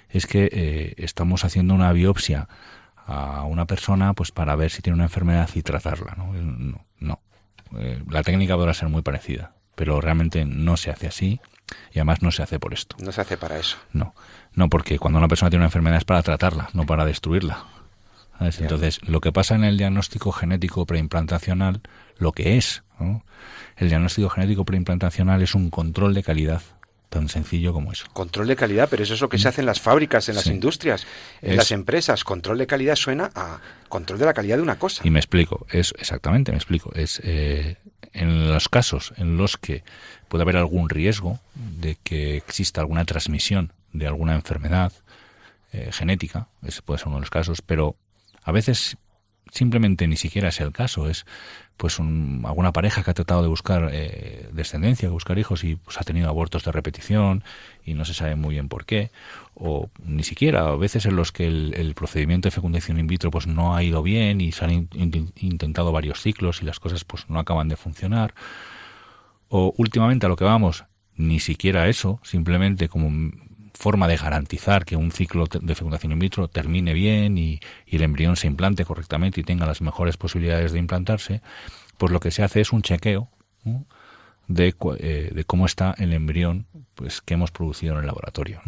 es 0.08 0.26
que 0.26 0.48
eh, 0.50 0.94
estamos 0.96 1.44
haciendo 1.44 1.74
una 1.74 1.92
biopsia 1.92 2.48
a 3.06 3.42
una 3.44 3.66
persona 3.66 4.14
pues 4.14 4.30
para 4.30 4.56
ver 4.56 4.70
si 4.70 4.82
tiene 4.82 4.94
una 4.94 5.04
enfermedad 5.04 5.50
y 5.54 5.62
tratarla, 5.62 6.14
¿no? 6.16 6.32
No, 6.32 6.84
no 6.98 7.20
eh, 7.78 8.02
la 8.08 8.22
técnica 8.22 8.56
podrá 8.56 8.74
ser 8.74 8.88
muy 8.88 9.02
parecida, 9.02 9.52
pero 9.74 10.00
realmente 10.00 10.44
no 10.44 10.76
se 10.76 10.90
hace 10.90 11.06
así 11.06 11.40
y 11.92 11.98
además 11.98 12.22
no 12.22 12.30
se 12.30 12.42
hace 12.42 12.58
por 12.58 12.72
esto. 12.72 12.96
No 13.00 13.12
se 13.12 13.20
hace 13.20 13.36
para 13.36 13.58
eso. 13.58 13.76
No, 13.92 14.14
no 14.54 14.68
porque 14.68 14.98
cuando 14.98 15.18
una 15.18 15.28
persona 15.28 15.50
tiene 15.50 15.62
una 15.62 15.68
enfermedad 15.68 15.98
es 15.98 16.04
para 16.04 16.22
tratarla, 16.22 16.68
no 16.72 16.86
para 16.86 17.04
destruirla. 17.04 17.64
Entonces, 18.40 19.00
lo 19.06 19.20
que 19.20 19.32
pasa 19.32 19.54
en 19.54 19.64
el 19.64 19.76
diagnóstico 19.76 20.32
genético 20.32 20.86
preimplantacional, 20.86 21.82
lo 22.16 22.32
que 22.32 22.56
es, 22.56 22.82
el 23.76 23.88
diagnóstico 23.88 24.30
genético 24.30 24.64
preimplantacional 24.64 25.42
es 25.42 25.54
un 25.54 25.68
control 25.68 26.14
de 26.14 26.22
calidad 26.22 26.62
tan 27.10 27.28
sencillo 27.28 27.72
como 27.74 27.92
eso. 27.92 28.06
Control 28.12 28.46
de 28.46 28.56
calidad, 28.56 28.88
pero 28.88 29.02
eso 29.02 29.14
es 29.14 29.20
lo 29.20 29.28
que 29.28 29.38
se 29.38 29.48
hace 29.48 29.60
en 29.60 29.66
las 29.66 29.80
fábricas, 29.80 30.28
en 30.28 30.36
las 30.36 30.46
industrias, 30.46 31.06
en 31.42 31.56
las 31.56 31.72
empresas. 31.72 32.24
Control 32.24 32.56
de 32.56 32.66
calidad 32.66 32.96
suena 32.96 33.30
a 33.34 33.60
control 33.88 34.18
de 34.20 34.26
la 34.26 34.32
calidad 34.32 34.56
de 34.56 34.62
una 34.62 34.78
cosa. 34.78 35.02
Y 35.04 35.10
me 35.10 35.18
explico, 35.18 35.66
es 35.70 35.92
exactamente, 35.98 36.52
me 36.52 36.58
explico. 36.58 36.92
Es 36.94 37.20
eh, 37.24 37.76
en 38.12 38.48
los 38.48 38.68
casos 38.68 39.12
en 39.16 39.36
los 39.36 39.56
que 39.56 39.82
puede 40.28 40.42
haber 40.42 40.56
algún 40.56 40.88
riesgo 40.88 41.40
de 41.54 41.96
que 42.02 42.36
exista 42.36 42.80
alguna 42.80 43.04
transmisión 43.04 43.72
de 43.92 44.06
alguna 44.06 44.36
enfermedad 44.36 44.92
eh, 45.72 45.90
genética, 45.92 46.48
ese 46.64 46.80
puede 46.82 46.98
ser 46.98 47.08
uno 47.08 47.16
de 47.16 47.22
los 47.22 47.30
casos, 47.30 47.60
pero 47.60 47.96
a 48.44 48.52
veces 48.52 48.96
simplemente 49.50 50.06
ni 50.06 50.16
siquiera 50.16 50.48
es 50.48 50.60
el 50.60 50.72
caso, 50.72 51.08
es 51.08 51.26
pues 51.76 51.98
alguna 51.98 52.72
pareja 52.72 53.02
que 53.02 53.10
ha 53.10 53.14
tratado 53.14 53.40
de 53.40 53.48
buscar 53.48 53.88
eh, 53.90 54.48
descendencia, 54.52 55.08
de 55.08 55.12
buscar 55.12 55.38
hijos 55.38 55.64
y 55.64 55.76
pues, 55.76 55.98
ha 55.98 56.02
tenido 56.02 56.28
abortos 56.28 56.62
de 56.62 56.72
repetición 56.72 57.42
y 57.86 57.94
no 57.94 58.04
se 58.04 58.12
sabe 58.12 58.36
muy 58.36 58.54
bien 58.54 58.68
por 58.68 58.84
qué, 58.84 59.10
o 59.54 59.88
ni 60.04 60.22
siquiera 60.22 60.68
a 60.68 60.76
veces 60.76 61.06
en 61.06 61.16
los 61.16 61.32
que 61.32 61.46
el, 61.46 61.94
procedimiento 61.94 62.48
de 62.48 62.50
fecundación 62.50 62.98
in 62.98 63.06
vitro 63.06 63.30
pues 63.30 63.46
no 63.46 63.74
ha 63.74 63.82
ido 63.82 64.02
bien 64.02 64.42
y 64.42 64.52
se 64.52 64.64
han 64.66 64.88
intentado 65.36 65.90
varios 65.90 66.20
ciclos 66.20 66.60
y 66.60 66.66
las 66.66 66.80
cosas 66.80 67.04
pues 67.04 67.30
no 67.30 67.38
acaban 67.38 67.68
de 67.68 67.76
funcionar, 67.76 68.34
o 69.48 69.72
últimamente 69.78 70.26
a 70.26 70.28
lo 70.28 70.36
que 70.36 70.44
vamos, 70.44 70.84
ni 71.16 71.40
siquiera 71.40 71.88
eso, 71.88 72.20
simplemente 72.22 72.88
como 72.88 73.32
forma 73.80 74.06
de 74.08 74.18
garantizar 74.18 74.84
que 74.84 74.94
un 74.94 75.10
ciclo 75.10 75.46
de 75.46 75.74
fecundación 75.74 76.12
in 76.12 76.18
vitro 76.18 76.48
termine 76.48 76.92
bien 76.92 77.38
y, 77.38 77.60
el 77.86 78.02
embrión 78.02 78.36
se 78.36 78.46
implante 78.46 78.84
correctamente 78.84 79.40
y 79.40 79.44
tenga 79.44 79.64
las 79.64 79.80
mejores 79.80 80.18
posibilidades 80.18 80.72
de 80.72 80.78
implantarse, 80.78 81.40
pues 81.96 82.12
lo 82.12 82.20
que 82.20 82.30
se 82.30 82.42
hace 82.42 82.60
es 82.60 82.72
un 82.72 82.82
chequeo 82.82 83.28
de, 84.48 84.74
eh, 84.98 85.30
de, 85.34 85.44
cómo 85.44 85.64
está 85.64 85.94
el 85.96 86.12
embrión 86.12 86.66
pues 86.94 87.22
que 87.22 87.34
hemos 87.34 87.50
producido 87.50 87.94
en 87.94 88.00
el 88.00 88.06
laboratorio. 88.06 88.60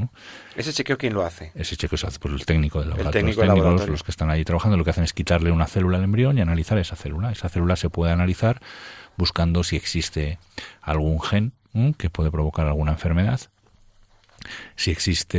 ¿Ese 0.57 0.73
chequeo 0.73 0.97
quién 0.97 1.13
lo 1.13 1.25
hace? 1.25 1.53
Ese 1.55 1.77
chequeo 1.77 1.99
se 1.99 2.07
hace 2.07 2.19
por 2.19 2.31
el 2.31 2.47
técnico 2.47 2.81
del 2.81 2.89
laboratorio. 2.91 3.27
los 3.27 3.37
técnicos, 3.37 3.89
los 3.89 4.03
que 4.03 4.11
están 4.11 4.31
ahí 4.31 4.45
trabajando, 4.45 4.79
lo 4.79 4.85
que 4.85 4.91
hacen 4.91 5.05
es 5.05 5.13
quitarle 5.13 5.53
una 5.53 5.67
célula 5.67 5.99
al 5.99 6.05
embrión 6.05 6.39
y 6.39 6.41
analizar 6.41 6.79
esa 6.79 6.97
célula. 6.97 7.31
Esa 7.31 7.51
célula 7.51 7.77
se 7.77 7.91
puede 7.91 8.13
analizar 8.13 8.63
buscando 9.19 9.63
si 9.63 9.77
existe 9.77 10.39
algún 10.81 11.21
gen 11.21 11.53
que 11.99 12.09
puede 12.09 12.31
provocar 12.31 12.67
alguna 12.67 12.93
enfermedad 12.93 13.41
si 14.77 14.91
existe, 14.91 15.39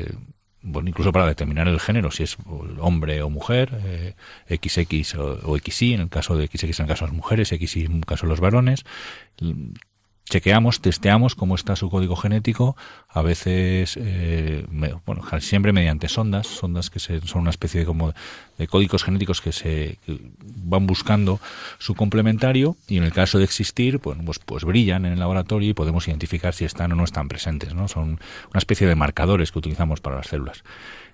eh, 0.00 0.12
bueno, 0.62 0.88
incluso 0.88 1.12
para 1.12 1.26
determinar 1.26 1.68
el 1.68 1.80
género, 1.80 2.10
si 2.10 2.22
es 2.24 2.36
hombre 2.78 3.22
o 3.22 3.30
mujer, 3.30 4.14
XX 4.48 4.78
eh, 4.78 5.18
o, 5.18 5.52
o, 5.52 5.56
en 5.56 6.00
el 6.00 6.08
caso 6.08 6.36
de 6.36 6.46
XX 6.46 6.64
en 6.64 6.70
el 6.84 6.88
caso 6.88 7.04
de 7.04 7.10
las 7.10 7.16
mujeres, 7.16 7.48
XY 7.48 7.84
en 7.84 7.96
el 7.96 8.06
caso 8.06 8.26
de 8.26 8.30
los 8.30 8.40
varones, 8.40 8.84
chequeamos, 10.28 10.80
testeamos 10.80 11.34
cómo 11.34 11.54
está 11.54 11.76
su 11.76 11.88
código 11.88 12.16
genético, 12.16 12.76
a 13.08 13.22
veces, 13.22 13.96
eh, 14.00 14.66
bueno, 15.04 15.22
siempre 15.40 15.72
mediante 15.72 16.08
sondas, 16.08 16.46
sondas 16.46 16.90
que 16.90 16.98
son 16.98 17.40
una 17.42 17.50
especie 17.50 17.80
de 17.80 17.86
como 17.86 18.12
de 18.58 18.66
códigos 18.66 19.04
genéticos 19.04 19.40
que 19.40 19.52
se 19.52 19.98
van 20.44 20.86
buscando 20.86 21.40
su 21.78 21.94
complementario 21.94 22.76
y 22.88 22.98
en 22.98 23.04
el 23.04 23.12
caso 23.12 23.38
de 23.38 23.44
existir, 23.44 24.00
pues, 24.00 24.18
pues, 24.24 24.38
pues, 24.40 24.64
brillan 24.64 25.06
en 25.06 25.12
el 25.12 25.20
laboratorio 25.20 25.70
y 25.70 25.74
podemos 25.74 26.08
identificar 26.08 26.54
si 26.54 26.64
están 26.64 26.92
o 26.92 26.96
no 26.96 27.04
están 27.04 27.28
presentes, 27.28 27.74
¿no? 27.74 27.86
Son 27.86 28.18
una 28.50 28.58
especie 28.58 28.86
de 28.86 28.96
marcadores 28.96 29.52
que 29.52 29.58
utilizamos 29.58 30.00
para 30.00 30.16
las 30.16 30.26
células. 30.26 30.64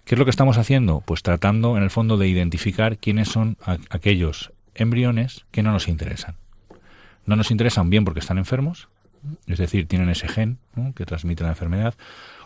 ¿Qué 0.05 0.15
es 0.15 0.19
lo 0.19 0.25
que 0.25 0.31
estamos 0.31 0.59
haciendo? 0.59 1.03
Pues 1.05 1.23
tratando, 1.23 1.77
en 1.77 1.83
el 1.83 1.91
fondo, 1.91 2.17
de 2.17 2.29
identificar 2.29 2.99
quiénes 2.99 3.29
son 3.29 3.57
aquellos 3.91 4.53
embriones 4.75 5.45
que 5.51 5.63
no 5.63 5.71
nos 5.71 5.87
interesan. 5.87 6.37
No 7.25 7.37
nos 7.37 7.51
interesan 7.51 7.89
bien 7.91 8.05
porque 8.05 8.19
están 8.19 8.39
enfermos, 8.39 8.89
es 9.47 9.59
decir, 9.59 9.87
tienen 9.87 10.09
ese 10.09 10.29
gen 10.29 10.59
que 10.95 11.05
transmite 11.05 11.43
la 11.43 11.51
enfermedad, 11.51 11.95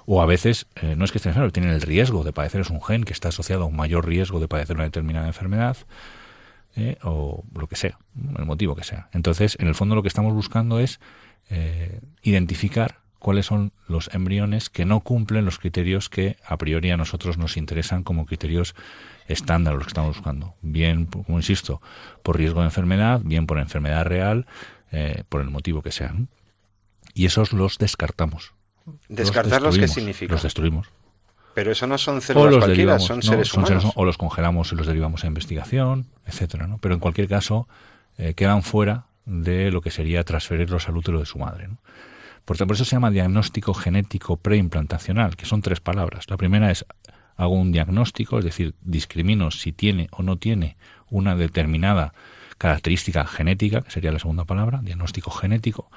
o 0.06 0.22
a 0.22 0.26
veces 0.26 0.66
eh, 0.76 0.94
no 0.96 1.04
es 1.04 1.12
que 1.12 1.18
estén 1.18 1.30
enfermos, 1.30 1.52
tienen 1.52 1.72
el 1.72 1.82
riesgo 1.82 2.24
de 2.24 2.32
padecer, 2.32 2.60
es 2.60 2.70
un 2.70 2.82
gen 2.82 3.04
que 3.04 3.12
está 3.12 3.28
asociado 3.28 3.64
a 3.64 3.66
un 3.66 3.76
mayor 3.76 4.06
riesgo 4.06 4.40
de 4.40 4.48
padecer 4.48 4.76
una 4.76 4.84
determinada 4.84 5.26
enfermedad, 5.26 5.76
eh, 6.76 6.96
o 7.02 7.44
lo 7.54 7.66
que 7.66 7.76
sea, 7.76 7.98
el 8.38 8.44
motivo 8.44 8.76
que 8.76 8.84
sea. 8.84 9.08
Entonces, 9.12 9.56
en 9.58 9.66
el 9.66 9.74
fondo 9.74 9.94
lo 9.94 10.02
que 10.02 10.08
estamos 10.08 10.32
buscando 10.34 10.78
es 10.78 11.00
eh, 11.50 12.00
identificar 12.22 13.00
cuáles 13.18 13.46
son 13.46 13.72
los 13.88 14.12
embriones 14.14 14.70
que 14.70 14.84
no 14.84 15.00
cumplen 15.00 15.44
los 15.44 15.58
criterios 15.58 16.08
que 16.08 16.36
a 16.46 16.58
priori 16.58 16.90
a 16.90 16.96
nosotros 16.96 17.38
nos 17.38 17.56
interesan 17.56 18.04
como 18.04 18.26
criterios 18.26 18.74
estándar 19.26 19.74
los 19.74 19.84
que 19.84 19.90
estamos 19.90 20.16
buscando. 20.16 20.54
Bien, 20.62 21.06
como 21.06 21.38
insisto, 21.38 21.80
por 22.22 22.36
riesgo 22.36 22.60
de 22.60 22.66
enfermedad, 22.66 23.22
bien 23.24 23.46
por 23.46 23.58
enfermedad 23.58 24.04
real, 24.04 24.46
por 25.28 25.40
el 25.40 25.50
motivo 25.50 25.82
que 25.82 25.90
sea 25.90 26.14
y 27.16 27.24
esos 27.24 27.52
los 27.52 27.78
descartamos. 27.78 28.52
¿Descartarlos 29.08 29.78
qué 29.78 29.88
significa? 29.88 30.34
Los 30.34 30.42
destruimos. 30.42 30.88
Pero 31.54 31.72
eso 31.72 31.86
no 31.86 31.96
son 31.96 32.20
células 32.20 32.58
cualquiera, 32.58 32.98
son 32.98 33.22
seres 33.22 33.52
humanos. 33.54 33.86
o 33.94 34.04
los 34.04 34.18
congelamos 34.18 34.70
y 34.72 34.76
los 34.76 34.86
derivamos 34.86 35.24
a 35.24 35.26
investigación, 35.26 36.06
etcétera, 36.26 36.66
¿no? 36.66 36.76
Pero 36.78 36.94
en 36.94 37.00
cualquier 37.00 37.26
caso 37.26 37.66
eh, 38.18 38.34
quedan 38.34 38.62
fuera 38.62 39.06
de 39.24 39.70
lo 39.70 39.80
que 39.80 39.90
sería 39.90 40.22
transferirlos 40.22 40.88
al 40.88 40.98
útero 40.98 41.18
de 41.18 41.24
su 41.24 41.38
madre. 41.38 41.68
¿no? 41.68 41.78
Por, 42.44 42.58
por 42.58 42.72
eso 42.76 42.84
se 42.84 42.94
llama 42.94 43.10
diagnóstico 43.10 43.72
genético 43.72 44.36
preimplantacional, 44.36 45.36
que 45.36 45.46
son 45.46 45.62
tres 45.62 45.80
palabras. 45.80 46.28
La 46.28 46.36
primera 46.36 46.70
es 46.70 46.84
hago 47.36 47.54
un 47.54 47.72
diagnóstico, 47.72 48.38
es 48.38 48.44
decir, 48.44 48.74
discrimino 48.82 49.50
si 49.50 49.72
tiene 49.72 50.08
o 50.10 50.22
no 50.22 50.36
tiene 50.36 50.76
una 51.08 51.34
determinada 51.34 52.12
característica 52.58 53.26
genética, 53.26 53.82
que 53.82 53.90
sería 53.90 54.12
la 54.12 54.18
segunda 54.18 54.44
palabra, 54.44 54.80
diagnóstico 54.82 55.30
genético. 55.30 55.90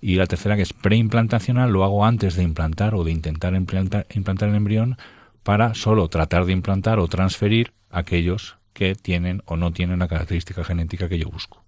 Y 0.00 0.16
la 0.16 0.26
tercera, 0.26 0.56
que 0.56 0.62
es 0.62 0.72
preimplantacional, 0.72 1.70
lo 1.70 1.84
hago 1.84 2.04
antes 2.04 2.36
de 2.36 2.42
implantar 2.42 2.94
o 2.94 3.04
de 3.04 3.12
intentar 3.12 3.54
implantar, 3.54 4.06
implantar 4.14 4.48
el 4.50 4.56
embrión 4.56 4.98
para 5.42 5.74
solo 5.74 6.08
tratar 6.08 6.44
de 6.44 6.52
implantar 6.52 6.98
o 6.98 7.08
transferir 7.08 7.72
aquellos 7.90 8.58
que 8.72 8.94
tienen 8.94 9.42
o 9.46 9.56
no 9.56 9.72
tienen 9.72 10.00
la 10.00 10.08
característica 10.08 10.62
genética 10.64 11.08
que 11.08 11.18
yo 11.18 11.30
busco. 11.30 11.64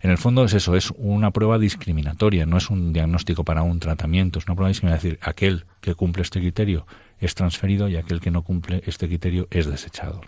En 0.00 0.10
el 0.10 0.18
fondo 0.18 0.44
es 0.44 0.52
eso, 0.52 0.74
es 0.74 0.90
una 0.96 1.30
prueba 1.30 1.58
discriminatoria, 1.58 2.44
no 2.44 2.56
es 2.56 2.70
un 2.70 2.92
diagnóstico 2.92 3.44
para 3.44 3.62
un 3.62 3.78
tratamiento, 3.78 4.40
es 4.40 4.46
una 4.46 4.56
prueba 4.56 4.68
discriminatoria. 4.68 5.10
Es 5.10 5.18
decir, 5.18 5.28
aquel 5.28 5.64
que 5.80 5.94
cumple 5.94 6.22
este 6.22 6.40
criterio 6.40 6.86
es 7.20 7.36
transferido 7.36 7.88
y 7.88 7.96
aquel 7.96 8.20
que 8.20 8.32
no 8.32 8.42
cumple 8.42 8.82
este 8.86 9.06
criterio 9.06 9.46
es 9.50 9.66
desechado. 9.66 10.22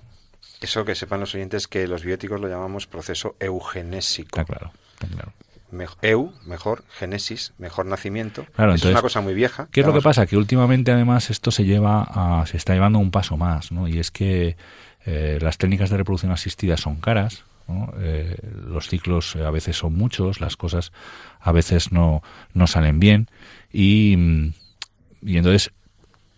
Eso 0.61 0.85
que 0.85 0.95
sepan 0.95 1.19
los 1.19 1.35
oyentes 1.35 1.67
que 1.67 1.89
los 1.89 2.05
bióticos 2.05 2.41
lo 2.41 2.49
llamamos 2.49 2.87
proceso 2.87 3.35
eugenésico. 3.41 4.41
Está 4.41 4.45
claro, 4.45 4.73
está 4.93 5.09
claro. 5.09 5.33
Eu, 6.03 6.33
mejor, 6.47 6.85
génesis, 6.99 7.53
mejor 7.59 7.87
nacimiento. 7.87 8.47
Claro, 8.55 8.75
es 8.75 8.85
una 8.85 9.03
cosa 9.03 9.21
muy 9.21 9.35
vieja. 9.35 9.69
¿Qué 9.71 9.81
es 9.81 9.87
lo 9.87 9.93
que 9.93 10.01
pasa? 10.01 10.27
Que 10.27 10.37
últimamente 10.37 10.93
además 10.93 11.31
esto 11.31 11.51
se 11.51 11.65
lleva 11.65 12.03
a, 12.03 12.47
se 12.47 12.57
está 12.57 12.75
llevando 12.75 12.99
un 12.99 13.11
paso 13.11 13.37
más, 13.37 13.73
¿no? 13.73 13.89
Y 13.89 13.99
es 13.99 14.11
que 14.11 14.57
eh, 15.07 15.39
las 15.41 15.59
técnicas 15.59 15.91
de 15.91 15.97
reproducción 15.97 16.33
asistida 16.33 16.77
son 16.77 16.97
caras, 16.97 17.45
eh, 17.99 18.37
los 18.67 18.89
ciclos 18.89 19.37
a 19.37 19.51
veces 19.51 19.77
son 19.77 19.95
muchos, 19.95 20.41
las 20.41 20.57
cosas 20.57 20.93
a 21.41 21.51
veces 21.53 21.93
no, 21.93 22.23
no 22.53 22.67
salen 22.67 23.01
bien 23.01 23.29
y, 23.73 24.53
y 25.23 25.37
entonces 25.39 25.73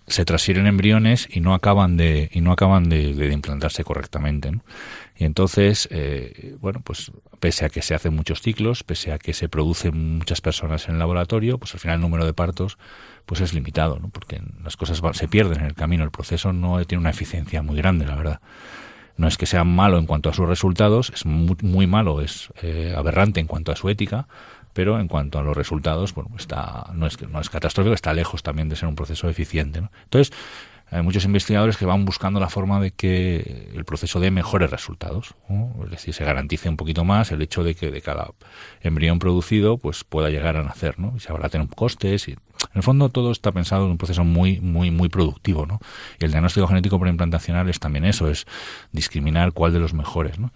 se 0.06 0.24
transfieren 0.24 0.68
embriones 0.68 1.26
y 1.28 1.40
no 1.40 1.52
acaban 1.52 1.96
de 1.96 2.30
y 2.32 2.40
no 2.42 2.52
acaban 2.52 2.88
de, 2.88 3.12
de 3.12 3.32
implantarse 3.32 3.82
correctamente 3.82 4.52
¿no? 4.52 4.60
Y 5.18 5.24
entonces 5.24 5.88
eh, 5.90 6.56
bueno 6.60 6.80
pues 6.84 7.12
pese 7.40 7.64
a 7.64 7.68
que 7.68 7.82
se 7.82 7.94
hacen 7.94 8.14
muchos 8.14 8.40
ciclos 8.42 8.82
pese 8.84 9.12
a 9.12 9.18
que 9.18 9.32
se 9.32 9.48
producen 9.48 10.18
muchas 10.18 10.40
personas 10.40 10.88
en 10.88 10.94
el 10.94 10.98
laboratorio 10.98 11.58
pues 11.58 11.74
al 11.74 11.80
final 11.80 11.96
el 11.96 12.02
número 12.02 12.24
de 12.24 12.32
partos 12.32 12.78
pues 13.24 13.40
es 13.40 13.54
limitado 13.54 13.98
¿no? 13.98 14.08
porque 14.08 14.40
las 14.62 14.76
cosas 14.76 15.00
se 15.16 15.28
pierden 15.28 15.60
en 15.60 15.66
el 15.66 15.74
camino 15.74 16.04
el 16.04 16.10
proceso 16.10 16.52
no 16.52 16.84
tiene 16.84 17.00
una 17.00 17.10
eficiencia 17.10 17.62
muy 17.62 17.76
grande 17.76 18.06
la 18.06 18.16
verdad 18.16 18.40
no 19.16 19.28
es 19.28 19.38
que 19.38 19.46
sea 19.46 19.64
malo 19.64 19.98
en 19.98 20.06
cuanto 20.06 20.28
a 20.28 20.34
sus 20.34 20.48
resultados 20.48 21.10
es 21.14 21.24
muy, 21.24 21.56
muy 21.62 21.86
malo 21.86 22.20
es 22.20 22.50
eh, 22.62 22.94
aberrante 22.96 23.40
en 23.40 23.46
cuanto 23.46 23.72
a 23.72 23.76
su 23.76 23.88
ética 23.88 24.28
pero 24.76 25.00
en 25.00 25.08
cuanto 25.08 25.38
a 25.38 25.42
los 25.42 25.56
resultados, 25.56 26.12
bueno, 26.12 26.32
está, 26.38 26.90
no 26.92 27.06
es, 27.06 27.18
no 27.30 27.40
es 27.40 27.48
catastrófico, 27.48 27.94
está 27.94 28.12
lejos 28.12 28.42
también 28.42 28.68
de 28.68 28.76
ser 28.76 28.86
un 28.86 28.94
proceso 28.94 29.26
eficiente. 29.26 29.80
¿no? 29.80 29.90
Entonces, 30.04 30.36
hay 30.90 31.02
muchos 31.02 31.24
investigadores 31.24 31.76
que 31.76 31.84
van 31.84 32.04
buscando 32.04 32.38
la 32.38 32.48
forma 32.48 32.80
de 32.80 32.92
que 32.92 33.70
el 33.74 33.84
proceso 33.84 34.20
dé 34.20 34.30
mejores 34.30 34.70
resultados, 34.70 35.34
es 35.84 35.90
decir, 35.90 36.14
se 36.14 36.24
garantice 36.24 36.68
un 36.68 36.76
poquito 36.76 37.04
más 37.04 37.32
el 37.32 37.42
hecho 37.42 37.64
de 37.64 37.74
que 37.74 37.90
de 37.90 38.00
cada 38.00 38.30
embrión 38.80 39.18
producido 39.18 39.78
pues 39.78 40.04
pueda 40.04 40.30
llegar 40.30 40.56
a 40.56 40.62
nacer, 40.62 40.98
¿no? 40.98 41.14
Y 41.16 41.20
se 41.20 41.30
abaraten 41.30 41.66
costes 41.66 42.28
y 42.28 42.32
en 42.32 42.38
el 42.74 42.82
fondo 42.82 43.08
todo 43.08 43.32
está 43.32 43.50
pensado 43.52 43.84
en 43.84 43.92
un 43.92 43.98
proceso 43.98 44.24
muy 44.24 44.60
muy 44.60 44.90
muy 44.90 45.08
productivo, 45.08 45.66
¿no? 45.66 45.80
Y 46.20 46.24
el 46.24 46.30
diagnóstico 46.30 46.68
genético 46.68 47.00
preimplantacional 47.00 47.68
es 47.68 47.80
también 47.80 48.04
eso, 48.04 48.30
es 48.30 48.46
discriminar 48.92 49.52
cuál 49.52 49.72
de 49.72 49.80
los 49.80 49.92
mejores, 49.92 50.38
¿no? 50.38 50.52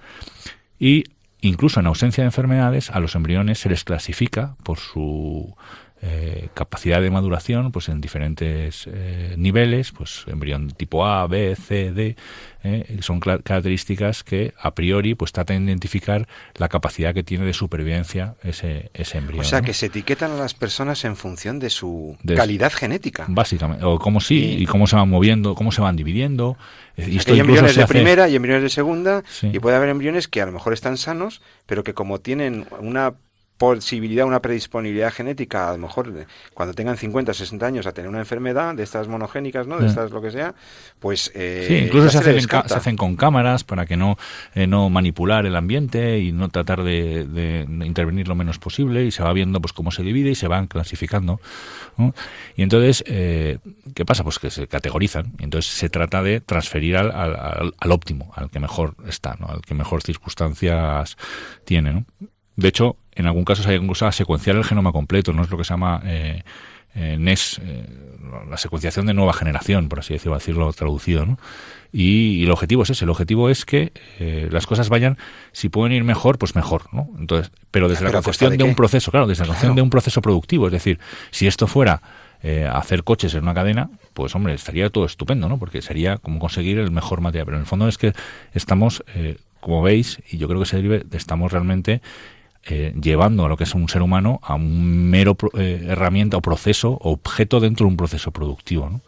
Y 0.79 1.05
Incluso 1.43 1.81
en 1.81 1.87
ausencia 1.87 2.23
de 2.23 2.27
enfermedades, 2.27 2.91
a 2.91 3.01
los 3.01 3.15
embriones 3.15 3.61
se 3.61 3.71
les 3.71 3.85
clasifica 3.85 4.57
por 4.63 4.79
su 4.79 5.57
eh, 6.03 6.49
capacidad 6.55 7.03
de 7.03 7.11
maduración 7.11 7.73
pues 7.73 7.91
en 7.91 8.01
diferentes 8.01 8.89
eh, 8.91 9.35
niveles, 9.37 9.93
pues 9.93 10.25
embrión 10.29 10.71
tipo 10.71 11.05
A, 11.05 11.27
B, 11.27 11.55
C, 11.57 11.93
D, 11.93 12.17
eh, 12.65 12.99
son 13.03 13.21
características 13.21 14.25
que 14.25 14.55
a 14.59 14.75
priori 14.75 15.15
pues 15.15 15.33
tratan 15.33 15.67
de 15.67 15.73
identificar 15.73 16.27
la 16.55 16.71
capacidad 16.71 17.13
que 17.13 17.23
tiene 17.23 17.45
de 17.45 17.53
supervivencia 17.53 18.35
ese, 18.43 18.91
ese 18.95 19.19
embrión. 19.19 19.43
O 19.43 19.45
sea, 19.45 19.61
que 19.61 19.75
se 19.75 19.87
etiquetan 19.87 20.31
a 20.31 20.37
las 20.37 20.55
personas 20.55 21.05
en 21.05 21.17
función 21.17 21.59
de 21.59 21.69
su 21.69 22.17
calidad 22.35 22.73
genética. 22.73 23.27
Básicamente, 23.29 23.85
o 23.85 23.99
cómo 23.99 24.23
sí, 24.23 24.57
y, 24.59 24.65
cómo 24.65 24.87
se 24.87 24.97
van 24.97 25.11
moviendo, 25.11 25.55
cómo 25.55 25.71
se 25.71 25.83
van 25.83 25.97
dividiendo. 25.97 26.57
Y 26.97 27.19
esto 27.19 27.35
hay 27.35 27.41
embriones 27.41 27.77
de 27.77 27.87
primera 27.87 28.27
y 28.27 28.37
embriones 28.37 28.63
de 28.63 28.71
segunda, 28.71 29.23
y 29.43 29.59
puede 29.59 29.77
haber 29.77 29.91
embriones 29.91 30.29
que 30.29 30.41
a 30.41 30.47
lo 30.47 30.53
mejor 30.53 30.73
están 30.73 30.97
sanos, 30.97 31.43
pero 31.67 31.85
que 31.85 31.93
como 31.93 32.21
tienen 32.21 32.67
una 32.81 33.15
posibilidad, 33.61 34.25
una 34.25 34.41
predisponibilidad 34.41 35.13
genética, 35.13 35.69
a 35.69 35.73
lo 35.73 35.79
mejor 35.81 36.11
cuando 36.55 36.73
tengan 36.73 36.97
50 36.97 37.33
o 37.33 37.35
60 37.35 37.67
años 37.67 37.87
a 37.87 37.93
tener 37.93 38.09
una 38.09 38.21
enfermedad 38.21 38.75
de 38.75 38.83
estas 38.83 39.07
monogénicas, 39.07 39.67
¿no? 39.67 39.79
De 39.79 39.87
estas 39.87 40.13
lo 40.13 40.23
que 40.23 40.31
sea, 40.31 40.55
pues... 40.99 41.31
Eh, 41.35 41.67
sí, 41.69 41.75
incluso 41.75 42.09
se 42.09 42.19
hacen, 42.19 42.41
se 42.41 42.75
hacen, 42.75 42.97
con 42.97 43.17
cámaras 43.17 43.63
para 43.65 43.85
que 43.85 43.99
no, 43.99 44.17
eh, 44.55 44.67
no 44.67 44.89
manipular 44.89 45.45
el 45.45 45.57
ambiente 45.57 46.21
y 46.21 46.33
no 46.33 46.49
tratar 46.49 46.83
de, 46.83 47.67
intervenir 47.85 48.29
lo 48.29 48.35
menos 48.35 48.59
posible 48.59 49.05
y 49.05 49.11
se 49.11 49.23
va 49.23 49.31
viendo 49.35 49.61
pues 49.61 49.75
cómo 49.75 49.91
se 49.91 50.03
divide 50.03 50.31
y 50.31 50.35
se 50.37 50.49
van 50.49 50.67
clasificando. 50.67 51.39
Y 52.57 52.63
entonces, 52.63 53.05
eh, 53.07 53.59
¿qué 53.95 54.07
pasa? 54.07 54.25
Pues 54.25 54.39
que 54.39 54.51
se 54.51 54.69
categorizan 54.69 55.35
y 55.39 55.45
entonces 55.45 55.71
se 55.71 55.91
trata 55.91 56.23
de 56.23 56.41
transferir 56.41 56.97
al, 56.97 57.11
al, 57.11 57.75
al 57.79 57.93
óptimo, 57.93 58.33
al 58.37 58.49
que 58.49 58.59
mejor 58.59 58.95
está, 59.07 59.37
¿no? 59.39 59.49
Al 59.49 59.61
que 59.61 59.75
mejor 59.75 60.03
circunstancias 60.03 61.19
tiene, 61.67 61.93
¿no? 61.93 62.07
De 62.57 62.69
hecho, 62.69 62.97
en 63.15 63.27
algún 63.27 63.45
caso 63.45 63.63
se 63.63 63.71
hay 63.71 63.77
incluso 63.77 64.07
a 64.07 64.13
secuenciar 64.13 64.57
el 64.57 64.65
genoma 64.65 64.93
completo, 64.93 65.33
no 65.33 65.43
es 65.43 65.51
lo 65.51 65.59
que 65.59 65.65
se 65.65 65.71
llama 65.71 66.01
eh, 66.05 66.43
eh 66.95 67.17
NES, 67.19 67.61
eh, 67.63 67.87
la 68.49 68.57
secuenciación 68.57 69.07
de 69.07 69.15
nueva 69.15 69.33
generación, 69.33 69.89
por 69.89 70.01
así 70.01 70.15
decirlo, 70.15 70.37
decirlo 70.37 70.73
traducido, 70.73 71.27
¿no? 71.27 71.39
Y, 71.93 72.45
el 72.45 72.51
objetivo 72.53 72.85
es 72.85 72.91
ese, 72.91 73.05
el 73.05 73.11
objetivo 73.11 73.51
es 73.51 73.65
que 73.65 73.93
eh, 74.21 74.49
las 74.53 74.67
cosas 74.67 74.89
vayan, 74.89 75.19
si 75.51 75.69
pueden 75.69 75.93
ir 75.93 76.05
mejor, 76.05 76.39
pues 76.39 76.55
mejor, 76.55 76.85
¿no? 76.93 77.09
Entonces, 77.19 77.51
pero 77.73 77.89
desde 77.89 78.05
la 78.05 78.13
concepción 78.13 78.57
de, 78.57 78.63
un 78.63 78.77
proceso, 78.77 79.11
claro, 79.11 79.27
desde 79.27 79.43
la 79.43 79.49
concepción 79.49 79.75
de 79.75 79.83
un 79.83 79.91
proceso 79.91 80.23
productivo, 80.23 80.67
es 80.67 80.73
decir, 80.73 81.01
si 81.31 81.47
esto 81.47 81.67
fuera 81.67 82.01
hacer 82.73 83.05
coches 83.05 83.35
en 83.35 83.43
una 83.43 83.53
cadena, 83.53 83.91
pues 84.15 84.35
hombre, 84.35 84.55
estaría 84.55 84.89
todo 84.89 85.05
estupendo, 85.05 85.47
¿no? 85.47 85.59
Porque 85.59 85.83
sería 85.83 86.17
como 86.17 86.39
conseguir 86.39 86.79
el 86.79 86.91
mejor 86.91 87.21
material. 87.21 87.45
Pero 87.45 87.59
en 87.59 87.63
el 87.63 87.67
fondo 87.67 87.87
es 87.87 87.99
que 87.99 88.15
estamos, 88.55 89.05
como 89.61 89.83
veis, 89.83 90.23
y 90.31 90.39
yo 90.39 90.49
creo 90.49 90.59
que 90.61 90.65
se 90.65 90.77
derive, 90.77 91.05
estamos 91.13 91.53
realmente 91.53 92.01
eh, 92.67 92.95
llevando 93.01 93.45
a 93.45 93.49
lo 93.49 93.57
que 93.57 93.65
es 93.65 93.75
un 93.75 93.89
ser 93.89 94.03
humano 94.03 94.41
a 94.43 94.55
un 94.55 95.09
mero 95.11 95.37
eh, 95.55 95.87
herramienta 95.89 96.37
o 96.37 96.41
proceso, 96.41 96.99
objeto 97.01 97.61
dentro 97.61 97.85
de 97.87 97.91
un 97.91 97.97
proceso 97.97 98.31
productivo. 98.31 99.01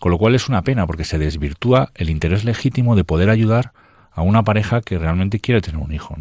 Con 0.00 0.10
lo 0.10 0.18
cual 0.18 0.34
es 0.34 0.48
una 0.48 0.62
pena 0.62 0.86
porque 0.86 1.04
se 1.04 1.18
desvirtúa 1.18 1.92
el 1.94 2.10
interés 2.10 2.44
legítimo 2.44 2.96
de 2.96 3.04
poder 3.04 3.30
ayudar 3.30 3.72
a 4.14 4.22
una 4.22 4.42
pareja 4.42 4.82
que 4.82 4.98
realmente 4.98 5.40
quiere 5.40 5.60
tener 5.60 5.80
un 5.80 5.92
hijo. 5.92 6.16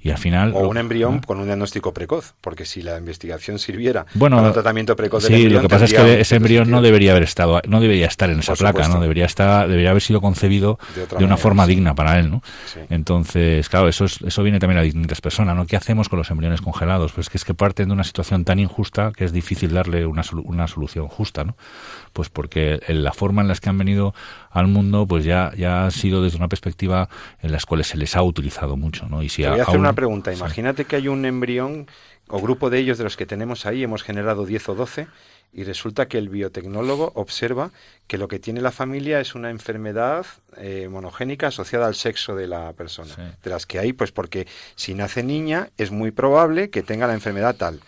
Y 0.00 0.10
al 0.10 0.18
final... 0.18 0.52
O 0.54 0.68
un 0.68 0.78
embrión 0.78 1.20
con 1.20 1.38
un 1.38 1.46
diagnóstico 1.46 1.92
precoz, 1.92 2.34
porque 2.40 2.64
si 2.64 2.80
la 2.80 2.96
investigación 2.96 3.58
sirviera 3.58 4.06
bueno, 4.14 4.36
para 4.36 4.48
un 4.48 4.54
tratamiento 4.54 4.96
precoz 4.96 5.24
del 5.24 5.34
sí, 5.34 5.48
lo 5.48 5.60
que 5.60 5.68
pasa 5.68 5.84
es 5.84 5.92
que 5.92 6.20
ese 6.20 6.36
embrión 6.36 6.70
no 6.70 6.80
debería 6.80 7.10
haber 7.10 7.24
estado, 7.24 7.60
no 7.68 7.80
debería 7.80 8.06
estar 8.06 8.30
en 8.30 8.38
esa 8.38 8.54
placa, 8.54 8.88
no 8.88 9.00
debería 9.00 9.26
estar, 9.26 9.68
debería 9.68 9.90
haber 9.90 10.02
sido 10.02 10.20
concebido 10.20 10.78
de, 11.18 11.24
una 11.24 11.36
forma 11.36 11.66
digna 11.66 11.94
para 11.94 12.18
él, 12.18 12.30
¿no? 12.30 12.42
Entonces, 12.88 13.68
claro, 13.68 13.88
eso 13.88 14.06
es, 14.06 14.22
eso 14.22 14.42
viene 14.42 14.58
también 14.58 14.78
a 14.78 14.82
distintas 14.82 15.20
personas, 15.20 15.56
¿no? 15.56 15.66
¿Qué 15.66 15.76
hacemos 15.76 16.08
con 16.08 16.18
los 16.18 16.30
embriones 16.30 16.62
congelados? 16.62 17.12
Pues 17.12 17.28
que 17.28 17.36
es 17.36 17.44
que 17.44 17.52
parten 17.52 17.88
de 17.88 17.94
una 17.94 18.04
situación 18.04 18.44
tan 18.44 18.58
injusta 18.58 19.12
que 19.14 19.24
es 19.24 19.32
difícil 19.32 19.74
darle 19.74 20.06
una, 20.06 20.22
una 20.44 20.68
solución 20.68 21.08
justa, 21.08 21.44
¿no? 21.44 21.56
Pues 22.12 22.30
porque 22.30 22.80
la 22.88 23.12
forma 23.12 23.42
en 23.42 23.48
la 23.48 23.56
que 23.56 23.68
han 23.68 23.76
venido 23.76 24.14
al 24.50 24.68
mundo, 24.68 25.06
pues 25.06 25.24
ya, 25.24 25.52
ya 25.56 25.86
ha 25.86 25.90
sido 25.90 26.22
desde 26.22 26.38
una 26.38 26.48
perspectiva 26.48 27.08
en 27.40 27.52
las 27.52 27.66
cuales 27.66 27.86
se 27.88 27.96
les 27.96 28.16
ha 28.16 28.22
utilizado 28.22 28.76
mucho, 28.76 29.06
¿no? 29.08 29.22
Y 29.22 29.28
si 29.28 29.42
Te 29.42 29.50
voy 29.50 29.60
a 29.60 29.62
hacer 29.64 29.78
una 29.78 29.92
pregunta. 29.92 30.32
Imagínate 30.32 30.84
que 30.84 30.96
hay 30.96 31.08
un 31.08 31.24
embrión 31.24 31.86
o 32.28 32.40
grupo 32.40 32.70
de 32.70 32.78
ellos 32.78 32.98
de 32.98 33.04
los 33.04 33.16
que 33.16 33.26
tenemos 33.26 33.66
ahí, 33.66 33.82
hemos 33.82 34.02
generado 34.02 34.46
10 34.46 34.70
o 34.70 34.74
12, 34.74 35.06
y 35.52 35.64
resulta 35.64 36.06
que 36.08 36.18
el 36.18 36.28
biotecnólogo 36.28 37.12
observa 37.14 37.70
que 38.06 38.18
lo 38.18 38.28
que 38.28 38.38
tiene 38.38 38.60
la 38.60 38.72
familia 38.72 39.20
es 39.20 39.34
una 39.34 39.50
enfermedad 39.50 40.26
eh, 40.56 40.88
monogénica 40.90 41.46
asociada 41.46 41.86
al 41.86 41.94
sexo 41.94 42.34
de 42.34 42.46
la 42.46 42.72
persona. 42.72 43.36
De 43.42 43.50
las 43.50 43.64
que 43.64 43.78
hay, 43.78 43.92
pues 43.92 44.12
porque 44.12 44.46
si 44.74 44.94
nace 44.94 45.22
niña 45.22 45.70
es 45.78 45.90
muy 45.90 46.10
probable 46.10 46.68
que 46.70 46.82
tenga 46.82 47.06
la 47.06 47.14
enfermedad 47.14 47.56
tal. 47.56 47.80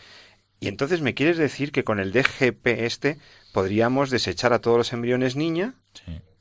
Y 0.60 0.68
entonces 0.68 1.02
me 1.02 1.14
quieres 1.14 1.36
decir 1.36 1.72
que 1.72 1.84
con 1.84 2.00
el 2.00 2.12
DGP 2.12 2.66
este 2.66 3.18
podríamos 3.52 4.10
desechar 4.10 4.52
a 4.52 4.60
todos 4.60 4.78
los 4.78 4.92
embriones 4.92 5.36
niña 5.36 5.74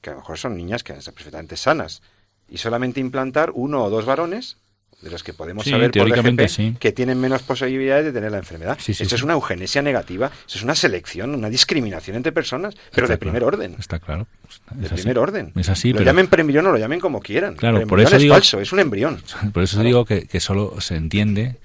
que 0.01 0.11
a 0.11 0.13
lo 0.13 0.19
mejor 0.19 0.37
son 0.37 0.55
niñas 0.55 0.83
que 0.83 0.93
están 0.93 1.13
perfectamente 1.13 1.57
sanas, 1.57 2.01
y 2.49 2.57
solamente 2.57 2.99
implantar 2.99 3.51
uno 3.53 3.83
o 3.83 3.89
dos 3.89 4.05
varones 4.05 4.57
de 5.01 5.11
los 5.11 5.23
que 5.23 5.31
podemos 5.31 5.65
saber 5.65 5.91
por 5.91 6.09
DGP 6.09 6.79
que 6.79 6.91
tienen 6.91 7.19
menos 7.19 7.43
posibilidades 7.43 8.05
de 8.05 8.11
tener 8.11 8.31
la 8.31 8.39
enfermedad. 8.39 8.79
eso 8.85 9.15
es 9.15 9.21
una 9.21 9.33
eugenesia 9.33 9.83
negativa, 9.83 10.31
eso 10.47 10.57
es 10.57 10.63
una 10.63 10.73
selección, 10.73 11.35
una 11.35 11.49
discriminación 11.49 12.17
entre 12.17 12.31
personas, 12.31 12.75
pero 12.93 13.07
de 13.07 13.17
primer 13.17 13.43
orden. 13.43 13.75
Está 13.77 13.99
claro. 13.99 14.25
de 14.73 14.89
primer 14.89 15.19
orden. 15.19 15.51
Es 15.55 15.69
así, 15.69 15.93
lo 15.93 16.01
llamen 16.01 16.27
preembrión 16.27 16.65
o 16.65 16.71
lo 16.71 16.77
llamen 16.77 16.99
como 16.99 17.19
quieran. 17.19 17.55
Claro, 17.55 17.85
por 17.85 17.99
eso 17.99 18.15
es 18.15 18.27
falso, 18.27 18.59
es 18.59 18.71
un 18.71 18.79
embrión. 18.79 19.21
Por 19.53 19.63
eso 19.63 19.81
digo 19.83 20.05
que, 20.05 20.27
que, 20.27 20.39
solo 20.39 20.81
se 20.81 20.95
entiende 20.95 21.57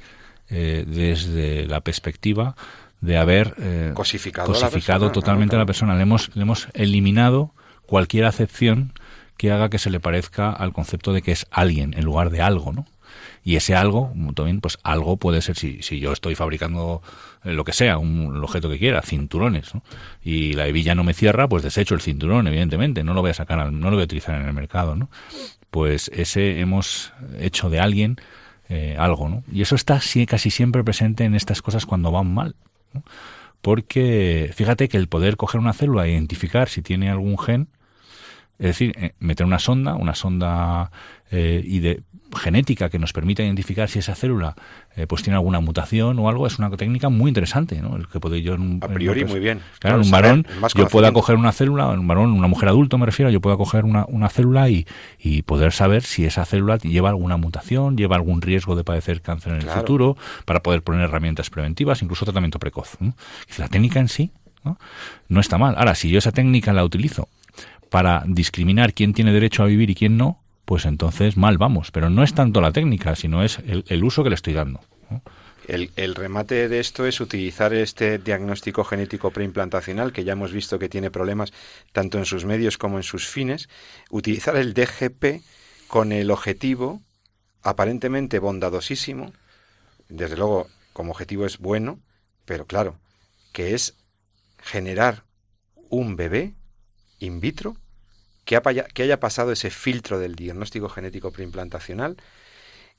eh, 0.51 0.85
desde 0.87 1.67
la 1.67 1.81
perspectiva 1.81 2.55
de 3.01 3.19
haber 3.19 3.55
eh, 3.59 3.91
cosificado, 3.95 5.11
totalmente 5.11 5.57
a 5.57 5.59
la 5.59 5.67
persona. 5.67 5.95
Le 5.97 6.03
hemos, 6.03 6.31
le 6.35 6.43
hemos 6.43 6.69
eliminado 6.75 7.53
cualquier 7.87 8.25
acepción 8.27 8.93
que 9.43 9.51
haga 9.51 9.71
que 9.71 9.81
se 9.81 9.91
le 9.91 9.99
parezca 9.99 10.53
al 10.53 10.73
concepto 10.73 11.13
de 11.13 11.21
que 11.21 11.33
es 11.33 11.49
alguien 11.51 11.95
en 11.95 12.05
lugar 12.05 12.31
de 12.31 12.41
algo, 12.43 12.73
¿no? 12.73 12.87
Y 13.43 13.57
ese 13.57 13.75
algo, 13.75 14.13
también, 14.37 14.61
pues 14.61 14.79
algo 14.85 15.17
puede 15.17 15.43
ser, 15.43 15.57
si, 15.57 15.83
si 15.83 15.99
yo 15.99 16.13
estoy 16.13 16.37
fabricando 16.37 17.03
eh, 17.43 17.53
lo 17.53 17.65
que 17.65 17.73
sea, 17.73 17.99
un 17.99 18.37
objeto 18.37 18.71
que 18.71 18.79
quiera, 18.79 19.03
cinturones, 19.03 19.75
¿no? 19.75 19.83
y 20.23 20.53
la 20.53 20.69
hebilla 20.69 20.95
no 20.95 21.03
me 21.03 21.13
cierra, 21.13 21.49
pues 21.49 21.65
desecho 21.65 21.97
el 21.97 22.01
cinturón, 22.01 22.47
evidentemente, 22.47 23.03
no 23.03 23.15
lo 23.15 23.21
voy 23.21 23.33
a 23.33 23.35
sacar, 23.35 23.73
no 23.73 23.91
lo 23.91 23.97
voy 23.97 24.03
a 24.03 24.05
utilizar 24.05 24.41
en 24.41 24.47
el 24.47 24.53
mercado, 24.53 24.95
¿no? 24.95 25.11
Pues 25.73 26.09
ese 26.15 26.61
hemos 26.61 27.13
hecho 27.41 27.69
de 27.69 27.81
alguien 27.81 28.19
eh, 28.69 28.95
algo, 28.97 29.29
¿no? 29.29 29.43
Y 29.51 29.63
eso 29.63 29.75
está 29.75 30.01
casi 30.29 30.51
siempre 30.51 30.85
presente 30.85 31.25
en 31.25 31.35
estas 31.35 31.63
cosas 31.63 31.85
cuando 31.85 32.13
van 32.13 32.33
mal, 32.33 32.55
porque 33.61 34.53
fíjate 34.55 34.89
que 34.89 34.99
el 34.99 35.09
poder 35.09 35.37
coger 35.37 35.61
una 35.61 35.73
célula 35.73 36.07
e 36.07 36.13
identificar 36.13 36.69
si 36.69 36.81
tiene 36.81 37.11
algún 37.11 37.37
gen 37.39 37.67
Es 38.63 38.69
decir, 38.69 38.95
eh, 38.97 39.15
meter 39.19 39.45
una 39.45 39.59
sonda, 39.59 39.97
una 39.97 40.15
sonda 40.15 40.93
eh, 41.33 41.61
y 41.65 41.81
de 41.81 42.05
genética 42.39 42.89
que 42.91 43.01
nos 43.01 43.13
permita 43.13 43.43
identificar 43.43 43.89
si 43.89 43.99
esa 43.99 44.15
célula 44.15 44.55
eh, 44.95 45.09
pues 45.09 45.25
tiene 45.25 45.35
alguna 45.35 45.59
mutación 45.59 46.17
o 46.21 46.29
algo 46.29 46.47
es 46.47 46.61
una 46.61 46.71
técnica 46.71 47.09
muy 47.09 47.29
interesante 47.29 47.83
¿no? 47.83 47.97
el 47.97 48.07
que 48.07 48.21
puedo 48.21 48.37
yo 48.37 48.55
en 48.55 48.61
un, 48.61 48.81
a 48.81 48.87
priori 48.87 49.25
muy 49.25 49.41
bien. 49.41 49.61
Claro, 49.81 49.97
en 49.97 50.05
un 50.05 50.11
varón 50.13 50.47
yo 50.77 50.89
pueda 50.89 51.13
coger 51.13 51.35
una 51.35 51.51
célula 51.51 51.93
en 51.93 51.99
un 51.99 52.07
varón 52.07 52.33
una 52.33 52.47
mujer 52.47 52.69
adulto 52.69 52.97
me 52.99 53.05
refiero 53.05 53.31
yo 53.31 53.41
pueda 53.41 53.57
coger 53.57 53.85
una, 53.85 54.07
una 54.09 54.29
célula 54.29 54.71
y, 54.71 54.87
y, 55.19 55.43
poder 55.43 55.73
saber 55.73 56.05
si 56.05 56.25
esa 56.25 56.45
célula 56.45 56.79
lleva 56.79 57.11
alguna 57.11 57.37
mutación 57.37 57.97
lleva 57.97 58.17
algún 58.17 58.41
riesgo 58.41 58.77
de 58.77 58.85
padecer 58.85 59.21
cáncer 59.21 59.55
en 59.55 59.63
el 59.63 59.69
futuro 59.69 60.17
para 60.47 60.63
poder 60.63 60.83
poner 60.83 61.03
herramientas 61.03 61.51
preventivas 61.51 62.01
incluso 62.01 62.25
tratamiento 62.25 62.59
precoz 62.59 62.97
la 63.59 63.69
técnica 63.69 64.01
en 64.01 64.09
sí 64.09 64.31
¿no? 64.65 64.79
no 65.29 65.41
está 65.41 65.59
mal. 65.59 65.75
Ahora 65.77 65.95
si 65.95 66.09
yo 66.09 66.19
esa 66.19 66.33
técnica 66.33 66.73
la 66.73 66.85
utilizo 66.85 67.29
para 67.93 68.25
discriminar 68.27 68.93
quién 68.93 69.13
tiene 69.13 69.33
derecho 69.33 69.63
a 69.63 69.67
vivir 69.67 69.91
y 69.91 69.95
quién 69.95 70.17
no 70.17 70.43
pues 70.65 70.87
entonces 70.87 71.37
mal 71.37 71.59
vamos. 71.59 71.91
Pero 71.91 72.09
no 72.09 72.23
es 72.23 72.35
tanto 72.35 72.61
la 72.61 72.73
técnica, 72.73 73.15
sino 73.15 73.43
es 73.43 73.59
el, 73.59 74.05
uso 74.05 74.23
que 74.23 74.31
le 74.31 74.37
estoy 74.37 74.55
dando. 74.55 74.81
El, 75.69 76.15
remate 76.15 76.69
de 76.69 76.81
esto 76.81 77.07
es 77.07 77.21
utilizar 77.21 77.75
este 77.75 78.19
diagnóstico 78.19 78.83
genético 78.83 79.31
preimplantacional, 79.31 80.13
que 80.13 80.25
ya 80.25 80.33
hemos 80.33 80.53
visto 80.53 80.79
que 80.79 80.89
tiene 80.89 81.11
problemas 81.11 81.53
tanto 81.93 82.17
en 82.17 82.25
sus 82.25 82.45
medios 82.45 82.79
como 82.79 82.97
en 82.97 83.03
sus 83.03 83.29
fines, 83.29 83.69
utilizar 84.11 84.57
el 84.57 84.73
DGP 84.73 85.43
con 85.89 86.13
el 86.13 86.31
objetivo 86.31 87.03
aparentemente 87.63 88.39
bondadosísimo, 88.39 89.33
desde 90.09 90.37
luego 90.37 90.69
como 90.93 91.13
objetivo 91.13 91.45
es 91.45 91.59
bueno, 91.59 92.01
pero 92.45 92.67
claro, 92.67 92.97
que 93.53 93.75
es 93.75 93.95
generar 94.59 95.25
un 95.91 96.17
bebé 96.17 96.55
in 97.19 97.41
vitro 97.41 97.77
que, 98.45 98.57
haya 99.03 99.21
pasado 99.21 99.53
ese 99.53 99.71
filtro 99.71 100.19
del 100.19 100.35
diagnóstico 100.35 100.89
genético 100.89 101.31
preimplantacional, 101.31 102.17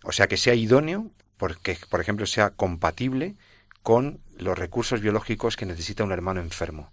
o 0.04 0.12
sea, 0.12 0.28
que 0.28 0.38
sea 0.38 0.56
idóneo, 0.56 1.12
porque, 1.38 1.78
por 1.90 2.02
ejemplo, 2.02 2.26
sea 2.26 2.52
compatible 2.52 3.36
con 3.82 4.20
los 4.38 4.58
recursos 4.58 5.02
biológicos 5.02 5.58
que 5.58 5.66
necesita 5.66 6.04
un 6.04 6.12
hermano 6.12 6.42
enfermo. 6.42 6.92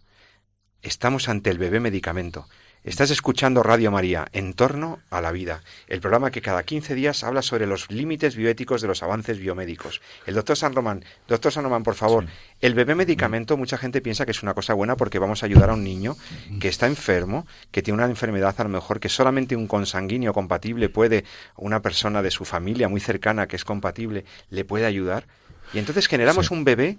Estamos 0.82 1.28
ante 1.28 1.51
el 1.51 1.59
bebé 1.59 1.78
medicamento. 1.78 2.48
Estás 2.83 3.11
escuchando 3.11 3.62
Radio 3.62 3.91
María, 3.91 4.26
En 4.33 4.55
torno 4.55 5.01
a 5.11 5.20
la 5.20 5.33
vida, 5.33 5.62
el 5.87 6.01
programa 6.01 6.31
que 6.31 6.41
cada 6.41 6.62
15 6.62 6.95
días 6.95 7.22
habla 7.24 7.43
sobre 7.43 7.66
los 7.66 7.91
límites 7.91 8.37
bioéticos 8.37 8.81
de 8.81 8.89
los 8.89 9.03
avances 9.03 9.39
biomédicos. 9.39 10.01
El 10.24 10.35
doctor 10.35 10.57
San 10.57 10.74
Román, 10.74 11.05
doctor 11.28 11.53
San 11.53 11.64
Román, 11.64 11.83
por 11.83 11.95
favor, 11.95 12.24
el 12.62 12.72
bebé 12.72 12.95
medicamento, 12.95 13.59
mucha 13.59 13.76
gente 13.76 14.01
piensa 14.01 14.24
que 14.24 14.31
es 14.31 14.43
una 14.43 14.55
cosa 14.55 14.72
buena 14.72 14.97
porque 14.97 15.18
vamos 15.18 15.43
a 15.43 15.47
ayudar 15.47 15.68
a 15.68 15.74
un 15.74 15.85
niño 15.85 16.16
que 16.59 16.68
está 16.68 16.87
enfermo, 16.87 17.47
que 17.70 17.83
tiene 17.83 17.99
una 17.99 18.07
enfermedad 18.07 18.55
a 18.57 18.62
lo 18.64 18.70
mejor 18.70 18.99
que 18.99 19.11
solamente 19.11 19.57
un 19.57 19.66
consanguíneo 19.66 20.33
compatible 20.33 20.89
puede, 20.89 21.26
una 21.57 21.83
persona 21.83 22.22
de 22.22 22.31
su 22.31 22.47
familia 22.47 22.89
muy 22.89 23.03
cercana 23.03 23.47
que 23.47 23.57
es 23.57 23.64
compatible, 23.66 24.24
le 24.49 24.64
puede 24.64 24.87
ayudar. 24.87 25.26
Y 25.74 25.81
entonces 25.81 26.09
generamos 26.09 26.51
un 26.51 26.64
bebé 26.64 26.97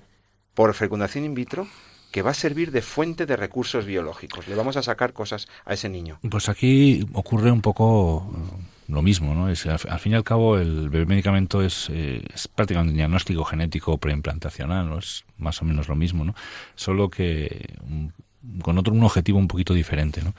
por 0.54 0.76
fecundación 0.76 1.26
in 1.26 1.34
vitro 1.34 1.68
que 2.12 2.22
va 2.22 2.32
a 2.32 2.36
servir 2.36 2.72
de 2.72 2.82
fuente 2.82 3.26
de 3.26 3.36
recursos 3.36 3.86
biológicos. 3.86 4.48
Le 4.48 4.56
vamos 4.56 4.78
a 4.78 4.84
sacar 4.84 5.14
cosas 5.14 5.48
a 5.66 5.74
ese 5.74 5.90
niño. 5.90 6.20
Pues 6.30 6.50
aquí 6.50 7.08
ocurre 7.14 7.52
un 7.52 7.62
poco 7.62 8.30
eh, 8.36 8.72
lo 8.90 9.02
mismo, 9.02 9.34
¿no? 9.34 9.50
Es, 9.50 9.66
al, 9.66 9.80
fin 10.00 10.12
y 10.12 10.16
al 10.16 10.24
cabo, 10.24 10.58
el 10.58 10.90
bebé 10.90 11.06
medicamento 11.06 11.62
es, 11.62 11.90
eh, 11.90 12.24
es 12.34 12.48
prácticamente 12.48 12.92
un 12.92 12.98
diagnóstico 12.98 13.44
genético 13.46 13.98
preimplantacional, 13.98 14.90
¿no? 14.90 15.00
Es 15.00 15.24
más 15.38 15.62
o 15.62 15.66
menos 15.66 15.88
lo 15.88 15.96
mismo, 15.96 16.26
¿no? 16.26 16.36
Solo 16.76 17.10
que 17.10 17.76
mm, 17.86 18.60
con 18.62 18.78
otro 18.78 18.94
un 18.94 19.04
objetivo 19.04 19.40
un 19.40 19.48
poquito 19.48 19.74
diferente, 19.74 20.22
¿no? 20.22 20.34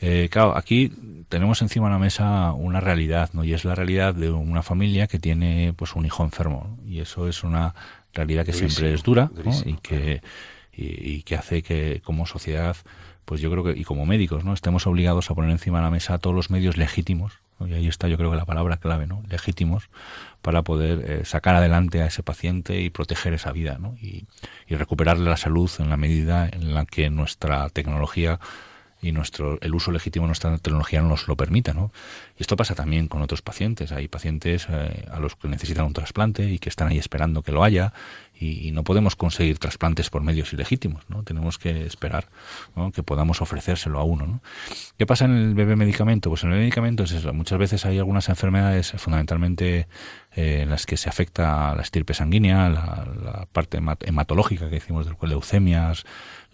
Eh, 0.00 0.28
claro, 0.30 0.56
aquí 0.56 0.92
tenemos 1.28 1.60
encima 1.60 1.88
de 1.88 1.94
la 1.94 1.98
mesa 1.98 2.52
una 2.52 2.78
realidad, 2.78 3.30
¿no? 3.32 3.42
Y 3.42 3.52
es 3.52 3.64
la 3.64 3.74
realidad 3.74 4.14
de 4.14 4.30
una 4.30 4.62
familia 4.62 5.08
que 5.08 5.18
tiene, 5.18 5.74
pues, 5.76 5.96
un 5.96 6.06
hijo 6.06 6.22
enfermo, 6.22 6.78
y 6.86 7.00
eso 7.00 7.28
es 7.28 7.42
una 7.42 7.74
realidad 8.14 8.46
que 8.46 8.52
siempre 8.52 8.94
es 8.94 9.02
dura, 9.02 9.30
¿no? 9.44 9.52
Y 9.64 9.74
que 9.74 10.22
y, 10.78 11.22
que 11.22 11.34
hace 11.34 11.62
que 11.62 12.00
como 12.04 12.26
sociedad 12.26 12.76
pues 13.24 13.40
yo 13.40 13.50
creo 13.50 13.64
que 13.64 13.72
y 13.72 13.84
como 13.84 14.06
médicos 14.06 14.44
no 14.44 14.54
estemos 14.54 14.86
obligados 14.86 15.30
a 15.30 15.34
poner 15.34 15.50
encima 15.50 15.78
de 15.78 15.84
la 15.84 15.90
mesa 15.90 16.18
todos 16.18 16.34
los 16.34 16.50
medios 16.50 16.76
legítimos 16.76 17.40
y 17.60 17.74
ahí 17.74 17.88
está 17.88 18.08
yo 18.08 18.16
creo 18.16 18.30
que 18.30 18.36
la 18.36 18.44
palabra 18.44 18.76
clave 18.76 19.06
no 19.06 19.22
legítimos 19.28 19.90
para 20.40 20.62
poder 20.62 21.10
eh, 21.10 21.24
sacar 21.24 21.56
adelante 21.56 22.00
a 22.02 22.06
ese 22.06 22.22
paciente 22.22 22.80
y 22.80 22.90
proteger 22.90 23.34
esa 23.34 23.52
vida 23.52 23.78
¿no? 23.78 23.96
y, 24.00 24.26
y 24.68 24.76
recuperarle 24.76 25.28
la 25.28 25.36
salud 25.36 25.70
en 25.78 25.90
la 25.90 25.96
medida 25.96 26.48
en 26.48 26.74
la 26.74 26.86
que 26.86 27.10
nuestra 27.10 27.68
tecnología 27.70 28.38
y 29.00 29.12
nuestro 29.12 29.58
el 29.60 29.74
uso 29.74 29.92
legítimo 29.92 30.24
de 30.24 30.28
nuestra 30.28 30.56
tecnología 30.58 31.02
nos 31.02 31.28
lo 31.28 31.36
permita, 31.36 31.72
¿no? 31.72 31.92
Y 32.36 32.42
esto 32.42 32.56
pasa 32.56 32.74
también 32.74 33.08
con 33.08 33.22
otros 33.22 33.42
pacientes. 33.42 33.92
Hay 33.92 34.08
pacientes 34.08 34.66
eh, 34.68 35.06
a 35.10 35.20
los 35.20 35.36
que 35.36 35.48
necesitan 35.48 35.86
un 35.86 35.92
trasplante 35.92 36.44
y 36.50 36.58
que 36.58 36.68
están 36.68 36.88
ahí 36.88 36.98
esperando 36.98 37.42
que 37.42 37.52
lo 37.52 37.62
haya 37.62 37.92
y, 38.40 38.70
no 38.72 38.84
podemos 38.84 39.16
conseguir 39.16 39.58
trasplantes 39.58 40.10
por 40.10 40.22
medios 40.22 40.52
ilegítimos, 40.52 41.02
¿no? 41.08 41.22
Tenemos 41.24 41.58
que 41.58 41.84
esperar 41.84 42.28
que 42.92 43.02
podamos 43.02 43.42
ofrecérselo 43.42 43.98
a 43.98 44.04
uno, 44.04 44.26
¿no? 44.26 44.40
¿Qué 44.96 45.06
pasa 45.06 45.24
en 45.24 45.36
el 45.36 45.54
bebé 45.54 45.74
medicamento? 45.74 46.30
Pues 46.30 46.44
en 46.44 46.50
el 46.50 46.52
bebé 46.54 46.64
medicamento 46.64 47.02
es 47.02 47.12
eso. 47.12 47.32
Muchas 47.32 47.58
veces 47.58 47.84
hay 47.84 47.98
algunas 47.98 48.28
enfermedades 48.28 48.92
fundamentalmente 48.92 49.88
eh, 50.36 50.60
en 50.62 50.70
las 50.70 50.86
que 50.86 50.96
se 50.96 51.08
afecta 51.08 51.74
la 51.74 51.82
estirpe 51.82 52.14
sanguínea, 52.14 52.68
la, 52.68 53.48
parte 53.52 53.80
hematológica 54.02 54.68
que 54.68 54.76
decimos 54.76 55.06
del 55.06 55.16
leucemias, 55.28 56.04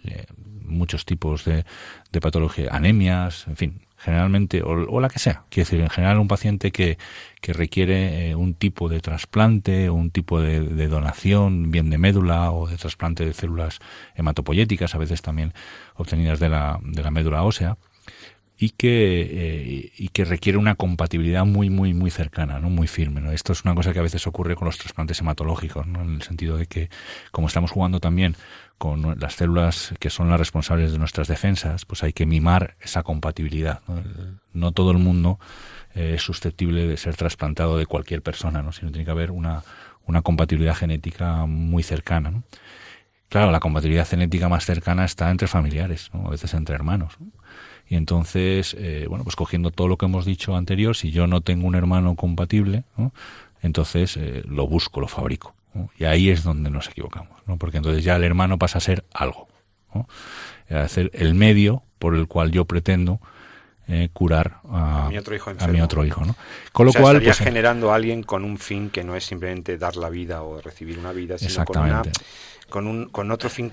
eh, 0.03 0.25
muchos 0.63 1.05
tipos 1.05 1.45
de, 1.45 1.65
de 2.11 2.21
patología, 2.21 2.69
anemias, 2.71 3.47
en 3.47 3.55
fin, 3.55 3.84
generalmente, 3.97 4.61
o, 4.63 4.99
la 4.99 5.09
que 5.09 5.19
sea. 5.19 5.45
Quiere 5.49 5.65
decir, 5.65 5.81
en 5.81 5.89
general 5.89 6.19
un 6.19 6.27
paciente 6.27 6.71
que, 6.71 6.97
que 7.41 7.53
requiere 7.53 8.29
eh, 8.29 8.35
un 8.35 8.53
tipo 8.53 8.89
de 8.89 8.99
trasplante 8.99 9.89
o 9.89 9.93
un 9.95 10.11
tipo 10.11 10.41
de, 10.41 10.87
donación, 10.87 11.71
bien 11.71 11.89
de 11.89 11.97
médula 11.97 12.51
o 12.51 12.67
de 12.67 12.77
trasplante 12.77 13.25
de 13.25 13.33
células 13.33 13.79
hematopoyéticas, 14.15 14.95
a 14.95 14.97
veces 14.97 15.21
también 15.21 15.53
obtenidas 15.95 16.39
de 16.39 16.49
la, 16.49 16.79
de 16.83 17.03
la 17.03 17.11
médula 17.11 17.43
ósea, 17.43 17.77
y 18.57 18.69
que, 18.69 19.21
eh, 19.21 19.91
y 19.97 20.09
que 20.09 20.23
requiere 20.23 20.57
una 20.57 20.75
compatibilidad 20.75 21.45
muy, 21.45 21.69
muy, 21.69 21.93
muy 21.93 22.09
cercana, 22.09 22.59
¿no? 22.59 22.69
muy 22.69 22.87
firme. 22.87 23.21
¿no? 23.21 23.31
Esto 23.31 23.53
es 23.53 23.65
una 23.65 23.75
cosa 23.75 23.91
que 23.91 23.99
a 23.99 24.03
veces 24.03 24.27
ocurre 24.27 24.55
con 24.55 24.65
los 24.65 24.77
trasplantes 24.77 25.19
hematológicos, 25.19 25.85
¿no? 25.87 26.01
en 26.01 26.15
el 26.15 26.21
sentido 26.21 26.57
de 26.57 26.65
que, 26.65 26.89
como 27.31 27.47
estamos 27.47 27.71
jugando 27.71 27.99
también 27.99 28.35
con 28.77 29.17
las 29.19 29.35
células 29.35 29.93
que 29.99 30.09
son 30.09 30.29
las 30.29 30.39
responsables 30.39 30.91
de 30.91 30.97
nuestras 30.97 31.27
defensas, 31.27 31.85
pues 31.85 32.03
hay 32.03 32.13
que 32.13 32.25
mimar 32.25 32.75
esa 32.81 33.03
compatibilidad. 33.03 33.81
No, 34.53 34.71
todo 34.71 34.91
el 34.91 34.97
mundo 34.97 35.39
eh, 35.93 36.13
es 36.15 36.21
susceptible 36.21 36.87
de 36.87 36.97
ser 36.97 37.15
trasplantado 37.15 37.77
de 37.77 37.85
cualquier 37.85 38.21
persona, 38.21 38.61
¿no? 38.61 38.71
sino 38.71 38.91
tiene 38.91 39.05
que 39.05 39.11
haber 39.11 39.31
una, 39.31 39.63
una 40.05 40.21
compatibilidad 40.21 40.75
genética 40.75 41.45
muy 41.45 41.83
cercana. 41.83 42.31
¿no? 42.31 42.43
Claro, 43.29 43.51
la 43.51 43.59
compatibilidad 43.59 44.07
genética 44.07 44.49
más 44.49 44.65
cercana 44.65 45.05
está 45.05 45.31
entre 45.31 45.47
familiares, 45.47 46.09
¿no? 46.13 46.27
a 46.27 46.29
veces 46.31 46.53
entre 46.53 46.75
hermanos. 46.75 47.17
Y 47.87 47.95
entonces, 47.95 48.75
eh, 48.79 49.05
bueno, 49.07 49.23
pues 49.23 49.35
cogiendo 49.35 49.71
todo 49.71 49.87
lo 49.87 49.97
que 49.97 50.05
hemos 50.05 50.25
dicho 50.25 50.55
anterior, 50.55 50.95
si 50.95 51.11
yo 51.11 51.27
no 51.27 51.41
tengo 51.41 51.67
un 51.67 51.75
hermano 51.75 52.15
compatible, 52.15 52.83
entonces 53.61 54.17
eh, 54.17 54.43
lo 54.47 54.67
busco, 54.67 54.99
lo 54.99 55.07
fabrico. 55.07 55.55
Y 55.97 56.05
ahí 56.05 56.29
es 56.29 56.43
donde 56.43 56.69
nos 56.69 56.87
equivocamos, 56.87 57.39
¿no? 57.45 57.57
porque 57.57 57.77
entonces 57.77 58.03
ya 58.03 58.15
el 58.15 58.23
hermano 58.23 58.57
pasa 58.57 58.77
a 58.77 58.81
ser 58.81 59.05
algo, 59.13 59.47
¿no? 59.93 60.07
a 60.69 60.87
ser 60.87 61.11
el 61.13 61.35
medio 61.35 61.83
por 61.99 62.15
el 62.15 62.27
cual 62.27 62.51
yo 62.51 62.65
pretendo 62.65 63.19
eh, 63.87 64.09
curar 64.13 64.61
a, 64.67 65.07
mi 65.09 65.17
otro 65.17 65.35
hijo, 65.35 65.51
a 65.59 65.67
mi 65.67 65.79
otro 65.79 66.03
hijo 66.03 66.25
¿no? 66.25 66.35
Con 66.71 66.87
lo 66.87 66.91
cual, 66.91 67.17
estaría 67.17 67.33
pues, 67.33 67.37
generando 67.37 67.91
a 67.91 67.95
alguien 67.95 68.23
con 68.23 68.43
un 68.43 68.57
fin 68.57 68.89
que 68.89 69.03
no 69.03 69.15
es 69.15 69.25
simplemente 69.25 69.77
dar 69.77 69.95
la 69.95 70.09
vida 70.09 70.41
o 70.41 70.59
recibir 70.59 70.97
una 70.97 71.11
vida, 71.11 71.37
sino 71.37 71.65
con 71.65 71.83
una 71.83 72.01
con, 72.69 72.87
un, 72.87 73.09
con 73.09 73.31
otro 73.31 73.49
fin 73.49 73.69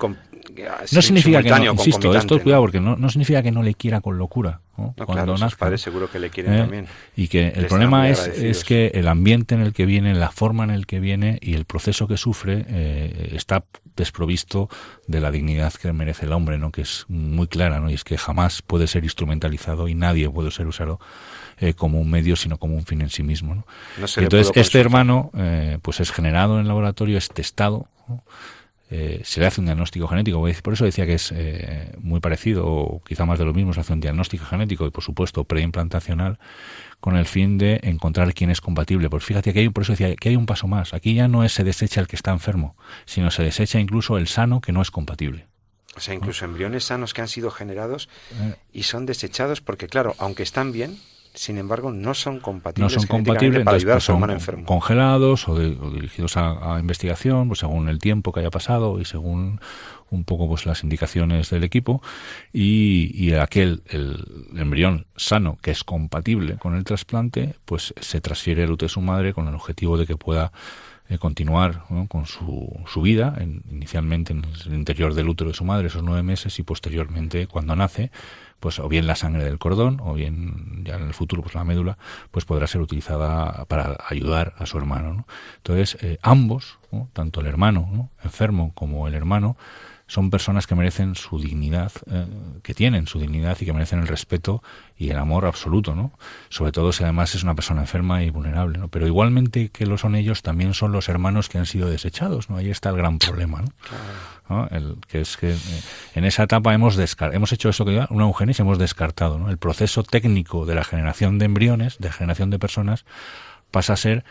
no 0.91 1.01
significa 1.01 1.41
que 1.41 1.49
no, 1.49 1.73
insisto, 1.73 2.15
esto 2.15 2.41
cuidado 2.41 2.61
porque 2.63 2.79
no, 2.79 2.95
no 2.95 3.09
significa 3.09 3.41
que 3.41 3.51
no 3.51 3.63
le 3.63 3.73
quiera 3.73 4.01
con 4.01 4.17
locura 4.17 4.61
cuando 4.75 5.35
claro, 5.35 5.35
padres 5.57 5.81
seguro 5.81 6.09
que 6.09 6.19
le 6.19 6.29
quieren 6.29 6.53
¿eh? 6.53 6.57
también. 6.59 6.87
Y 7.15 7.27
que 7.27 7.49
el 7.49 7.67
problema 7.67 8.09
es, 8.09 8.27
es 8.27 8.63
que 8.63 8.87
el 8.95 9.07
ambiente 9.07 9.55
en 9.55 9.61
el 9.61 9.71
que 9.71 9.85
viene 9.85 10.13
la 10.15 10.31
forma 10.31 10.63
en 10.63 10.71
el 10.71 10.85
que 10.85 10.99
viene 10.99 11.37
y 11.41 11.53
el 11.53 11.65
proceso 11.65 12.07
que 12.07 12.17
sufre 12.17 12.65
eh, 12.67 13.29
está 13.33 13.65
desprovisto 13.95 14.69
de 15.07 15.21
la 15.21 15.31
dignidad 15.31 15.73
que 15.73 15.93
merece 15.93 16.25
el 16.25 16.33
hombre 16.33 16.57
no 16.57 16.71
que 16.71 16.81
es 16.81 17.05
muy 17.07 17.47
clara 17.47 17.79
no 17.79 17.89
y 17.89 17.93
es 17.93 18.03
que 18.03 18.17
jamás 18.17 18.61
puede 18.63 18.87
ser 18.87 19.03
instrumentalizado 19.03 19.87
y 19.87 19.93
nadie 19.93 20.29
puede 20.29 20.49
ser 20.49 20.65
usado 20.67 20.99
eh, 21.59 21.75
como 21.75 22.01
un 22.01 22.09
medio 22.09 22.35
sino 22.35 22.57
como 22.57 22.75
un 22.75 22.85
fin 22.85 23.01
en 23.01 23.09
sí 23.09 23.21
mismo 23.21 23.53
¿no? 23.53 23.65
entonces 24.17 24.51
este 24.55 24.79
hermano 24.79 25.31
pues 25.83 25.99
es 25.99 26.11
generado 26.11 26.55
en 26.55 26.61
el 26.61 26.67
laboratorio 26.67 27.19
es 27.19 27.29
testado 27.29 27.87
eh, 28.95 29.21
se 29.23 29.39
le 29.39 29.47
hace 29.47 29.59
un 29.59 29.65
diagnóstico 29.65 30.07
genético. 30.07 30.45
Por 30.61 30.73
eso 30.73 30.85
decía 30.85 31.07
que 31.07 31.15
es 31.15 31.31
eh, 31.35 31.91
muy 31.97 32.19
parecido, 32.19 32.67
o 32.67 33.03
quizá 33.03 33.25
más 33.25 33.39
de 33.39 33.45
lo 33.45 33.51
mismo, 33.51 33.73
se 33.73 33.79
hace 33.79 33.91
un 33.91 33.99
diagnóstico 33.99 34.45
genético 34.45 34.85
y, 34.85 34.91
por 34.91 35.03
supuesto, 35.03 35.45
preimplantacional, 35.45 36.37
con 36.99 37.17
el 37.17 37.25
fin 37.25 37.57
de 37.57 37.79
encontrar 37.81 38.35
quién 38.35 38.51
es 38.51 38.61
compatible. 38.61 39.09
Pues 39.09 39.23
fíjate 39.23 39.51
que 39.51 39.61
hay, 39.61 39.69
por 39.69 39.81
eso 39.81 39.93
decía 39.93 40.15
que 40.15 40.29
hay 40.29 40.35
un 40.35 40.45
paso 40.45 40.67
más. 40.67 40.93
Aquí 40.93 41.15
ya 41.15 41.27
no 41.27 41.43
es 41.43 41.53
se 41.53 41.63
desecha 41.63 42.01
el 42.01 42.07
que 42.07 42.15
está 42.15 42.29
enfermo, 42.29 42.75
sino 43.05 43.31
se 43.31 43.41
desecha 43.41 43.79
incluso 43.79 44.19
el 44.19 44.27
sano 44.27 44.61
que 44.61 44.71
no 44.71 44.83
es 44.83 44.91
compatible. 44.91 45.47
O 45.95 45.99
sea, 45.99 46.13
incluso 46.13 46.45
embriones 46.45 46.83
sanos 46.83 47.15
que 47.15 47.21
han 47.21 47.27
sido 47.27 47.49
generados 47.49 48.09
eh. 48.41 48.55
y 48.71 48.83
son 48.83 49.07
desechados 49.07 49.61
porque, 49.61 49.87
claro, 49.87 50.15
aunque 50.19 50.43
están 50.43 50.71
bien, 50.71 50.99
sin 51.33 51.57
embargo, 51.57 51.91
no 51.91 52.13
son 52.13 52.39
compatibles, 52.39 52.93
no 52.93 52.99
son 52.99 53.07
compatibles 53.07 53.63
para 53.63 53.77
ayudar 53.77 53.93
a 53.93 53.95
pues, 53.95 54.03
su 54.05 54.11
hermano 54.11 54.33
enfermo. 54.33 54.65
Congelados 54.65 55.47
o, 55.47 55.57
dirigidos 55.57 56.37
a, 56.37 56.77
investigación, 56.79 57.47
pues 57.47 57.59
según 57.59 57.89
el 57.89 57.99
tiempo 57.99 58.31
que 58.31 58.41
haya 58.41 58.51
pasado 58.51 58.99
y 58.99 59.05
según 59.05 59.59
un 60.11 60.23
poco 60.25 60.47
pues 60.47 60.67
las 60.67 60.83
indicaciones 60.83 61.49
del 61.49 61.63
equipo 61.63 62.03
y, 62.51 63.11
y 63.15 63.33
aquel 63.33 63.81
el 63.87 64.23
embrión 64.55 65.07
sano 65.15 65.57
que 65.59 65.71
es 65.71 65.83
compatible 65.83 66.57
con 66.57 66.75
el 66.75 66.83
trasplante, 66.83 67.55
pues 67.65 67.95
se 67.99 68.21
transfiere 68.21 68.63
al 68.63 68.71
útero 68.71 68.87
de 68.87 68.93
su 68.93 69.01
madre 69.01 69.33
con 69.33 69.47
el 69.47 69.55
objetivo 69.55 69.97
de 69.97 70.05
que 70.05 70.15
pueda 70.15 70.51
eh, 71.09 71.17
continuar 71.17 71.83
con 72.07 72.25
su, 72.25 72.79
su 72.87 73.01
vida, 73.01 73.37
inicialmente 73.69 74.31
en 74.31 74.45
el 74.65 74.73
interior 74.73 75.13
del 75.13 75.27
útero 75.27 75.49
de 75.49 75.55
su 75.55 75.65
madre 75.65 75.87
esos 75.87 76.01
nueve 76.01 76.23
meses 76.23 76.57
y 76.59 76.63
posteriormente 76.63 77.45
cuando 77.47 77.75
nace 77.75 78.09
pues 78.63 78.79
o 78.79 78.87
bien 78.87 79.07
la 79.07 79.15
sangre 79.15 79.43
del 79.43 79.59
cordón 79.59 79.99
o 79.99 80.13
bien 80.13 80.85
ya 80.85 80.95
en 80.95 81.03
el 81.03 81.13
futuro 81.13 81.41
pues 81.41 81.53
la 81.53 81.65
médula 81.65 81.97
pues 82.31 82.45
podrá 82.45 82.65
ser 82.65 82.79
utilizada 82.79 83.65
para 83.65 83.97
ayudar 84.07 84.53
a 84.57 84.65
su 84.65 84.77
hermano 84.77 85.27
entonces 85.57 85.97
eh, 86.01 86.17
ambos 86.21 86.79
tanto 87.11 87.41
el 87.41 87.47
hermano 87.47 88.09
enfermo 88.23 88.71
como 88.73 89.05
el 89.09 89.15
hermano 89.15 89.57
son 90.13 90.29
personas 90.29 90.67
que 90.67 90.75
merecen 90.75 91.15
su 91.15 91.39
dignidad, 91.39 91.91
eh, 92.11 92.27
que 92.61 92.75
tienen 92.75 93.07
su 93.07 93.17
dignidad 93.17 93.57
y 93.59 93.65
que 93.65 93.73
merecen 93.73 93.97
el 93.97 94.07
respeto 94.07 94.61
y 94.95 95.09
el 95.09 95.17
amor 95.17 95.47
absoluto, 95.47 95.95
¿no? 95.95 96.11
Sobre 96.49 96.71
todo 96.71 96.91
si 96.91 97.03
además 97.03 97.33
es 97.33 97.41
una 97.41 97.55
persona 97.55 97.81
enferma 97.81 98.21
y 98.21 98.29
vulnerable, 98.29 98.77
¿no? 98.77 98.89
Pero 98.89 99.07
igualmente 99.07 99.69
que 99.69 99.87
lo 99.87 99.97
son 99.97 100.15
ellos, 100.15 100.43
también 100.43 100.75
son 100.75 100.91
los 100.91 101.09
hermanos 101.09 101.49
que 101.49 101.57
han 101.57 101.65
sido 101.65 101.89
desechados, 101.89 102.51
¿no? 102.51 102.57
Ahí 102.57 102.69
está 102.69 102.89
el 102.89 102.97
gran 102.97 103.17
problema, 103.17 103.63
¿no? 104.49 104.67
El, 104.67 104.97
que 105.07 105.21
es 105.21 105.35
que 105.35 105.53
eh, 105.53 105.57
en 106.13 106.25
esa 106.25 106.43
etapa 106.43 106.75
hemos 106.75 106.95
hemos 107.31 107.51
hecho 107.51 107.69
eso 107.69 107.83
que 107.83 108.05
una 108.11 108.25
eugenesia 108.25 108.61
hemos 108.61 108.77
descartado, 108.77 109.39
¿no? 109.39 109.49
El 109.49 109.57
proceso 109.57 110.03
técnico 110.03 110.67
de 110.67 110.75
la 110.75 110.83
generación 110.83 111.39
de 111.39 111.45
embriones, 111.45 111.97
de 111.97 112.11
generación 112.11 112.51
de 112.51 112.59
personas, 112.59 113.03
pasa 113.71 113.93
a 113.93 113.97
ser 113.97 114.25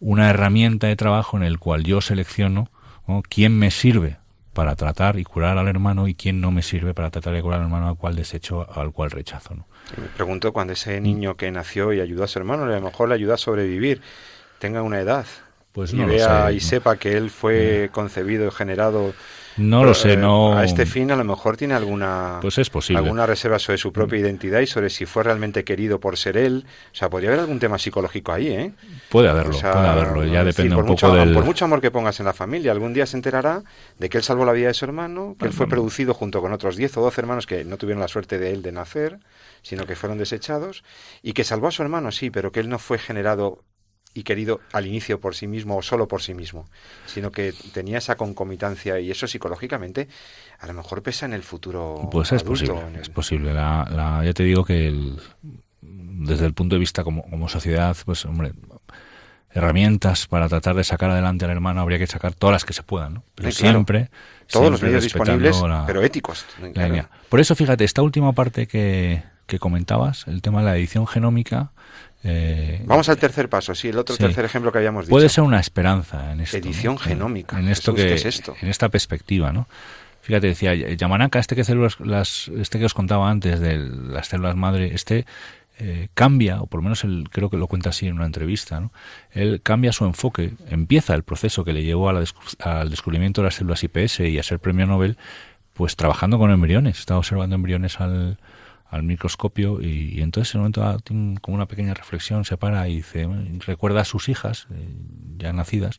una 0.00 0.30
herramienta 0.30 0.86
de 0.86 0.96
trabajo 0.96 1.36
en 1.36 1.42
el 1.42 1.58
cual 1.58 1.84
yo 1.84 2.00
selecciono 2.00 2.70
quién 3.28 3.58
me 3.58 3.70
sirve 3.70 4.16
para 4.58 4.74
tratar 4.74 5.20
y 5.20 5.22
curar 5.22 5.56
al 5.56 5.68
hermano 5.68 6.08
y 6.08 6.16
quién 6.16 6.40
no 6.40 6.50
me 6.50 6.62
sirve 6.62 6.92
para 6.92 7.10
tratar 7.10 7.36
y 7.36 7.40
curar 7.40 7.60
al 7.60 7.66
hermano 7.66 7.90
al 7.90 7.96
cual 7.96 8.16
desecho, 8.16 8.66
al 8.68 8.90
cual 8.90 9.12
rechazo. 9.12 9.54
¿no? 9.54 9.68
Me 9.96 10.08
pregunto 10.08 10.52
cuando 10.52 10.72
ese 10.72 11.00
niño 11.00 11.36
que 11.36 11.48
nació 11.52 11.92
y 11.92 12.00
ayudó 12.00 12.24
a 12.24 12.26
su 12.26 12.40
hermano, 12.40 12.64
a 12.64 12.66
lo 12.66 12.80
mejor 12.80 13.08
le 13.08 13.14
ayuda 13.14 13.34
a 13.34 13.36
sobrevivir, 13.36 14.00
tenga 14.58 14.82
una 14.82 14.98
edad 14.98 15.26
pues 15.70 15.92
y 15.94 15.98
vea 15.98 16.50
y 16.50 16.58
sepa 16.58 16.96
que 16.96 17.16
él 17.16 17.30
fue 17.30 17.90
concebido 17.92 18.48
y 18.48 18.50
generado 18.50 19.14
no 19.58 19.84
lo 19.84 19.94
sé, 19.94 20.16
no. 20.16 20.56
A 20.56 20.64
este 20.64 20.86
fin 20.86 21.10
a 21.10 21.16
lo 21.16 21.24
mejor 21.24 21.56
tiene 21.56 21.74
alguna 21.74 22.38
pues 22.40 22.58
es 22.58 22.70
posible. 22.70 22.98
alguna 22.98 23.26
reserva 23.26 23.58
sobre 23.58 23.78
su 23.78 23.92
propia 23.92 24.18
identidad 24.18 24.60
y 24.60 24.66
sobre 24.66 24.90
si 24.90 25.06
fue 25.06 25.22
realmente 25.22 25.64
querido 25.64 26.00
por 26.00 26.16
ser 26.16 26.36
él. 26.36 26.64
O 26.92 26.94
sea, 26.94 27.10
podría 27.10 27.30
haber 27.30 27.40
algún 27.40 27.58
tema 27.58 27.78
psicológico 27.78 28.32
ahí, 28.32 28.48
¿eh? 28.48 28.72
Puede 29.08 29.28
haberlo, 29.28 29.58
puede 29.58 29.86
haberlo. 29.86 30.24
Ya 30.24 30.44
depende 30.44 30.76
un 30.76 30.86
poco 30.86 31.12
del... 31.12 31.34
Por 31.34 31.44
mucho 31.44 31.64
amor 31.64 31.80
que 31.80 31.90
pongas 31.90 32.18
en 32.20 32.26
la 32.26 32.32
familia, 32.32 32.72
algún 32.72 32.94
día 32.94 33.06
se 33.06 33.16
enterará 33.16 33.62
de 33.98 34.08
que 34.08 34.18
él 34.18 34.24
salvó 34.24 34.44
la 34.44 34.52
vida 34.52 34.68
de 34.68 34.74
su 34.74 34.84
hermano, 34.84 35.36
que 35.38 35.46
él 35.46 35.52
fue 35.52 35.66
producido 35.66 36.14
junto 36.14 36.40
con 36.40 36.52
otros 36.52 36.76
10 36.76 36.96
o 36.98 37.02
12 37.02 37.20
hermanos 37.20 37.46
que 37.46 37.64
no 37.64 37.76
tuvieron 37.76 38.00
la 38.00 38.08
suerte 38.08 38.38
de 38.38 38.52
él 38.52 38.62
de 38.62 38.72
nacer, 38.72 39.18
sino 39.62 39.86
que 39.86 39.96
fueron 39.96 40.18
desechados, 40.18 40.84
y 41.22 41.32
que 41.32 41.44
salvó 41.44 41.68
a 41.68 41.72
su 41.72 41.82
hermano, 41.82 42.12
sí, 42.12 42.30
pero 42.30 42.52
que 42.52 42.60
él 42.60 42.68
no 42.68 42.78
fue 42.78 42.98
generado 42.98 43.64
y 44.14 44.22
querido 44.22 44.60
al 44.72 44.86
inicio 44.86 45.20
por 45.20 45.34
sí 45.34 45.46
mismo 45.46 45.76
o 45.76 45.82
solo 45.82 46.08
por 46.08 46.22
sí 46.22 46.34
mismo, 46.34 46.66
sino 47.06 47.30
que 47.30 47.54
tenía 47.72 47.98
esa 47.98 48.16
concomitancia 48.16 48.98
y 48.98 49.10
eso 49.10 49.26
psicológicamente 49.26 50.08
a 50.58 50.66
lo 50.66 50.74
mejor 50.74 51.02
pesa 51.02 51.26
en 51.26 51.32
el 51.32 51.42
futuro. 51.42 52.08
Pues 52.10 52.32
es 52.32 52.42
posible, 52.42 52.80
es 53.00 53.08
posible. 53.08 53.54
La, 53.54 54.22
ya 54.24 54.32
te 54.32 54.42
digo 54.42 54.64
que 54.64 54.92
desde 55.80 56.46
el 56.46 56.54
punto 56.54 56.74
de 56.74 56.80
vista 56.80 57.04
como, 57.04 57.22
como 57.22 57.48
sociedad, 57.48 57.96
pues 58.04 58.24
hombre, 58.24 58.52
herramientas 59.50 60.26
para 60.26 60.48
tratar 60.48 60.74
de 60.74 60.84
sacar 60.84 61.10
adelante 61.10 61.44
al 61.44 61.50
hermano 61.50 61.80
habría 61.80 61.98
que 61.98 62.06
sacar 62.06 62.34
todas 62.34 62.52
las 62.52 62.64
que 62.64 62.72
se 62.72 62.82
puedan, 62.82 63.14
¿no? 63.14 63.24
Pero 63.34 63.52
siempre 63.52 64.10
todos 64.50 64.70
los 64.70 64.82
medios 64.82 65.02
disponibles, 65.04 65.62
pero 65.86 66.02
éticos. 66.02 66.44
Por 67.28 67.40
eso, 67.40 67.54
fíjate, 67.54 67.84
esta 67.84 68.02
última 68.02 68.32
parte 68.32 68.66
que, 68.66 69.22
que 69.48 69.58
comentabas, 69.58 70.28
el 70.28 70.42
tema 70.42 70.60
de 70.60 70.66
la 70.66 70.76
edición 70.76 71.08
genómica, 71.08 71.72
eh, 72.24 72.82
Vamos 72.84 73.08
al 73.08 73.16
tercer 73.16 73.48
paso, 73.48 73.74
sí, 73.74 73.88
el 73.88 73.98
otro 73.98 74.16
tercer 74.16 74.44
ejemplo 74.44 74.72
que 74.72 74.78
habíamos 74.78 75.06
dicho. 75.06 75.10
Puede 75.10 75.28
ser 75.28 75.44
una 75.44 75.60
esperanza 75.60 76.32
en 76.32 76.40
esto. 76.40 76.56
Edición 76.56 76.98
genómica. 76.98 77.58
En 77.58 77.68
esto 77.68 77.94
que, 77.94 78.14
es 78.14 78.24
esto? 78.24 78.56
En 78.60 78.68
esta 78.68 78.88
perspectiva, 78.88 79.52
¿no? 79.52 79.68
Fíjate, 80.22 80.48
decía 80.48 80.74
Yamanaka, 80.74 81.38
este 81.38 81.54
que, 81.54 81.64
células, 81.64 82.00
las, 82.00 82.48
este 82.48 82.78
que 82.78 82.84
os 82.84 82.92
contaba 82.92 83.30
antes 83.30 83.60
de 83.60 83.78
las 83.78 84.26
células 84.26 84.56
madre, 84.56 84.90
este 84.94 85.26
eh, 85.78 86.08
cambia, 86.12 86.60
o 86.60 86.66
por 86.66 86.80
lo 86.80 86.84
menos 86.84 87.04
él 87.04 87.28
creo 87.30 87.48
que 87.50 87.56
lo 87.56 87.68
cuenta 87.68 87.90
así 87.90 88.08
en 88.08 88.14
una 88.14 88.26
entrevista, 88.26 88.80
¿no? 88.80 88.92
él 89.30 89.62
cambia 89.62 89.92
su 89.92 90.04
enfoque, 90.04 90.54
empieza 90.68 91.14
el 91.14 91.22
proceso 91.22 91.64
que 91.64 91.72
le 91.72 91.84
llevó 91.84 92.10
al 92.10 92.90
descubrimiento 92.90 93.40
de 93.40 93.46
las 93.46 93.54
células 93.54 93.84
IPS 93.84 94.20
y 94.20 94.38
a 94.38 94.42
ser 94.42 94.58
premio 94.58 94.86
Nobel, 94.86 95.16
pues 95.72 95.94
trabajando 95.94 96.36
con 96.36 96.50
embriones, 96.50 96.98
está 96.98 97.16
observando 97.16 97.54
embriones 97.54 98.00
al, 98.00 98.38
al 98.90 99.02
microscopio 99.02 99.80
y, 99.82 100.20
entonces 100.22 100.54
en 100.54 100.60
un 100.60 100.72
momento 100.72 101.00
tiene 101.04 101.38
como 101.40 101.56
una 101.56 101.66
pequeña 101.66 101.94
reflexión, 101.94 102.44
se 102.44 102.56
para 102.56 102.88
y 102.88 102.96
dice, 102.96 103.28
recuerda 103.66 104.02
a 104.02 104.04
sus 104.04 104.28
hijas 104.28 104.66
eh, 104.72 104.88
ya 105.36 105.52
nacidas 105.52 105.98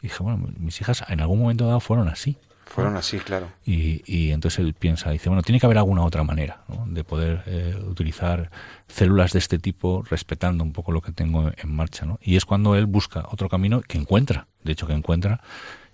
y 0.00 0.08
dije, 0.08 0.22
bueno, 0.22 0.48
mis 0.58 0.80
hijas 0.80 1.04
en 1.08 1.20
algún 1.20 1.40
momento 1.40 1.66
dado 1.66 1.80
fueron 1.80 2.08
así. 2.08 2.38
Fueron 2.64 2.96
así, 2.96 3.18
claro. 3.18 3.48
Y, 3.66 4.00
y, 4.06 4.30
entonces 4.30 4.60
él 4.60 4.74
piensa, 4.74 5.10
dice, 5.10 5.28
bueno, 5.28 5.42
tiene 5.42 5.58
que 5.58 5.66
haber 5.66 5.78
alguna 5.78 6.04
otra 6.04 6.22
manera 6.22 6.62
de 6.86 7.02
poder 7.02 7.42
eh, 7.46 7.76
utilizar 7.84 8.48
células 8.86 9.32
de 9.32 9.40
este 9.40 9.58
tipo 9.58 10.04
respetando 10.08 10.62
un 10.62 10.72
poco 10.72 10.92
lo 10.92 11.02
que 11.02 11.10
tengo 11.10 11.50
en 11.54 11.74
marcha. 11.74 12.06
¿no? 12.06 12.20
Y 12.22 12.36
es 12.36 12.44
cuando 12.44 12.76
él 12.76 12.86
busca 12.86 13.26
otro 13.28 13.48
camino 13.48 13.80
que 13.80 13.98
encuentra, 13.98 14.46
de 14.62 14.72
hecho 14.72 14.86
que 14.86 14.92
encuentra, 14.92 15.40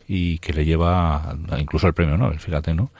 y 0.06 0.38
que 0.38 0.52
le 0.52 0.66
lleva 0.66 1.34
incluso 1.58 1.86
al 1.86 1.94
premio 1.94 2.16
Nobel, 2.16 2.38
fíjate, 2.38 2.74
¿no? 2.74 2.90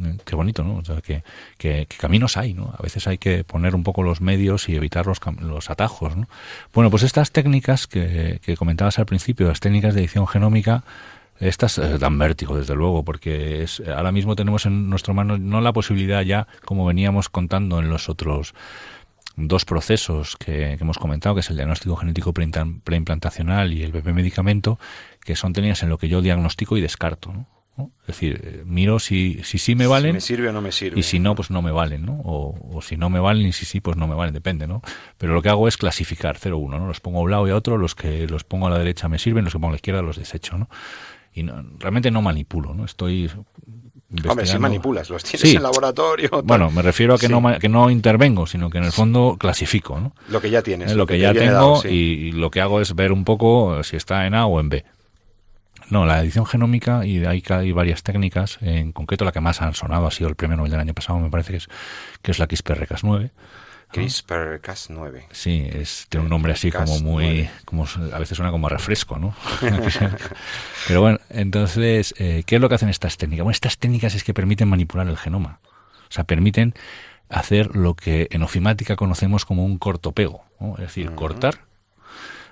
Eh, 0.00 0.16
qué 0.24 0.36
bonito, 0.36 0.64
¿no? 0.64 0.76
O 0.76 0.84
sea, 0.84 1.00
que, 1.00 1.86
caminos 1.98 2.36
hay, 2.36 2.54
¿no? 2.54 2.74
A 2.76 2.82
veces 2.82 3.06
hay 3.06 3.18
que 3.18 3.44
poner 3.44 3.74
un 3.74 3.82
poco 3.82 4.02
los 4.02 4.20
medios 4.20 4.68
y 4.68 4.76
evitar 4.76 5.06
los, 5.06 5.70
atajos, 5.70 6.16
¿no? 6.16 6.28
Bueno, 6.72 6.90
pues 6.90 7.02
estas 7.02 7.32
técnicas 7.32 7.86
que, 7.86 8.40
comentabas 8.58 8.98
al 8.98 9.06
principio, 9.06 9.48
las 9.48 9.60
técnicas 9.60 9.94
de 9.94 10.00
edición 10.00 10.26
genómica, 10.26 10.84
estas 11.40 11.78
eh, 11.78 11.98
dan 11.98 12.18
vértigo, 12.18 12.56
desde 12.56 12.74
luego, 12.74 13.04
porque 13.04 13.62
es, 13.62 13.82
ahora 13.86 14.12
mismo 14.12 14.36
tenemos 14.36 14.66
en 14.66 14.88
nuestro 14.88 15.12
mano 15.14 15.38
no 15.38 15.60
la 15.60 15.72
posibilidad 15.72 16.22
ya, 16.22 16.46
como 16.64 16.86
veníamos 16.86 17.28
contando 17.28 17.80
en 17.80 17.88
los 17.88 18.08
otros 18.08 18.54
dos 19.36 19.64
procesos 19.64 20.36
que, 20.36 20.74
hemos 20.74 20.98
comentado, 20.98 21.34
que 21.34 21.40
es 21.40 21.50
el 21.50 21.56
diagnóstico 21.56 21.96
genético 21.96 22.32
preimplantacional 22.32 23.72
y 23.72 23.82
el 23.82 23.92
BP 23.92 24.08
medicamento, 24.08 24.78
que 25.24 25.36
son 25.36 25.52
técnicas 25.52 25.82
en 25.82 25.88
lo 25.88 25.98
que 25.98 26.08
yo 26.08 26.22
diagnostico 26.22 26.76
y 26.76 26.80
descarto. 26.80 27.32
¿no? 27.32 27.46
Es 27.78 28.06
decir, 28.06 28.40
eh, 28.44 28.62
miro 28.66 28.98
si, 28.98 29.40
si 29.44 29.58
sí 29.58 29.74
me 29.74 29.86
valen. 29.86 30.12
Si 30.12 30.14
me 30.14 30.20
sirve 30.20 30.48
o 30.48 30.52
no 30.52 30.60
me 30.60 30.72
sirve. 30.72 31.00
Y 31.00 31.02
si 31.02 31.18
no, 31.18 31.34
pues 31.34 31.50
no 31.50 31.62
me 31.62 31.70
valen, 31.70 32.04
¿no? 32.04 32.20
O, 32.24 32.80
si 32.82 32.96
no 32.96 33.08
me 33.08 33.18
valen 33.18 33.46
y 33.46 33.52
si 33.52 33.64
sí, 33.64 33.80
pues 33.80 33.96
no 33.96 34.06
me 34.06 34.14
valen, 34.14 34.34
depende, 34.34 34.66
¿no? 34.66 34.82
Pero 35.18 35.32
lo 35.32 35.42
que 35.42 35.48
hago 35.48 35.66
es 35.68 35.76
clasificar 35.76 36.38
0-1, 36.38 36.78
¿no? 36.78 36.86
Los 36.86 37.00
pongo 37.00 37.20
a 37.20 37.22
un 37.22 37.30
lado 37.30 37.48
y 37.48 37.50
a 37.50 37.56
otro, 37.56 37.78
los 37.78 37.94
que 37.94 38.26
los 38.26 38.44
pongo 38.44 38.66
a 38.66 38.70
la 38.70 38.78
derecha 38.78 39.08
me 39.08 39.18
sirven, 39.18 39.44
los 39.44 39.54
que 39.54 39.58
pongo 39.58 39.68
a 39.68 39.72
la 39.72 39.76
izquierda 39.76 40.02
los 40.02 40.16
desecho, 40.16 40.58
¿no? 40.58 40.68
Y 41.32 41.46
realmente 41.78 42.10
no 42.10 42.20
manipulo, 42.20 42.74
¿no? 42.74 42.84
Estoy 42.84 43.30
Hombre, 44.28 44.46
si 44.46 44.58
manipulas, 44.58 45.08
los 45.08 45.24
tienes 45.24 45.54
en 45.54 45.62
laboratorio. 45.62 46.42
Bueno, 46.44 46.70
me 46.70 46.82
refiero 46.82 47.14
a 47.14 47.18
que, 47.18 47.28
no, 47.28 47.42
que 47.58 47.68
no 47.68 47.88
intervengo, 47.90 48.46
sino 48.46 48.68
que 48.68 48.78
en 48.78 48.84
el 48.84 48.92
fondo 48.92 49.36
clasifico, 49.38 49.98
¿no? 49.98 50.14
Lo 50.28 50.40
que 50.40 50.50
ya 50.50 50.62
tienes. 50.62 50.94
lo, 50.94 51.06
que, 51.06 51.18
ya 51.18 51.32
tengo 51.32 51.82
y, 51.84 52.32
lo 52.32 52.50
que 52.50 52.60
hago 52.60 52.80
es 52.80 52.94
ver 52.94 53.12
un 53.12 53.24
poco 53.24 53.82
si 53.82 53.96
está 53.96 54.26
en 54.26 54.34
A 54.34 54.46
o 54.46 54.60
en 54.60 54.68
B. 54.68 54.84
No, 55.90 56.06
la 56.06 56.20
edición 56.20 56.46
genómica, 56.46 57.04
y 57.04 57.24
hay, 57.24 57.42
hay 57.48 57.72
varias 57.72 58.02
técnicas, 58.02 58.58
en 58.60 58.92
concreto 58.92 59.24
la 59.24 59.32
que 59.32 59.40
más 59.40 59.62
han 59.62 59.74
sonado 59.74 60.06
ha 60.06 60.10
sido 60.10 60.28
el 60.28 60.36
premio 60.36 60.56
Nobel 60.56 60.70
del 60.70 60.80
año 60.80 60.94
pasado, 60.94 61.18
me 61.18 61.30
parece 61.30 61.52
que 61.52 61.56
es, 61.58 61.68
que 62.22 62.30
es 62.30 62.38
la 62.38 62.48
CRISPR-Cas9. 62.48 63.30
CRISPR-Cas9. 63.92 65.24
Sí, 65.32 65.68
es, 65.70 66.06
tiene 66.08 66.24
un 66.24 66.30
nombre 66.30 66.52
así 66.52 66.72
como 66.72 66.98
muy, 67.00 67.48
como 67.64 67.84
a 68.12 68.18
veces 68.18 68.36
suena 68.36 68.50
como 68.50 68.66
a 68.66 68.70
refresco, 68.70 69.18
¿no? 69.18 69.34
Pero 70.88 71.02
bueno, 71.02 71.18
entonces, 71.28 72.14
eh, 72.18 72.42
¿qué 72.46 72.56
es 72.56 72.60
lo 72.60 72.68
que 72.68 72.76
hacen 72.76 72.88
estas 72.88 73.18
técnicas? 73.18 73.44
Bueno, 73.44 73.54
estas 73.54 73.76
técnicas 73.76 74.14
es 74.14 74.24
que 74.24 74.32
permiten 74.32 74.68
manipular 74.68 75.06
el 75.08 75.18
genoma. 75.18 75.60
O 76.08 76.12
sea, 76.12 76.24
permiten 76.24 76.74
hacer 77.28 77.76
lo 77.76 77.94
que 77.94 78.28
en 78.30 78.42
ofimática 78.42 78.96
conocemos 78.96 79.44
como 79.44 79.64
un 79.64 79.76
cortopego, 79.78 80.44
¿no? 80.58 80.74
Es 80.74 80.84
decir, 80.84 81.14
cortar 81.14 81.58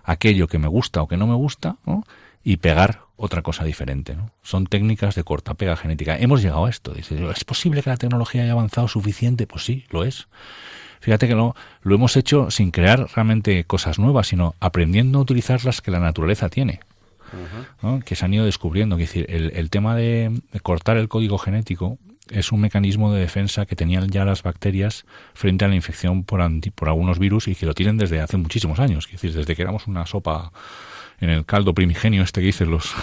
aquello 0.04 0.46
que 0.46 0.58
me 0.58 0.68
gusta 0.68 1.02
o 1.02 1.08
que 1.08 1.16
no 1.16 1.26
me 1.26 1.34
gusta, 1.34 1.76
¿no? 1.86 2.04
y 2.42 2.56
pegar 2.58 3.02
otra 3.20 3.42
cosa 3.42 3.64
diferente. 3.64 4.16
¿no? 4.16 4.30
Son 4.42 4.66
técnicas 4.66 5.14
de 5.14 5.24
corta 5.24 5.54
pega 5.54 5.76
genética. 5.76 6.16
Hemos 6.18 6.42
llegado 6.42 6.64
a 6.64 6.70
esto. 6.70 6.92
Dice, 6.94 7.16
¿es 7.30 7.44
posible 7.44 7.82
que 7.82 7.90
la 7.90 7.98
tecnología 7.98 8.42
haya 8.42 8.52
avanzado 8.52 8.88
suficiente? 8.88 9.46
Pues 9.46 9.64
sí, 9.64 9.84
lo 9.90 10.04
es. 10.04 10.28
Fíjate 11.00 11.28
que 11.28 11.34
lo, 11.34 11.54
lo 11.82 11.94
hemos 11.94 12.16
hecho 12.16 12.50
sin 12.50 12.70
crear 12.70 13.06
realmente 13.14 13.64
cosas 13.64 13.98
nuevas, 13.98 14.28
sino 14.28 14.54
aprendiendo 14.58 15.18
a 15.18 15.22
utilizar 15.22 15.64
las 15.64 15.82
que 15.82 15.90
la 15.90 16.00
naturaleza 16.00 16.48
tiene. 16.48 16.80
que 18.04 18.16
se 18.16 18.24
han 18.24 18.34
ido 18.34 18.46
descubriendo. 18.46 18.96
Es 18.96 19.00
decir, 19.00 19.26
el, 19.28 19.52
el 19.54 19.68
tema 19.68 19.94
de, 19.94 20.40
cortar 20.62 20.96
el 20.96 21.08
código 21.08 21.36
genético 21.38 21.98
es 22.30 22.52
un 22.52 22.60
mecanismo 22.60 23.12
de 23.12 23.20
defensa 23.20 23.66
que 23.66 23.76
tenían 23.76 24.08
ya 24.08 24.24
las 24.24 24.42
bacterias 24.42 25.04
frente 25.34 25.64
a 25.64 25.68
la 25.68 25.74
infección 25.74 26.24
por, 26.24 26.40
por 26.74 26.88
algunos 26.88 27.18
virus 27.18 27.48
y 27.48 27.54
que 27.54 27.66
lo 27.66 27.74
tienen 27.74 27.98
desde 27.98 28.20
hace 28.20 28.36
muchísimos 28.36 28.78
años, 28.78 29.06
es 29.06 29.12
decir, 29.12 29.34
desde 29.34 29.56
que 29.56 29.62
éramos 29.62 29.88
una 29.88 30.06
sopa 30.06 30.52
en 31.20 31.30
el 31.30 31.44
caldo 31.44 31.74
primigenio 31.74 32.22
este 32.22 32.40
que 32.40 32.46
dicen 32.46 32.70
los, 32.70 32.94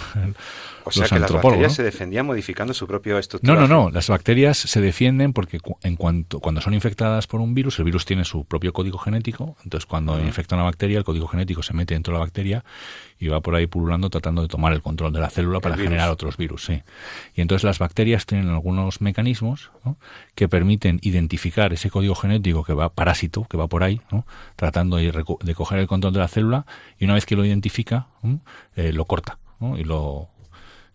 o 0.87 0.91
sea 0.91 1.07
que 1.07 1.19
las 1.19 1.31
bacterias 1.31 1.73
se 1.73 1.83
defendían 1.83 2.25
modificando 2.25 2.73
su 2.73 2.87
propio 2.87 3.17
estructura. 3.17 3.53
No, 3.53 3.67
no, 3.67 3.67
no. 3.67 3.89
Las 3.89 4.07
bacterias 4.09 4.57
se 4.57 4.81
defienden 4.81 5.33
porque 5.33 5.59
en 5.83 5.95
cuanto 5.95 6.39
cuando 6.39 6.61
son 6.61 6.73
infectadas 6.73 7.27
por 7.27 7.41
un 7.41 7.53
virus, 7.53 7.79
el 7.79 7.85
virus 7.85 8.05
tiene 8.05 8.25
su 8.25 8.45
propio 8.45 8.73
código 8.73 8.97
genético. 8.97 9.55
Entonces, 9.63 9.85
cuando 9.85 10.19
infecta 10.19 10.55
una 10.55 10.63
bacteria, 10.63 10.97
el 10.97 11.03
código 11.03 11.27
genético 11.27 11.63
se 11.63 11.73
mete 11.73 11.93
dentro 11.93 12.13
de 12.13 12.19
la 12.19 12.25
bacteria 12.25 12.63
y 13.19 13.27
va 13.27 13.41
por 13.41 13.55
ahí 13.55 13.67
pululando 13.67 14.09
tratando 14.09 14.41
de 14.41 14.47
tomar 14.47 14.73
el 14.73 14.81
control 14.81 15.11
de 15.11 15.19
la 15.19 15.29
célula 15.29 15.59
para 15.59 15.75
generar 15.75 16.09
otros 16.09 16.37
virus. 16.37 16.65
Sí. 16.65 16.81
Y 17.35 17.41
entonces 17.41 17.63
las 17.63 17.79
bacterias 17.79 18.25
tienen 18.25 18.49
algunos 18.49 19.01
mecanismos 19.01 19.71
que 20.35 20.47
permiten 20.47 20.99
identificar 21.01 21.73
ese 21.73 21.89
código 21.89 22.15
genético 22.15 22.63
que 22.63 22.73
va 22.73 22.89
parásito, 22.89 23.45
que 23.45 23.57
va 23.57 23.67
por 23.67 23.83
ahí, 23.83 24.01
tratando 24.55 24.97
de, 24.97 25.11
de, 25.41 25.55
coger 25.55 25.79
el 25.79 25.87
control 25.87 26.13
de 26.13 26.19
la 26.19 26.27
célula 26.27 26.65
y 26.99 27.05
una 27.05 27.15
vez 27.15 27.25
que 27.25 27.35
lo 27.35 27.45
identifica, 27.45 28.07
eh, 28.75 28.93
lo 28.93 29.05
corta 29.05 29.39
y 29.77 29.83
lo 29.83 30.29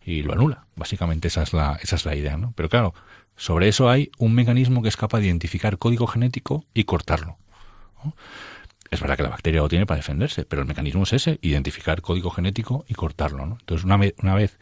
y 0.05 0.23
lo 0.23 0.33
anula. 0.33 0.67
Básicamente 0.77 1.29
esa 1.29 1.43
es 1.43 1.53
la, 1.53 1.79
esa 1.83 1.97
es 1.97 2.05
la 2.05 2.15
idea, 2.15 2.37
¿no? 2.37 2.53
Pero 2.57 2.69
claro, 2.69 2.95
sobre 3.37 3.69
eso 3.69 3.89
hay 3.89 4.11
un 4.19 4.35
mecanismo 4.35 4.83
que 4.83 4.89
es 4.89 4.97
capaz 4.97 5.21
de 5.21 5.27
identificar 5.27 5.79
código 5.79 6.07
genético 6.07 6.65
y 6.75 6.85
cortarlo. 6.85 7.39
Es 8.91 9.01
verdad 9.01 9.17
que 9.17 9.23
la 9.23 9.31
bacteria 9.31 9.61
lo 9.61 9.69
tiene 9.69 9.87
para 9.87 9.97
defenderse, 9.97 10.45
pero 10.45 10.63
el 10.63 10.69
mecanismo 10.69 11.05
es 11.05 11.13
ese, 11.13 11.39
identificar 11.41 12.03
código 12.03 12.31
genético 12.31 12.85
y 12.89 12.95
cortarlo. 12.95 13.47
¿no? 13.47 13.57
Entonces, 13.61 13.85
una, 13.85 13.99
una 14.23 14.35
vez 14.35 14.59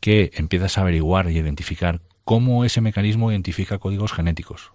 que 0.00 0.30
empiezas 0.34 0.76
a 0.76 0.82
averiguar 0.82 1.30
y 1.30 1.38
identificar 1.38 2.00
cómo 2.24 2.64
ese 2.64 2.80
mecanismo 2.80 3.30
identifica 3.30 3.78
códigos 3.78 4.12
genéticos, 4.12 4.72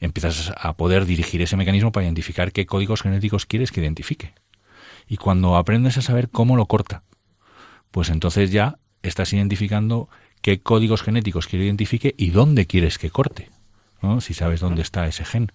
empiezas 0.00 0.52
a 0.56 0.76
poder 0.76 1.06
dirigir 1.06 1.42
ese 1.42 1.56
mecanismo 1.56 1.92
para 1.92 2.04
identificar 2.04 2.52
qué 2.52 2.66
códigos 2.66 3.02
genéticos 3.02 3.46
quieres 3.46 3.72
que 3.72 3.80
identifique. 3.80 4.34
Y 5.08 5.16
cuando 5.16 5.56
aprendes 5.56 5.98
a 5.98 6.02
saber 6.02 6.28
cómo 6.28 6.56
lo 6.56 6.66
corta, 6.66 7.02
pues 7.92 8.08
entonces 8.08 8.50
ya 8.50 8.78
estás 9.02 9.32
identificando 9.32 10.08
qué 10.40 10.60
códigos 10.60 11.02
genéticos 11.02 11.46
quiere 11.46 11.66
identifique 11.66 12.14
y 12.18 12.30
dónde 12.30 12.66
quieres 12.66 12.98
que 12.98 13.10
corte, 13.10 13.50
¿no? 14.02 14.20
si 14.20 14.34
sabes 14.34 14.60
dónde 14.60 14.82
está 14.82 15.06
ese 15.06 15.24
gen. 15.24 15.52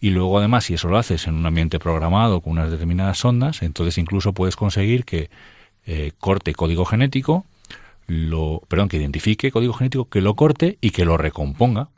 Y 0.00 0.10
luego 0.10 0.38
además, 0.38 0.64
si 0.64 0.74
eso 0.74 0.88
lo 0.88 0.98
haces 0.98 1.26
en 1.26 1.34
un 1.34 1.46
ambiente 1.46 1.78
programado 1.78 2.42
con 2.42 2.52
unas 2.52 2.70
determinadas 2.70 3.24
ondas, 3.24 3.62
entonces 3.62 3.96
incluso 3.96 4.34
puedes 4.34 4.56
conseguir 4.56 5.06
que 5.06 5.30
eh, 5.86 6.12
corte 6.18 6.52
código 6.52 6.84
genético, 6.84 7.46
lo, 8.06 8.60
perdón, 8.68 8.88
que 8.88 8.98
identifique 8.98 9.50
código 9.50 9.72
genético, 9.72 10.10
que 10.10 10.20
lo 10.20 10.34
corte 10.34 10.76
y 10.82 10.90
que 10.90 11.06
lo 11.06 11.16
recomponga 11.16 11.88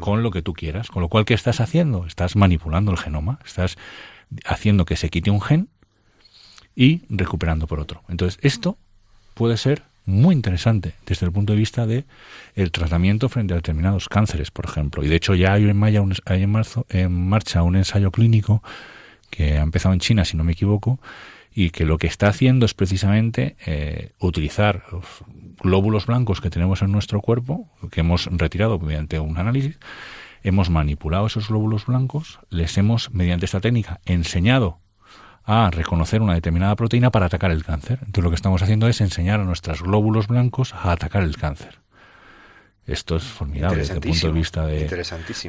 con 0.00 0.22
lo 0.22 0.30
que 0.30 0.40
tú 0.40 0.54
quieras. 0.54 0.88
Con 0.88 1.02
lo 1.02 1.08
cual, 1.10 1.26
¿qué 1.26 1.34
estás 1.34 1.60
haciendo? 1.60 2.06
Estás 2.06 2.36
manipulando 2.36 2.92
el 2.92 2.96
genoma, 2.96 3.38
estás 3.44 3.76
haciendo 4.46 4.86
que 4.86 4.96
se 4.96 5.10
quite 5.10 5.30
un 5.30 5.42
gen 5.42 5.68
y 6.76 7.02
recuperando 7.08 7.66
por 7.66 7.80
otro. 7.80 8.02
Entonces, 8.08 8.38
esto 8.42 8.76
puede 9.34 9.56
ser 9.56 9.82
muy 10.04 10.34
interesante 10.34 10.94
desde 11.04 11.26
el 11.26 11.32
punto 11.32 11.52
de 11.52 11.58
vista 11.58 11.86
de 11.86 12.04
el 12.54 12.70
tratamiento 12.70 13.28
frente 13.28 13.54
a 13.54 13.56
determinados 13.56 14.08
cánceres, 14.08 14.52
por 14.52 14.66
ejemplo. 14.66 15.02
Y 15.02 15.08
de 15.08 15.16
hecho 15.16 15.34
ya 15.34 15.54
hay 15.54 15.68
en, 15.68 15.76
Maya 15.76 16.02
hay 16.26 16.42
en, 16.44 16.50
marzo, 16.50 16.86
en 16.90 17.28
marcha 17.28 17.62
un 17.62 17.74
ensayo 17.74 18.12
clínico 18.12 18.62
que 19.30 19.58
ha 19.58 19.62
empezado 19.62 19.92
en 19.92 20.00
China, 20.00 20.24
si 20.24 20.36
no 20.36 20.44
me 20.44 20.52
equivoco, 20.52 21.00
y 21.52 21.70
que 21.70 21.84
lo 21.84 21.98
que 21.98 22.06
está 22.06 22.28
haciendo 22.28 22.66
es 22.66 22.74
precisamente 22.74 23.56
eh, 23.66 24.10
utilizar 24.20 24.84
los 24.92 25.04
glóbulos 25.60 26.06
blancos 26.06 26.40
que 26.40 26.50
tenemos 26.50 26.82
en 26.82 26.92
nuestro 26.92 27.20
cuerpo, 27.20 27.68
que 27.90 28.00
hemos 28.00 28.26
retirado 28.26 28.78
mediante 28.78 29.18
un 29.18 29.38
análisis, 29.38 29.78
hemos 30.42 30.70
manipulado 30.70 31.26
esos 31.26 31.48
glóbulos 31.48 31.86
blancos, 31.86 32.38
les 32.50 32.78
hemos, 32.78 33.10
mediante 33.10 33.46
esta 33.46 33.60
técnica, 33.60 34.00
enseñado 34.04 34.78
a 35.46 35.70
reconocer 35.70 36.20
una 36.20 36.34
determinada 36.34 36.74
proteína 36.74 37.10
para 37.10 37.26
atacar 37.26 37.52
el 37.52 37.64
cáncer. 37.64 38.00
Entonces 38.00 38.24
lo 38.24 38.30
que 38.30 38.36
estamos 38.36 38.62
haciendo 38.62 38.88
es 38.88 39.00
enseñar 39.00 39.40
a 39.40 39.44
nuestros 39.44 39.80
glóbulos 39.80 40.26
blancos 40.26 40.74
a 40.74 40.90
atacar 40.90 41.22
el 41.22 41.36
cáncer. 41.36 41.78
Esto 42.84 43.16
es 43.16 43.24
formidable 43.24 43.78
desde 43.78 43.94
el 43.94 44.00
punto 44.00 44.26
de 44.26 44.32
vista 44.32 44.66
de 44.66 44.88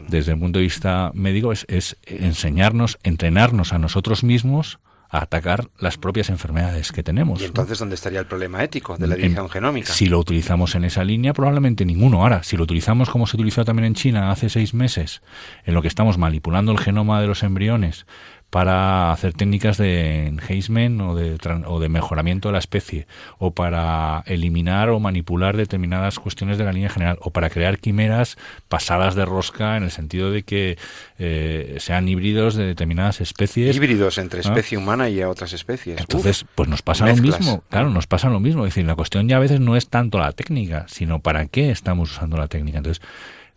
desde 0.07 0.31
el 0.31 0.39
punto 0.39 0.59
de 0.59 0.63
vista 0.63 1.11
médico 1.13 1.51
es, 1.51 1.65
es 1.67 1.97
enseñarnos, 2.05 2.97
entrenarnos 3.03 3.73
a 3.73 3.79
nosotros 3.79 4.23
mismos 4.23 4.79
a 5.09 5.19
atacar 5.23 5.69
las 5.79 5.97
propias 5.97 6.29
enfermedades 6.29 6.91
que 6.91 7.03
tenemos. 7.03 7.41
¿Y 7.41 7.45
entonces 7.45 7.79
dónde 7.79 7.95
estaría 7.95 8.19
el 8.19 8.25
problema 8.25 8.63
ético 8.63 8.97
de 8.97 9.07
la 9.07 9.15
edición 9.15 9.49
genómica? 9.49 9.93
Si 9.93 10.07
lo 10.07 10.19
utilizamos 10.19 10.75
en 10.75 10.83
esa 10.83 11.03
línea, 11.03 11.33
probablemente 11.33 11.85
ninguno. 11.85 12.21
Ahora, 12.21 12.43
si 12.43 12.57
lo 12.57 12.63
utilizamos 12.63 13.09
como 13.09 13.25
se 13.25 13.37
utilizó 13.37 13.63
también 13.63 13.85
en 13.85 13.95
China 13.95 14.31
hace 14.31 14.49
seis 14.49 14.73
meses, 14.73 15.21
en 15.63 15.73
lo 15.75 15.81
que 15.81 15.87
estamos 15.87 16.17
manipulando 16.17 16.71
el 16.71 16.79
genoma 16.79 17.21
de 17.21 17.27
los 17.27 17.43
embriones 17.43 18.05
para 18.49 19.11
hacer 19.11 19.33
técnicas 19.33 19.77
de 19.77 20.27
enhancement 20.27 21.01
o 21.01 21.15
de, 21.15 21.37
o 21.65 21.79
de 21.79 21.89
mejoramiento 21.89 22.47
de 22.47 22.53
la 22.53 22.59
especie, 22.59 23.05
o 23.39 23.51
para 23.51 24.23
eliminar 24.25 24.89
o 24.89 24.99
manipular 24.99 25.57
determinadas 25.57 26.17
cuestiones 26.19 26.57
de 26.57 26.63
la 26.63 26.71
línea 26.71 26.89
general, 26.89 27.17
o 27.21 27.31
para 27.31 27.49
crear 27.49 27.79
quimeras 27.79 28.37
pasadas 28.69 29.15
de 29.15 29.25
rosca 29.25 29.75
en 29.75 29.83
el 29.83 29.91
sentido 29.91 30.31
de 30.31 30.43
que 30.43 30.77
eh, 31.19 31.75
sean 31.79 32.07
híbridos 32.07 32.55
de 32.55 32.65
determinadas 32.65 33.19
especies. 33.19 33.75
Híbridos 33.75 34.17
entre 34.17 34.39
especie 34.39 34.77
humana 34.77 35.09
y 35.09 35.21
otras 35.23 35.51
especies. 35.51 35.99
Entonces, 35.99 36.45
pues 36.55 36.69
nos 36.69 36.81
pasa 36.81 37.05
lo 37.05 37.15
mismo. 37.17 37.63
Claro, 37.69 37.89
nos 37.89 38.07
pasa 38.07 38.29
lo 38.29 38.39
mismo. 38.39 38.65
Es 38.65 38.73
decir, 38.73 38.85
la 38.85 38.95
cuestión 38.95 39.27
ya 39.27 39.37
a 39.37 39.39
veces 39.39 39.59
no 39.59 39.75
es 39.75 39.89
tanto 39.89 40.19
la 40.19 40.31
técnica, 40.31 40.85
sino 40.87 41.19
para 41.19 41.47
qué 41.47 41.69
estamos 41.69 42.11
usando 42.11 42.37
la 42.37 42.47
técnica. 42.47 42.77
Entonces, 42.77 43.05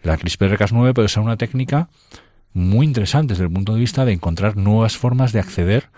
la 0.02 0.18
CRISPR-Cas9 0.18 0.94
puede 0.94 1.08
ser 1.08 1.22
una 1.22 1.36
técnica 1.36 1.88
muy 2.52 2.86
interesante 2.86 3.34
desde 3.34 3.44
el 3.44 3.50
punto 3.50 3.74
de 3.74 3.80
vista 3.80 4.04
de 4.04 4.12
encontrar 4.12 4.56
nuevas 4.56 4.96
formas 4.96 5.32
de 5.32 5.40
acceder 5.40 5.88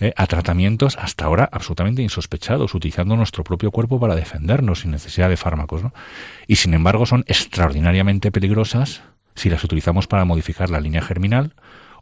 eh, 0.00 0.12
a 0.16 0.26
tratamientos 0.26 0.98
hasta 0.98 1.24
ahora 1.24 1.48
absolutamente 1.52 2.02
insospechados, 2.02 2.74
utilizando 2.74 3.16
nuestro 3.16 3.44
propio 3.44 3.70
cuerpo 3.70 4.00
para 4.00 4.16
defendernos 4.16 4.80
sin 4.80 4.90
necesidad 4.90 5.28
de 5.28 5.36
fármacos. 5.36 5.82
¿no? 5.82 5.94
Y 6.46 6.56
sin 6.56 6.74
embargo 6.74 7.06
son 7.06 7.24
extraordinariamente 7.28 8.32
peligrosas 8.32 9.02
si 9.34 9.50
las 9.50 9.62
utilizamos 9.64 10.06
para 10.06 10.24
modificar 10.24 10.70
la 10.70 10.80
línea 10.80 11.00
germinal 11.00 11.54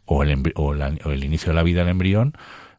o 0.05 0.23
el, 0.23 0.53
o 0.55 0.73
el 0.73 1.23
inicio 1.23 1.49
de 1.49 1.55
la 1.55 1.63
vida 1.63 1.81
del 1.81 1.89
embrión 1.89 2.33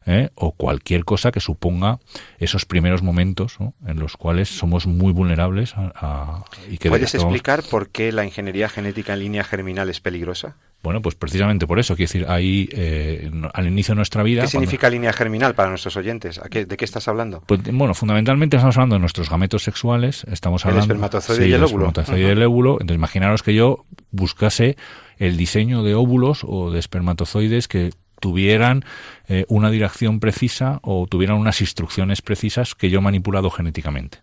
¿eh? 0.05 0.29
o 0.35 0.51
cualquier 0.51 1.03
cosa 1.05 1.31
que 1.31 1.39
suponga 1.39 1.99
esos 2.37 2.65
primeros 2.65 3.01
momentos 3.01 3.57
en 3.85 3.99
los 3.99 4.17
cuales 4.17 4.49
somos 4.49 4.87
muy 4.87 5.11
vulnerables 5.11 5.73
a, 5.75 6.43
y 6.69 6.77
que 6.77 6.89
¿Puedes 6.89 7.15
explicar 7.15 7.63
por 7.63 7.89
qué 7.89 8.11
la 8.11 8.25
ingeniería 8.25 8.69
genética 8.69 9.13
en 9.13 9.19
línea 9.19 9.43
germinal 9.43 9.89
es 9.89 9.99
peligrosa? 9.99 10.55
Bueno, 10.85 11.01
pues 11.01 11.15
precisamente 11.15 11.65
por 11.65 11.79
eso, 11.79 11.95
quiero 11.95 12.09
decir, 12.09 12.25
ahí 12.29 12.69
eh, 12.71 13.31
al 13.53 13.65
inicio 13.65 13.93
de 13.93 13.95
nuestra 13.95 14.21
vida... 14.21 14.43
¿Qué 14.43 14.49
significa 14.49 14.87
línea 14.87 15.11
germinal 15.11 15.55
para 15.55 15.69
nuestros 15.69 15.97
oyentes? 15.97 16.39
¿De 16.39 16.77
qué 16.77 16.85
estás 16.85 17.07
hablando? 17.07 17.41
Pues, 17.47 17.61
bueno, 17.73 17.95
fundamentalmente 17.95 18.57
estamos 18.57 18.77
hablando 18.77 18.97
de 18.97 18.99
nuestros 18.99 19.27
gametos 19.27 19.63
sexuales, 19.63 20.27
estamos 20.31 20.63
hablando... 20.63 20.85
El 20.85 20.91
espermatozoide 20.91 21.47
y 21.47 21.53
el 21.53 21.63
óvulo. 21.63 21.85
El 21.85 21.89
espermatozoide 21.89 22.27
y 22.27 22.29
el 22.29 22.43
óvulo, 22.43 22.73
entonces 22.73 22.97
imaginaros 22.97 23.41
que 23.41 23.55
yo 23.55 23.85
buscase 24.11 24.77
el 25.17 25.37
diseño 25.37 25.81
de 25.81 25.95
óvulos 25.95 26.43
o 26.47 26.69
de 26.69 26.77
espermatozoides 26.77 27.67
que 27.67 27.89
tuvieran 28.19 28.85
eh, 29.27 29.45
una 29.47 29.71
dirección 29.71 30.19
precisa 30.19 30.81
o 30.83 31.07
tuvieran 31.07 31.37
unas 31.37 31.61
instrucciones 31.61 32.21
precisas 32.21 32.75
que 32.75 32.91
yo 32.91 32.99
he 32.99 33.01
manipulado 33.01 33.49
genéticamente. 33.49 34.19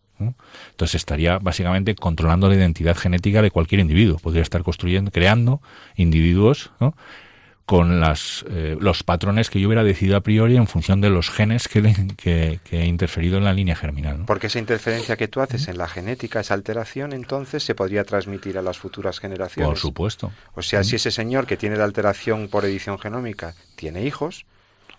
Entonces 0.70 0.96
estaría 0.96 1.38
básicamente 1.38 1.94
controlando 1.94 2.48
la 2.48 2.54
identidad 2.54 2.96
genética 2.96 3.42
de 3.42 3.50
cualquier 3.50 3.80
individuo. 3.80 4.18
Podría 4.18 4.42
estar 4.42 4.62
construyendo, 4.62 5.10
creando 5.10 5.60
individuos 5.96 6.70
con 7.64 8.00
las, 8.00 8.44
eh, 8.50 8.76
los 8.80 9.02
patrones 9.02 9.48
que 9.48 9.60
yo 9.60 9.68
hubiera 9.68 9.84
decidido 9.84 10.16
a 10.16 10.20
priori 10.20 10.56
en 10.56 10.66
función 10.66 11.00
de 11.00 11.10
los 11.10 11.30
genes 11.30 11.68
que, 11.68 12.60
he 12.70 12.86
interferido 12.86 13.38
en 13.38 13.44
la 13.44 13.52
línea 13.52 13.76
germinal. 13.76 14.24
Porque 14.26 14.48
esa 14.48 14.58
interferencia 14.58 15.16
que 15.16 15.28
tú 15.28 15.40
haces 15.40 15.68
en 15.68 15.78
la 15.78 15.88
genética, 15.88 16.40
esa 16.40 16.54
alteración, 16.54 17.12
entonces 17.12 17.62
se 17.62 17.74
podría 17.74 18.04
transmitir 18.04 18.58
a 18.58 18.62
las 18.62 18.78
futuras 18.78 19.20
generaciones. 19.20 19.68
Por 19.68 19.78
supuesto. 19.78 20.32
O 20.54 20.62
sea, 20.62 20.84
si 20.84 20.96
ese 20.96 21.10
señor 21.10 21.46
que 21.46 21.56
tiene 21.56 21.76
la 21.76 21.84
alteración 21.84 22.48
por 22.48 22.64
edición 22.64 22.98
genómica 22.98 23.54
tiene 23.76 24.04
hijos, 24.04 24.44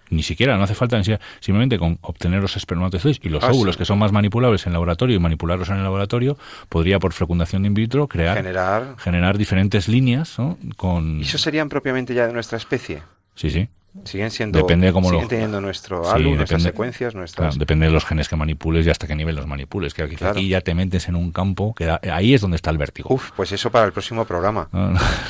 ni 0.09 0.23
siquiera, 0.23 0.57
no 0.57 0.63
hace 0.63 0.75
falta 0.75 0.97
ni 0.97 1.03
siquiera, 1.03 1.23
simplemente 1.39 1.77
con 1.77 1.97
obtener 2.01 2.41
los 2.41 2.55
espermatozoides 2.55 3.19
y 3.23 3.29
los 3.29 3.43
ah, 3.43 3.51
óvulos 3.51 3.77
que 3.77 3.85
son 3.85 3.99
más 3.99 4.11
manipulables 4.11 4.65
en 4.67 4.73
laboratorio 4.73 5.15
y 5.15 5.19
manipularlos 5.19 5.69
en 5.69 5.77
el 5.77 5.83
laboratorio, 5.83 6.37
podría 6.69 6.99
por 6.99 7.13
fecundación 7.13 7.65
in 7.65 7.73
vitro 7.73 8.07
crear, 8.07 8.37
generar, 8.37 8.95
generar 8.97 9.37
diferentes 9.37 9.87
líneas 9.87 10.37
con... 10.77 11.19
¿Y 11.19 11.23
eso 11.23 11.37
serían 11.37 11.69
propiamente 11.69 12.13
ya 12.13 12.27
de 12.27 12.33
nuestra 12.33 12.57
especie? 12.57 13.03
Sí, 13.35 13.49
sí. 13.49 13.69
Siguen 14.05 14.31
siendo 14.31 14.57
depende 14.57 14.87
de 14.87 14.93
cómo 14.93 15.11
siguen 15.11 15.27
teniendo 15.27 15.61
nuestro 15.61 16.09
álbum, 16.11 16.35
nuestras 16.35 16.63
secuencias, 16.63 17.13
nuestras... 17.13 17.59
depende 17.59 17.85
de 17.85 17.91
los 17.91 18.03
genes 18.03 18.27
que 18.27 18.35
manipules 18.35 18.87
y 18.87 18.89
hasta 18.89 19.05
qué 19.05 19.15
nivel 19.15 19.35
los 19.35 19.45
manipules. 19.45 19.93
Que 19.93 20.01
aquí, 20.01 20.47
ya 20.47 20.61
te 20.61 20.73
metes 20.73 21.07
en 21.09 21.15
un 21.15 21.31
campo 21.31 21.75
que 21.75 21.95
ahí 22.11 22.33
es 22.33 22.41
donde 22.41 22.55
está 22.55 22.71
el 22.71 22.79
vértigo. 22.79 23.13
Uf, 23.13 23.29
pues 23.35 23.51
eso 23.51 23.69
para 23.69 23.85
el 23.85 23.91
próximo 23.91 24.25
programa. 24.25 24.67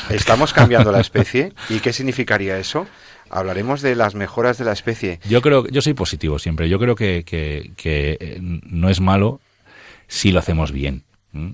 Estamos 0.10 0.54
cambiando 0.54 0.94
la 0.94 1.02
especie 1.02 1.52
y 1.70 1.80
¿qué 1.80 1.92
significaría 1.92 2.58
eso? 2.58 2.88
Hablaremos 3.34 3.82
de 3.82 3.96
las 3.96 4.16
mejoras 4.16 4.58
de 4.58 4.66
la 4.66 4.72
especie. 4.72 5.20
Yo 5.28 5.42
creo, 5.42 5.68
yo 5.68 5.82
soy 5.82 5.94
positivo 5.94 6.40
siempre. 6.40 6.70
Yo 6.70 6.80
creo 6.80 6.96
que, 6.96 7.24
que, 7.26 7.72
que 7.76 8.18
eh, 8.20 8.38
no 8.42 8.90
es 8.90 9.02
malo 9.02 9.40
si 10.08 10.32
lo 10.32 10.40
hacemos 10.40 10.72
bien. 10.72 11.04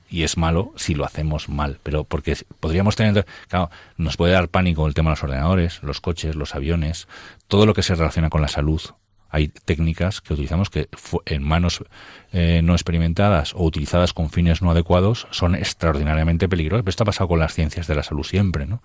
y 0.09 0.23
es 0.23 0.37
malo 0.37 0.73
si 0.75 0.93
lo 0.93 1.05
hacemos 1.05 1.47
mal, 1.47 1.79
pero 1.83 2.03
porque 2.03 2.35
podríamos 2.59 2.95
tener, 2.95 3.25
claro, 3.47 3.69
nos 3.97 4.17
puede 4.17 4.33
dar 4.33 4.49
pánico 4.49 4.85
el 4.87 4.93
tema 4.93 5.11
de 5.11 5.13
los 5.13 5.23
ordenadores, 5.23 5.81
los 5.83 6.01
coches, 6.01 6.35
los 6.35 6.53
aviones, 6.55 7.07
todo 7.47 7.65
lo 7.65 7.73
que 7.73 7.83
se 7.83 7.95
relaciona 7.95 8.29
con 8.29 8.41
la 8.41 8.49
salud, 8.49 8.81
hay 9.29 9.49
técnicas 9.49 10.21
que 10.21 10.33
utilizamos 10.33 10.69
que 10.69 10.89
en 11.25 11.43
manos 11.43 11.83
eh, 12.31 12.61
no 12.63 12.73
experimentadas 12.73 13.53
o 13.53 13.63
utilizadas 13.63 14.13
con 14.13 14.29
fines 14.29 14.61
no 14.61 14.71
adecuados 14.71 15.27
son 15.31 15.55
extraordinariamente 15.55 16.49
peligrosas. 16.49 16.83
Pero 16.83 16.89
esto 16.89 17.03
ha 17.03 17.05
pasado 17.05 17.27
con 17.27 17.39
las 17.39 17.53
ciencias 17.53 17.87
de 17.87 17.95
la 17.95 18.03
salud 18.03 18.23
siempre, 18.23 18.65
¿no? 18.65 18.81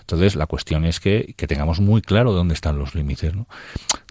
Entonces, 0.00 0.34
la 0.36 0.46
cuestión 0.46 0.84
es 0.84 1.00
que, 1.00 1.34
que 1.36 1.46
tengamos 1.46 1.80
muy 1.80 2.02
claro 2.02 2.32
dónde 2.32 2.54
están 2.54 2.78
los 2.78 2.94
límites, 2.94 3.34
¿no? 3.34 3.46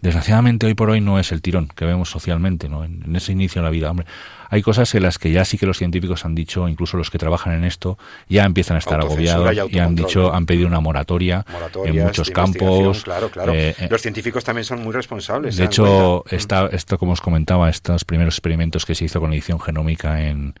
Desgraciadamente, 0.02 0.66
hoy 0.66 0.74
por 0.74 0.90
hoy 0.90 1.00
no 1.00 1.18
es 1.18 1.32
el 1.32 1.42
tirón 1.42 1.68
que 1.68 1.84
vemos 1.84 2.10
socialmente, 2.10 2.68
¿no? 2.68 2.84
En, 2.84 3.16
ese 3.16 3.32
inicio 3.32 3.62
de 3.62 3.64
la 3.64 3.70
vida, 3.70 3.90
hombre. 3.90 4.06
Hay 4.50 4.62
cosas 4.62 4.94
en 4.94 5.02
las 5.02 5.18
que 5.18 5.30
ya 5.30 5.44
sí 5.44 5.58
que 5.58 5.66
los 5.66 5.78
científicos 5.78 6.24
han 6.24 6.34
dicho, 6.34 6.68
incluso 6.68 6.96
los 6.96 7.10
que 7.10 7.18
trabajan 7.18 7.54
en 7.54 7.64
esto, 7.64 7.98
ya 8.28 8.44
empiezan 8.44 8.76
a 8.76 8.78
estar 8.78 9.00
agobiados 9.00 9.54
y, 9.70 9.78
han 9.78 9.94
dicho, 9.94 10.32
han 10.32 10.46
pedido 10.46 10.66
una 10.66 10.80
moratoria 10.80 11.44
en 11.84 12.04
muchos 12.04 12.30
campos. 12.30 13.04
Claro, 13.04 13.30
claro. 13.30 13.52
Eh, 13.52 13.74
eh, 13.78 13.88
los 13.90 14.02
científicos 14.02 14.44
también 14.44 14.64
son 14.64 14.82
muy 14.82 14.92
responsables. 14.92 15.56
De 15.56 15.64
hecho, 15.64 16.24
está, 16.30 16.68
esto, 16.72 16.98
como 16.98 17.12
os 17.12 17.20
comentaba, 17.20 17.68
estos 17.68 18.04
primeros 18.04 18.34
experimentos 18.34 18.84
que 18.84 18.94
se 18.94 19.04
hizo 19.04 19.20
con 19.20 19.32
edición 19.32 19.60
genómica 19.60 20.22
en, 20.22 20.54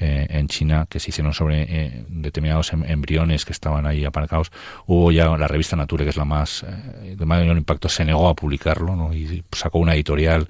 eh, 0.00 0.26
en 0.28 0.48
China 0.48 0.86
que 0.88 0.98
se 0.98 1.10
hicieron 1.10 1.32
sobre 1.32 1.62
eh, 1.62 2.04
determinados 2.08 2.72
em, 2.72 2.84
embriones 2.84 3.44
que 3.44 3.52
estaban 3.52 3.86
ahí 3.86 4.04
aparcados. 4.04 4.50
Hubo 4.86 5.12
ya 5.12 5.36
la 5.36 5.46
revista 5.46 5.76
Nature, 5.76 6.04
que 6.04 6.10
es 6.10 6.16
la 6.16 6.24
más 6.24 6.64
eh, 6.64 7.14
de 7.16 7.24
mayor 7.24 7.56
impacto, 7.56 7.88
se 7.88 8.04
negó 8.04 8.28
a 8.28 8.34
publicarlo 8.34 8.96
¿no? 8.96 9.14
y 9.14 9.44
sacó 9.52 9.78
una 9.78 9.94
editorial 9.94 10.48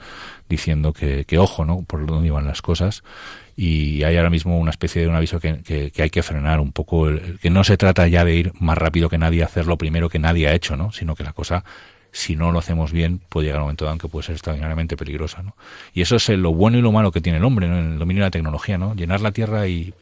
diciendo 0.49 0.93
que, 0.93 1.25
que, 1.27 1.39
ojo, 1.39 1.65
¿no? 1.65 1.83
Por 1.83 2.07
dónde 2.07 2.29
iban 2.29 2.47
las 2.47 2.63
cosas. 2.63 3.03
Y 3.57 4.03
hay 4.03 4.17
ahora 4.17 4.31
mismo 4.31 4.59
una 4.59 4.71
especie 4.71 5.03
de 5.03 5.09
un 5.09 5.15
aviso 5.15 5.39
que, 5.41 5.63
que, 5.63 6.03
hay 6.03 6.11
que 6.11 6.23
frenar 6.23 6.59
un 6.61 6.73
poco, 6.73 7.07
que 7.41 7.51
no 7.51 7.65
se 7.65 7.77
trata 7.77 8.09
ya 8.09 8.25
de 8.25 8.35
ir 8.35 8.53
más 8.59 8.77
rápido 8.77 9.09
que 9.09 9.19
nadie, 9.19 9.45
hacer 9.45 9.67
lo 9.67 9.79
primero 9.79 10.09
que 10.09 10.19
nadie 10.19 10.49
ha 10.49 10.55
hecho, 10.55 10.77
¿no? 10.77 10.91
Sino 10.91 11.15
que 11.15 11.23
la 11.23 11.33
cosa 11.33 11.65
si 12.15 12.37
no 12.37 12.53
lo 12.53 12.61
hacemos 12.61 12.93
bien, 12.93 13.21
puede 13.29 13.47
llegar 13.47 13.61
un 13.61 13.65
momento 13.65 13.85
dado 13.85 13.99
que 13.99 14.07
puede 14.07 14.25
ser 14.25 14.37
extraordinariamente 14.37 14.97
peligrosa. 14.97 15.43
¿no? 15.43 15.57
Y 15.93 16.01
eso 16.01 16.15
es 16.15 16.29
lo 16.29 16.55
bueno 16.55 16.79
y 16.79 16.81
lo 16.81 16.93
malo 16.93 17.11
que 17.11 17.21
tiene 17.21 17.39
el 17.39 17.45
hombre 17.45 17.67
en 17.67 17.73
el 17.73 17.99
dominio 17.99 18.23
de 18.23 18.29
la 18.29 18.31
tecnología, 18.31 18.79
¿no? 18.79 18.95
llenar 18.95 19.21
la 19.21 19.33
tierra 19.33 19.67
y, 19.67 19.93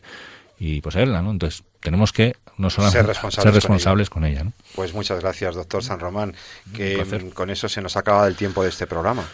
y 0.58 0.82
poseerla. 0.82 1.22
¿no? 1.22 1.30
Entonces, 1.30 1.64
tenemos 1.80 2.12
que 2.12 2.36
no 2.58 2.68
solo 2.68 2.90
ser 2.90 3.06
responsables, 3.06 4.10
con, 4.10 4.26
ella. 4.26 4.44
¿no? 4.44 4.52
Pues 4.74 4.92
muchas 4.92 5.20
gracias, 5.20 5.54
doctor 5.54 5.82
San 5.82 6.00
Román, 6.00 6.34
que 6.74 7.02
con 7.32 7.48
eso 7.48 7.66
se 7.70 7.80
nos 7.80 7.96
acaba 7.96 8.26
el 8.26 8.36
tiempo 8.36 8.62
de 8.62 8.68
este 8.68 8.86
programa. 8.86 9.24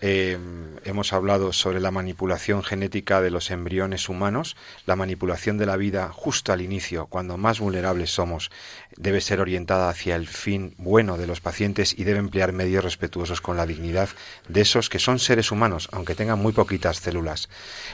Eh, 0.00 0.38
hemos 0.84 1.12
hablado 1.12 1.52
sobre 1.52 1.80
la 1.80 1.90
manipulación 1.90 2.62
genética 2.62 3.20
de 3.20 3.30
los 3.30 3.50
embriones 3.50 4.08
humanos, 4.08 4.56
la 4.86 4.94
manipulación 4.94 5.58
de 5.58 5.66
la 5.66 5.76
vida 5.76 6.10
justo 6.12 6.52
al 6.52 6.60
inicio, 6.60 7.06
cuando 7.06 7.36
más 7.36 7.58
vulnerables 7.58 8.10
somos, 8.10 8.50
debe 8.96 9.20
ser 9.20 9.40
orientada 9.40 9.88
hacia 9.88 10.14
el 10.14 10.28
fin 10.28 10.74
bueno 10.78 11.18
de 11.18 11.26
los 11.26 11.40
pacientes 11.40 11.98
y 11.98 12.04
debe 12.04 12.20
emplear 12.20 12.52
medios 12.52 12.84
respetuosos 12.84 13.40
con 13.40 13.56
la 13.56 13.66
dignidad 13.66 14.08
de 14.46 14.60
esos 14.60 14.88
que 14.88 15.00
son 15.00 15.18
seres 15.18 15.50
humanos, 15.50 15.88
aunque 15.90 16.14
tengan 16.14 16.38
muy 16.38 16.52
poquitas 16.52 16.98
células. 16.98 17.48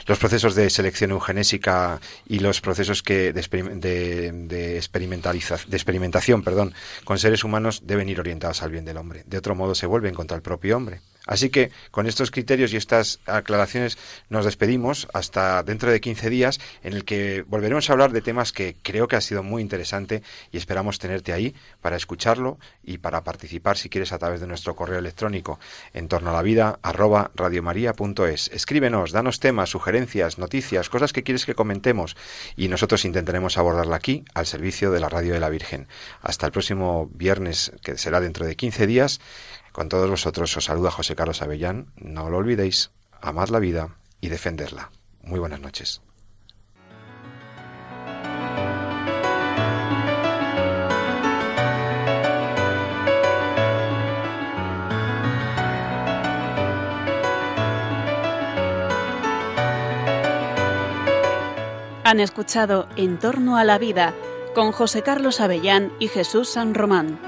Los 0.05 0.19
procesos 0.19 0.53
de 0.53 0.69
selección 0.69 1.09
eugenésica 1.11 1.99
y 2.27 2.39
los 2.39 2.61
procesos 2.61 3.01
que 3.01 3.33
de, 3.33 4.77
experimentación 4.77 6.43
con 7.03 7.19
seres 7.19 7.43
humanos 7.43 7.81
deben 7.85 8.09
ir 8.09 8.19
orientados 8.19 8.61
al 8.61 8.71
bien 8.71 8.85
del 8.85 8.97
hombre. 8.97 9.23
De 9.25 9.37
otro 9.37 9.55
modo 9.55 9.73
se 9.73 9.87
vuelven 9.87 10.13
contra 10.13 10.37
el 10.37 10.43
propio 10.43 10.77
hombre. 10.77 11.01
Así 11.25 11.49
que 11.49 11.71
con 11.91 12.07
estos 12.07 12.31
criterios 12.31 12.73
y 12.73 12.77
estas 12.77 13.19
aclaraciones 13.25 13.97
nos 14.29 14.45
despedimos 14.45 15.07
hasta 15.13 15.63
dentro 15.63 15.91
de 15.91 16.01
15 16.01 16.29
días 16.29 16.59
en 16.83 16.93
el 16.93 17.05
que 17.05 17.43
volveremos 17.47 17.89
a 17.89 17.93
hablar 17.93 18.11
de 18.11 18.21
temas 18.21 18.51
que 18.51 18.75
creo 18.81 19.07
que 19.07 19.15
ha 19.15 19.21
sido 19.21 19.43
muy 19.43 19.61
interesante 19.61 20.21
y 20.51 20.57
esperamos 20.57 20.99
tenerte 20.99 21.33
ahí 21.33 21.55
para 21.81 21.95
escucharlo 21.95 22.59
y 22.83 22.99
para 22.99 23.23
participar 23.23 23.77
si 23.77 23.89
quieres 23.89 24.11
a 24.11 24.19
través 24.19 24.39
de 24.39 24.47
nuestro 24.47 24.75
correo 24.75 24.99
electrónico 24.99 25.59
en 25.93 26.07
torno 26.07 26.29
a 26.29 26.33
la 26.33 26.41
vida 26.41 26.79
arroba 26.81 27.31
radiomaria.es. 27.35 28.49
Escríbenos, 28.49 29.11
danos 29.11 29.39
temas, 29.39 29.69
sugerencias, 29.69 30.37
noticias, 30.37 30.89
cosas 30.89 31.13
que 31.13 31.23
quieres 31.23 31.45
que 31.45 31.55
comentemos 31.55 32.15
y 32.55 32.67
nosotros 32.67 33.05
intentaremos 33.05 33.57
abordarla 33.57 33.95
aquí 33.95 34.25
al 34.33 34.45
servicio 34.45 34.91
de 34.91 34.99
la 34.99 35.09
Radio 35.09 35.33
de 35.33 35.39
la 35.39 35.49
Virgen. 35.49 35.87
Hasta 36.21 36.45
el 36.45 36.51
próximo 36.51 37.09
viernes 37.13 37.71
que 37.83 37.97
será 37.97 38.21
dentro 38.21 38.45
de 38.45 38.55
15 38.55 38.87
días. 38.87 39.19
Con 39.75 39.89
todos 39.89 40.09
vosotros 40.09 40.55
os 40.55 40.63
saluda 40.63 40.89
José 40.89 41.17
Carlos 41.17 41.41
Avellán. 41.41 41.91
No 41.97 42.29
lo 42.29 42.37
olvidéis, 42.37 42.91
amad 43.19 43.49
la 43.49 43.59
vida 43.59 43.97
y 44.21 44.29
defenderla. 44.29 44.89
Muy 45.21 45.37
buenas 45.37 45.59
noches. 45.59 46.01
Han 62.05 62.21
escuchado 62.21 62.87
En 62.95 63.19
torno 63.19 63.57
a 63.57 63.65
la 63.65 63.77
vida 63.77 64.13
con 64.53 64.71
José 64.71 65.01
Carlos 65.01 65.41
Avellán 65.41 65.91
y 65.99 66.07
Jesús 66.07 66.47
San 66.47 66.73
Román. 66.75 67.19